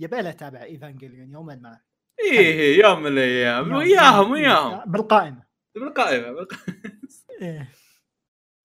[0.00, 1.80] يبي له تابع ايفانجليون يوما ما.
[2.20, 3.72] إيه يوم من الأيام.
[3.74, 4.90] وياهم وياهم.
[4.92, 5.42] بالقائمة.
[5.74, 6.74] بالقائمة بالقائمة.
[7.42, 7.68] إيه.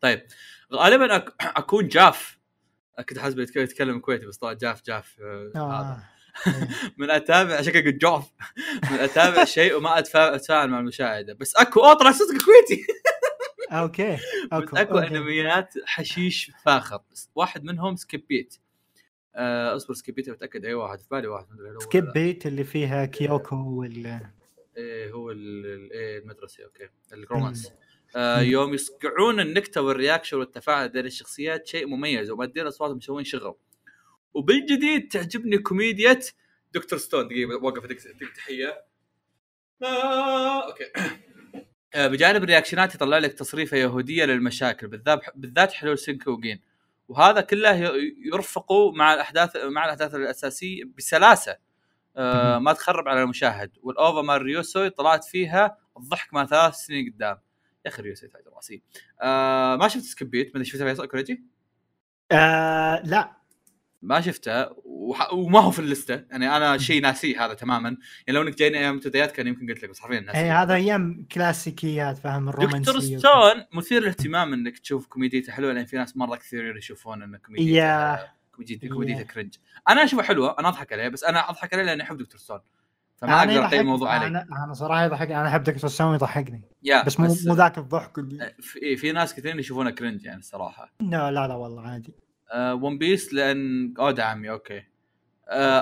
[0.02, 0.22] طيب
[0.74, 1.34] غالبا أك...
[1.42, 2.40] أكون جاف.
[3.10, 6.04] كنت حاسب يتك- يتكلم كويتي بس طلع جاف جاف آه، آه.
[6.48, 6.68] إيه.
[6.98, 8.24] من أتابع عشان كذا جاف.
[8.92, 11.34] من أتابع شيء وما أتفاعل مع المشاهدة.
[11.34, 12.86] بس أكو أوه طلع صدق كويتي.
[13.72, 14.18] أوكي
[14.52, 14.98] بس أكو.
[14.98, 17.00] أنميات حشيش فاخر.
[17.36, 18.58] واحد منهم سكيب بيت.
[19.36, 21.46] آه أصبر سكيب بيت بتاكد اي واحد في بالي واحد
[21.82, 22.12] سكيب.
[22.14, 24.22] بيت اللي فيها كيوكو وال
[24.78, 26.90] إيه هو إيه المدرسة أوكي.
[27.14, 27.72] ال romance.
[28.16, 28.40] آه.
[28.40, 32.32] يوم يصقعون النكتة وال reaction والتفاعل بين الشخصيات شيء مميز.
[32.32, 33.56] ومؤدين اصواتهم مسوين شغل.
[34.34, 36.20] وبالجديد تعجبني كوميديا
[36.74, 37.28] دكتور ستون.
[37.28, 37.86] دقيقة وقف
[38.36, 38.86] تحية.
[39.84, 40.84] آه، أوكي.
[40.96, 41.31] آه،
[41.96, 46.62] بجانب الرياكشنات يطلع لك تصريفة يهودية للمشاكل بالذات بالذات حلول سينكوجين
[47.08, 51.58] وهذا كله ي- يرفقوا مع الأحداث مع الأحداث الأساسية بسلاسة.
[52.18, 53.72] آه ما تخرب على المشاهد.
[53.84, 57.38] وال OVA مال ريوسوي طلعت فيها الضحك ما ثلاث سنين قدام.
[57.86, 58.82] يا أخي ريوسوي تاج راسي.
[59.22, 61.44] آه ما شفت سكبيت ما شفتها فيصل كوريجي؟
[62.32, 63.32] آه لا.
[64.02, 64.70] ما شفته.
[65.32, 66.24] وما هو في اللستة.
[66.32, 67.98] يعني أنا شيء ناسيه هذا تماما.
[68.28, 70.62] يعني لو إنك جايني أيام منتديات كان يمكن قلت لك بس حرفيا اي ناسي إيه،
[70.62, 75.98] هذا أيام كلاسيكيات فاهم؟ الرومانسية دكتور ستون مثير للاهتمام إنك تشوف كوميديته حلوة لأن في
[75.98, 78.20] ناس مرة كثير يشوفون إن كوميديته يا.
[78.56, 79.56] كوميديته cringe
[79.90, 82.60] أنا اشوفها حلوة أنا أضحك عليه بس أنا أضحك عليه لأني أحب دكتور ستون.
[83.18, 84.28] فما أنا أقدر اقيم الموضوع عليه.
[84.28, 88.20] أنا أنا صراحة يضحك أنا أحب دكتور ستون يضحكني يا بس مو مو ذاك الضحك
[88.20, 92.14] اللي في, إيه، في ناس كثيرين يشوفونه cringe يعني الصراحه لا لا لا والله عادي.
[92.52, 94.78] أه ون بيس لأن أوه عمي أوكي.
[94.78, 94.91] أه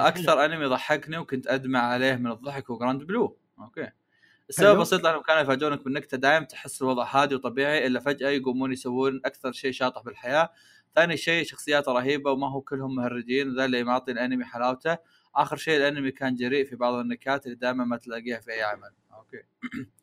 [0.08, 3.90] أكثر أنمي ضحكني وكنت أدمع عليه من الضحك هو جراند بلو أوكي.
[4.50, 4.80] السبب.
[4.80, 9.52] بسيط لأنهم كانوا يفاجئونك بالنكتة دائم تحس الوضع هادي وطبيعي إلا فجأة يقومون يسوون أكثر
[9.52, 10.50] شيء شاطح بالحياة.
[10.96, 14.98] ثاني شيء شخصياته رهيبة وما هو كلهم مهرجين وذا اللي معطي الأنمي حلاوته.
[15.36, 18.92] آخر شيء الأنمي كان جريء في بعض النكات اللي دائما ما تلاقيها في أي عمل.
[19.14, 19.44] أوكي.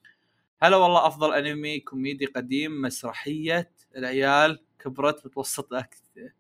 [0.63, 6.03] هلا والله أفضل أنمي كوميدي قديم مسرحية العيال كبرت متوسط أكثر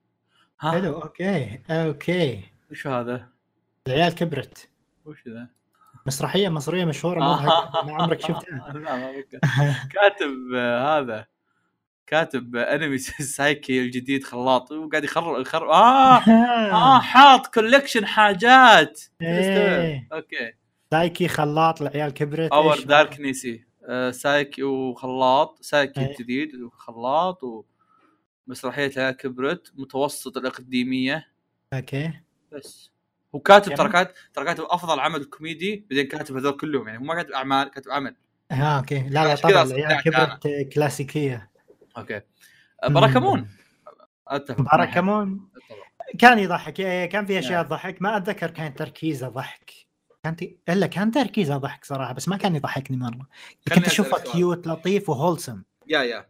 [0.60, 2.55] ها حلو أوكي أوكي.
[2.70, 3.28] وش هذا؟
[3.86, 4.68] العيال كبرت.
[5.04, 5.48] وش ذا؟
[6.06, 8.72] مسرحية مصريه مشهورة مضحكه ما عمرك شفتها.
[8.74, 9.24] لا ما
[9.92, 11.26] كاتب آه، هذا.
[12.06, 12.98] كاتب آه، أنمي
[13.38, 15.68] سايكي الجديد خلاط وقاعد يخرب يخرب.
[15.68, 16.16] آه!
[16.72, 19.00] آه حاط collection حاجات.
[19.22, 20.08] إيه.
[20.12, 20.52] أوكي.
[20.90, 26.10] سايكي خلاط العيال كبرت or؟ دارك نيسي آه سايكي وخلاط سايكي إيه.
[26.10, 27.40] الجديد وخلاط
[28.48, 31.26] ومسرحيه العيال كبرت متوسط الأقديمية.
[31.72, 32.25] أوكي.
[32.56, 32.90] بس.
[33.34, 37.00] هو كاتب يعني- ترى كاتب ترى كاتب أفضل عمل كوميدي بعدين كاتب هذول كلهم يعني
[37.00, 38.16] هو ما كاتب أعمال كاتب عمل.
[38.52, 38.98] ها أوكي.
[39.08, 41.50] لا لا طبعا أصدقائك كبرت كلاسيكية.
[41.98, 42.20] أوكي.
[42.88, 43.48] باراكامون.
[44.28, 44.70] أتفق معك.
[44.70, 45.86] باراكامون؟ بالطبع.
[46.18, 46.80] كان يضحك.
[46.80, 47.64] إيه، كان في أشياء نعم.
[47.66, 48.02] تضحك.
[48.02, 49.72] ما أتذكر كان تركيزه ضحك.
[50.24, 50.42] كان ت...
[50.68, 53.28] إلا كان تركيزه ضحك صراحة بس ما كان يضحكني مرة.
[53.74, 54.32] كنت أشوفه.
[54.32, 55.62] كيوت لطيف و wholesome.
[55.86, 56.26] yeah yeah.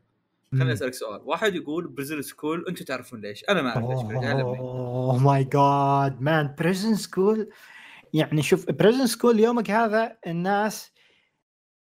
[0.52, 1.20] خليني أسألك سؤال.
[1.24, 3.98] واحد يقول بريزن سكول أنتم تعرفون ليش؟ أنا ما أعرف ليش.
[4.24, 7.51] oh my god man بريزن سكول
[8.14, 10.93] يعني شوف بريزن سكول يومك هذا الناس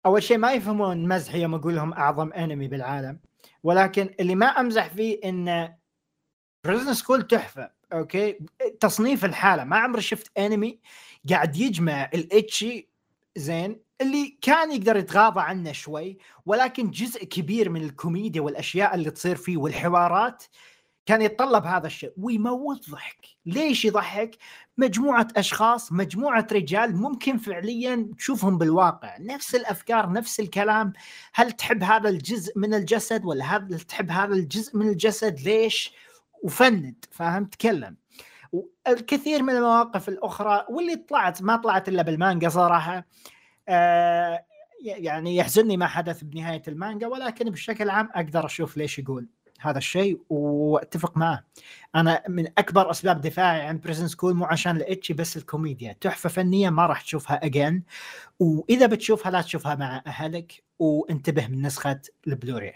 [0.06, 3.20] أول شيء ما يفهمون مزحي يوم أقول لهم أعظم انمي بالعالم.
[3.62, 5.74] ولكن اللي ما أمزح فيه إن
[6.64, 8.38] بريزن سكول تحفة أوكي؟
[8.80, 9.64] تصنيف الحالة.
[9.64, 10.80] ما عمري شفت انمي
[11.30, 12.88] قاعد يجمع ال ecchi
[13.36, 19.36] زين اللي كان يقدر يتغاضى عنه شوي ولكن جزء كبير من الكوميديا والأشياء اللي تصير
[19.36, 20.44] فيه والحوارات
[21.06, 22.12] كان يتطلب هذا الشيء.
[22.16, 23.26] ويموت ضحك.
[23.46, 24.36] ليش يضحك؟
[24.78, 29.16] مجموعة أشخاص مجموعة رجال ممكن فعليا تشوفهم بالواقع.
[29.20, 30.92] نفس الأفكار نفس الكلام.
[31.34, 35.94] هل تحب هذا الجزء من الجسد؟ ولا هل تحب هذا الجزء من الجسد؟ ليش؟
[36.42, 37.96] وفند فاهم؟ تكلم.
[38.52, 42.96] والكثير من المواقف الأخرى واللي طلعت ما طلعت إلا بالمانجا صراحة.
[42.96, 43.04] آه
[44.80, 49.28] يعني يحزنني ما حدث بنهاية المانجا ولكن بشكل عام أقدر أشوف ليش يقول
[49.60, 51.44] هذا الشيء وأتفق معه.
[51.94, 55.96] أنا من أكبر أسباب دفاعي عن بريزن سكول مو عشان ال ecchi بس الكوميديا.
[56.00, 57.82] تحفة فنية ما راح تشوفها again
[58.40, 62.72] وإذا بتشوفها لا تشوفها مع أهلك وانتبه من نسخة البلوراي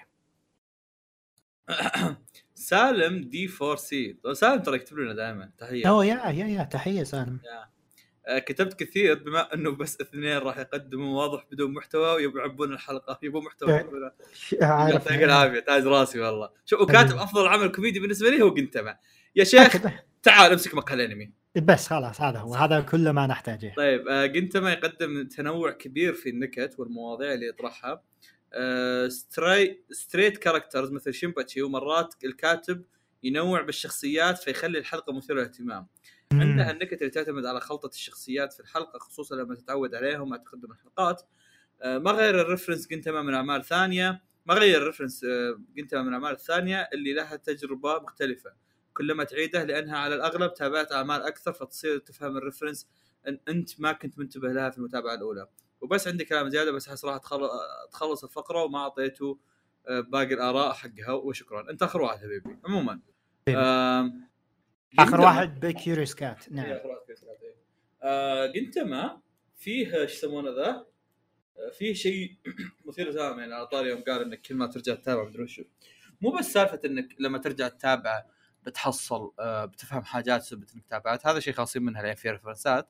[2.54, 5.50] سالم دي 4 سي سالم ترى يكتب لنا دائما.
[5.58, 5.88] تحية.
[5.88, 7.40] أوه يا يا يا تحية سالم.
[7.52, 7.68] آه،
[8.38, 13.18] كتبت كثير بما أنه بس اثنين راح يقدموا واضح بدون محتوى ويبغوا يعبون الحلقة.
[13.22, 13.72] يبون محتوى.
[14.62, 14.92] عارف.
[14.92, 15.60] يعطيك العافية.
[15.60, 16.50] تاج راسي والله.
[16.64, 18.98] شوف وكاتب أفضل عمل كوميدي بالنسبة لي هو قنتما
[19.36, 19.76] يا شيخ
[20.22, 21.32] تعال امسك مقهى الأنمي.
[21.56, 22.54] بس خلاص هذا هو.
[22.54, 23.74] هذا كل ما نحتاجه.
[23.76, 28.02] طيب آه جنتما يقدم تنوع كبير في النكت والمواضيع اللي يطرحها.
[28.52, 32.84] آه ستري straight characters مثل شينباتشي ومرات الكاتب
[33.22, 35.86] ينوع بالشخصيات فيخلي الحلقة مثيرة للاهتمام.
[36.32, 40.72] عندها النكت اللي تعتمد على خلطة الشخصيات في الحلقة خصوصا لما تتعود عليهم مع تقدم
[40.72, 41.22] الحلقات.
[41.82, 44.22] آه ما غير ال reference جنتما من أعمال ثانية.
[44.46, 48.52] ما غير ال reference آه جنتما من الاعمال الثانية اللي لها تجربة مختلفة.
[48.94, 52.88] كلما تعيده لأنها على الأغلب تابعت أعمال أكثر فتصير تفهم ال reference
[53.28, 55.48] إن أنت ما كنت منتبه لها في المتابعة الأولى.
[55.80, 57.18] وبس عندي كلام زيادة بس أحس راح
[57.92, 59.38] تخلص الفقرة وما أعطيته
[59.88, 61.70] آه، باقي الآراء حقها وشكرا.
[61.70, 63.00] أنت أخر واحد حبيبي عموما.
[64.98, 66.66] آخر واحد ب CuriousCat نعم.
[66.66, 67.18] اخر واحد Cat
[68.02, 69.20] آه جنتما
[69.56, 70.86] فيه إيش يسمونه ذا؟
[71.58, 72.36] آه، فيه شيء
[72.86, 75.62] مثير للاهتمام يعني على طاري يوم قال إنك كل ما ترجع تتابع مدري وشو.
[76.20, 78.24] مو بس سالفة إنك لما ترجع تتابع
[78.66, 82.88] بتحصل آه بتفهم حاجات سبة إنك تابعت هذا شيء خاصين منها لأن في reference ات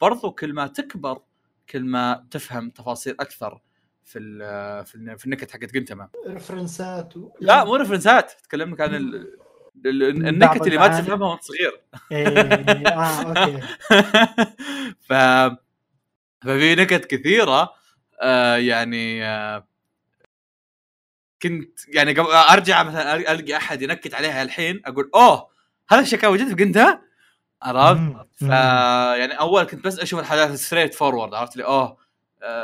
[0.00, 1.22] برضو كل ما تكبر
[1.70, 3.60] كل ما تفهم تفاصيل أكثر
[4.04, 7.30] في ال في, ال في النكت حقت جنتما reference ات و...
[7.40, 9.36] لا مو reference ات تكلم لك عن ال...
[9.84, 11.80] النكت اللي ما تفهمها وانت صغير.
[12.12, 12.28] إيه
[12.88, 13.60] آه okay.
[15.08, 15.12] ف
[16.42, 17.74] ففي نكت كثيرة
[18.22, 19.66] آه يعني آه
[21.42, 25.48] كنت يعني أرجع مثلا القى أحد ينكت عليها الحين أقول أوه
[25.90, 26.00] هذا
[26.30, 27.02] موجود في جنتما
[27.62, 28.00] عرفت؟
[28.34, 28.42] ف
[29.18, 32.05] يعني أول كنت بس أشوف الحاجات straightforward عرفت؟ لي أوه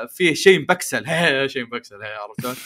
[0.08, 1.04] فيه شيء مبكسل.
[1.52, 2.58] شيء مبكسل عرفت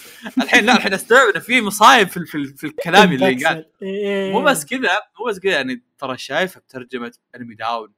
[0.42, 4.32] الحين لا الحين أستوعب إنه في مصايب في, في, في الكلام اللي قال إيه.
[4.32, 7.92] مو بس كذا مو بس كذا يعني ترى شايفه بترجمة انمي داون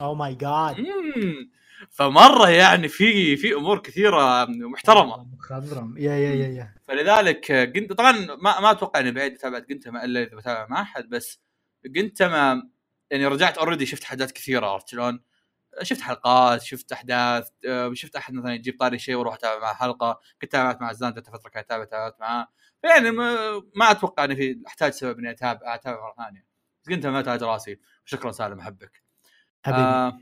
[0.00, 0.76] oh my god
[1.90, 5.24] فمرة يعني في في أمور كثيرة محترمة.
[5.24, 5.94] مخضرم.
[5.98, 6.74] yeah yeah yeah yeah.
[6.88, 11.08] فلذلك قنتما طبعا ما ما أتوقع إني بعيد متابعه قنتما إلا إذا بتابع مع أحد
[11.08, 11.40] بس
[11.96, 12.62] قنتما
[13.10, 15.20] يعني رجعت already شفت حاجات كثيرة عرفت شلون؟
[15.82, 20.20] شفت حلقات شفت أحداث آه، شفت أحد مثلا يجيب طاري شيء وأروح اتابع معه حلقة
[20.42, 22.48] كنت تابعت مع زان ذات فتره كنت اتابع تابعت معاه.
[22.84, 23.36] يعني ما,
[23.74, 26.46] ما أتوقع إني في أحتاج سبب إني أتابع أتابع مرة ثانية.
[26.90, 27.78] قلت ما تاج راسي.
[28.04, 29.02] شكرا سالم أحبك.
[29.66, 29.82] حبيبي.
[29.82, 30.18] آه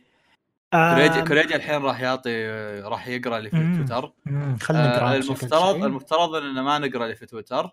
[0.73, 2.51] كوريجي كوريجي الحين راح يعطي
[2.81, 4.13] راح يقرأ اللي في تويتر.
[4.61, 7.71] خلينا نقرأ آه المفترض المفترض اننا ما نقرأ اللي في تويتر.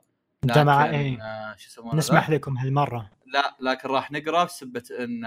[0.55, 1.21] مع إيه.
[1.21, 3.09] آه شو يسمونه نسمح لكم هالمرة.
[3.25, 5.25] لا لكن راح نقرأ بسبة إن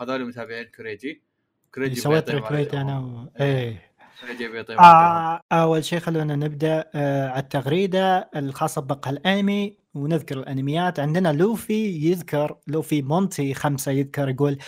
[0.00, 1.27] هذول متابعين كوريجي.
[1.74, 3.28] كوريجي سويت retweet أنا و...
[3.40, 3.88] إيه.
[4.78, 11.00] آه أول شيء خلونا نبدأ آه على التغريدة الخاصة بمقهى الأنمي ونذكر الأنميات.
[11.00, 14.58] عندنا لوفي يذكر لوفي مونتي خمسة يذكر يقول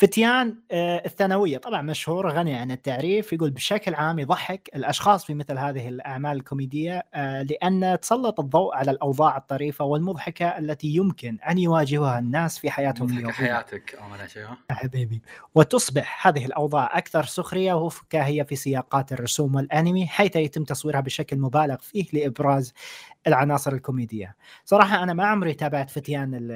[0.00, 5.58] فتيان آه، الثانوية طبعا مشهور غني عن التعريف يقول بشكل عام يضحك الأشخاص في مثل
[5.58, 12.18] هذه الأعمال الكوميدية آه، لأن تسلط الضوء على الأوضاع الطريفة والمضحكة التي يمكن أن يواجهها
[12.18, 13.32] الناس في حياتهم اليومية.
[13.32, 13.98] حياتك
[14.70, 15.22] حبيبي.
[15.54, 21.76] وتصبح هذه الأوضاع أكثر سخرية وفكاهية في سياقات الرسوم والأنمي حيث يتم تصويرها بشكل مبالغ
[21.80, 22.74] فيه لإبراز
[23.26, 24.36] العناصر الكوميدية.
[24.64, 26.48] صراحة أنا ما عمري تابعت فتيان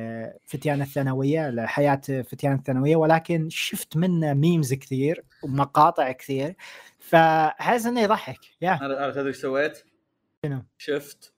[0.44, 6.54] فتيان الثانوية حياة فتيان الثانوية ولكن شفت منه ميمز كثير ومقاطع كثير.
[6.98, 8.78] فحس إنه يضحك يا.
[8.82, 9.84] أنا تدري إيش سويت؟
[10.46, 11.34] شنو؟ شفت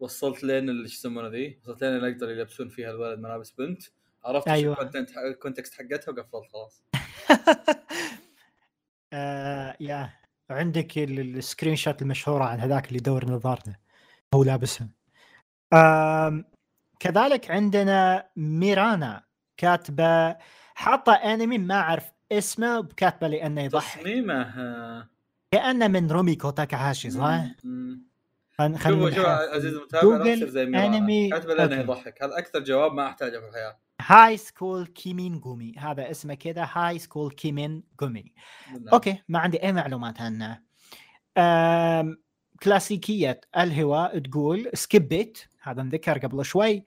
[0.00, 3.82] وصلت لين اللي شو ذي؟ وصلت لين اللي يلبسون فيها الولد ملابس بنت.
[4.24, 4.72] عرفت أيوة.
[4.72, 6.82] ال content ال context حقتها وقفلت خلاص.
[9.12, 10.10] آه yeah.
[10.50, 13.76] عندك ال screenshot المشهوره عن هذاك اللي يدور نظارته.
[14.34, 14.88] هو لابسها
[17.00, 19.24] كذلك عندنا ميرانا
[19.56, 20.36] كاتبة
[20.74, 24.00] حاطة أنمي ما أعرف اسمه كاتبة لأنه يضحك.
[24.00, 25.08] تصميمه.
[25.50, 27.44] كأنه من روميكو تاكاهاشي صح؟
[28.58, 31.30] شوف شوف عزيزي المتابع لا تصير زي ميرانا.
[31.30, 32.22] كاتبة لأنه يضحك.
[32.22, 33.78] هذا أكثر جواب ما أحتاجه في الحياة.
[34.00, 38.32] High School كيمين جومي هذا اسمه كذا High School كيمين جومي
[38.92, 40.60] okay ما عندي أي معلومات عنه.
[42.62, 46.84] كلاسيكية الهواء تقول Skip Beat هذا انذكر قبل شوي.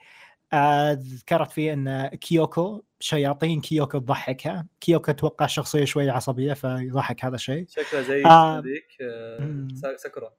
[0.53, 4.67] آه، ذكرت فيه إن كيوكو شياطين كيوكو تضحكها.
[4.79, 8.59] كيوكو أتوقع شخصية شوي عصبية فيضحك هذا الشيء شكله زي آه.
[8.59, 9.67] هذيك آه،.
[9.73, 10.29] سا- ساكورا.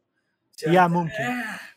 [0.67, 1.13] yeah ممكن.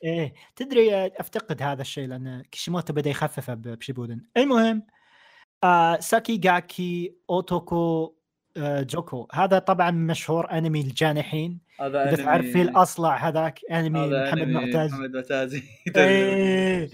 [0.04, 0.34] إيه.
[0.56, 4.22] تدري آه، أفتقد هذا الشيء لأن كيشيموتو بدأ يخففه بشيبودن.
[4.38, 4.84] المهم
[5.64, 8.25] آه ساكي جاكي أوتوكو آه
[8.58, 9.28] جوكو.
[9.34, 11.60] هذا طبعا مشهور أنمي الجانحين.
[11.82, 14.94] هذا إذا أنمي- تعرف فيه الأصلع هذاك أنمي هذا محمد معتز.
[14.94, 15.62] محمد معتز
[15.98, 16.90] إيه.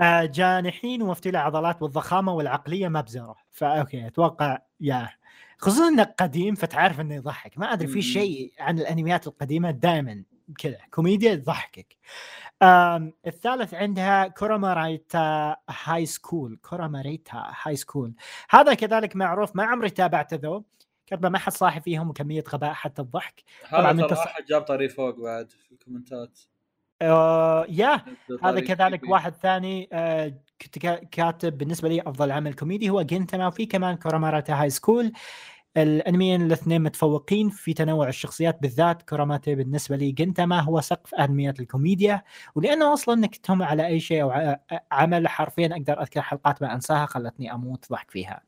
[0.00, 5.08] آه جانحين ومفتولي العضلات والضخامة والعقلية مبزره ف okay أتوقع yeah.
[5.58, 7.58] خصوصا إنه قديم فتعرف إنه يضحك.
[7.58, 8.02] ما أدري في.
[8.02, 10.22] شيء عن الأنميات القديمة دائما
[10.58, 10.78] كذا.
[10.90, 11.96] كوميديا تضحكك.
[13.26, 18.14] الثالث عندها كوراماريتا High School كوراماريتا High School
[18.50, 20.64] هذا كذلك معروف ما عمري تابعته ذو.
[21.12, 23.42] كتبه ما حد صاحي فيهم وكمية غباء حتى الضحك.
[23.70, 26.38] طبعاً هذا أنت ترى ص- واحد جاب طاريه فوق بعد في ال comment ات.
[27.02, 28.04] آه yeah
[28.42, 29.08] هذا كذلك.
[29.08, 33.96] واحد ثاني آه، كنت كا- كاتب بالنسبة لي أفضل عمل كوميدي هو جنتما وفي كمان
[33.96, 35.12] كوراماراتا High School
[35.76, 39.02] الأنميين الاثنين متفوقين في تنوع الشخصيات بالذات.
[39.02, 42.22] كوراماتا بالنسبة لي جنتما هو سقف انميات الكوميديا.
[42.54, 44.56] ولأنه أصلا نكتهم على أي شيء أو
[44.92, 48.42] عمل حرفيا أقدر أذكر حلقات ما أنساها خلتني أموت ضحك فيها.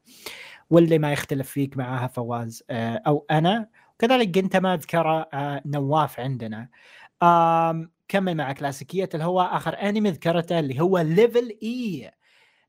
[0.71, 2.63] واللي ما يختلف فيك معاها فواز.
[2.71, 3.69] آه، أو أنا.
[3.95, 6.69] وكذلك جنتما ذكره آه، نواف عندنا.
[8.09, 12.11] كمل مع كلاسيكية اللي هو آخر أنمي ذكرته اللي هو Level E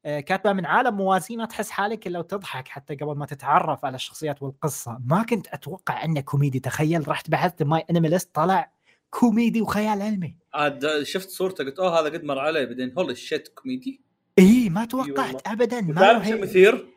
[0.06, 3.96] آه، كائن من عالم موازي ما تحس حالك إلا وتضحك حتى قبل ما تتعرف على
[3.96, 5.00] الشخصيات والقصة.
[5.06, 6.60] ما كنت أتوقع أنه كوميدي.
[6.60, 8.72] تخيل رحت بحثت MyAnimeList طلع
[9.10, 10.38] كوميدي وخيال علمي.
[10.54, 12.94] عاد شفت صورته قلت أوه هذا قد مر علي بعدين.
[12.98, 14.02] holy shit كوميدي؟
[14.40, 14.86] إي ما.
[14.86, 15.82] توقعت ابدا.
[15.82, 16.88] ما تعرف شو مثير؟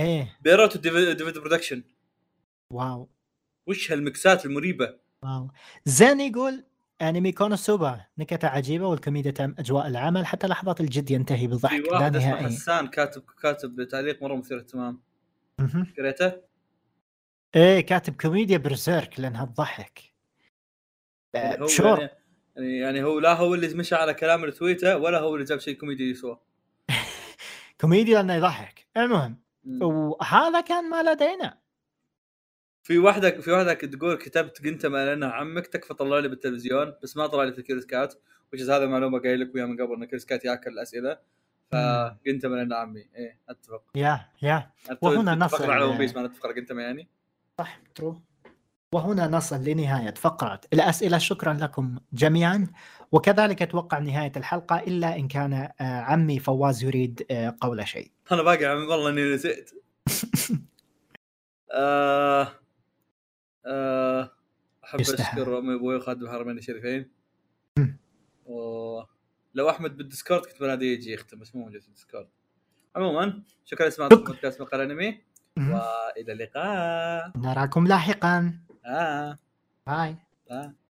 [0.00, 0.38] إيه.
[0.40, 1.82] بيروت David Production
[2.72, 3.08] واو.
[3.66, 4.94] وش هالمكسات المريبة.
[5.22, 5.50] واو.
[5.84, 6.64] زين يقول
[7.02, 11.92] انمي كونوسوبا نكتة عجيبة والكوميديا تم أجواء العمل حتى لحظات الجد ينتهي في بالضحك لا
[11.92, 12.44] واحد اسمه نهائي.
[12.46, 15.02] حسان كاتب كاتب تعليق مرة مثير اهتمام.
[15.98, 16.32] قريته؟
[17.56, 20.00] إيه كاتب كوميديا برزيرك لأنها تضحك.
[21.36, 21.98] اللي هو شور.
[22.00, 22.10] يعني,
[22.56, 25.76] يعني يعني هو لا هو اللي مشى على كلام التويته ولا هو اللي جاب شيء
[25.76, 26.40] كوميدي يسوى.
[27.80, 28.86] كوميديا لأنه يضحك.
[28.96, 29.45] المهم.
[29.66, 31.58] وهذا كان ما لدينا.
[32.82, 37.16] في واحدة في واحدة تقول كتبت قنت ما لنا عمك تكفى طلع لي بالتلفزيون بس
[37.16, 38.14] ما طلع لي في كيرس كات
[38.52, 41.18] وش هذا معلومة قايل لك وياها من قبل إن كيرس كات ياكل الأسئلة.
[41.72, 43.82] فقنت ما لنا عمي إيه أتفق.
[43.94, 44.70] يا يا.
[45.02, 47.08] وهنا نصل- على ون بيس ما نتفق على قنت يعني
[47.58, 48.20] صح ترو
[48.96, 52.66] وهنا نصل لنهاية فقرة الأسئلة شكرا لكم جميعا
[53.12, 58.42] وكذلك أتوقع نهاية الحلقة إلا إن كان آه، عمي فواز يريد آه، قول شيء أنا
[58.42, 59.70] باقي عمي والله إني نسيت
[61.72, 62.48] آه
[63.66, 64.30] آه
[64.84, 65.38] أحب يستحق.
[65.38, 67.10] أشكر أمي وأبوي وخادم الحرمين الشريفين.
[68.46, 69.00] و...
[69.54, 72.28] لو أحمد بالديسكورد كنت بناديه يجي يختم بس مو موجود في الديسكورد
[72.96, 74.16] عموما شكرا لسماعكم.
[74.16, 75.20] بودكاست مقال أنمي.
[75.58, 78.52] وإلى اللقاء نراكم لاحقا
[78.86, 79.38] آه.
[79.86, 80.16] bye
[80.50, 80.72] آه.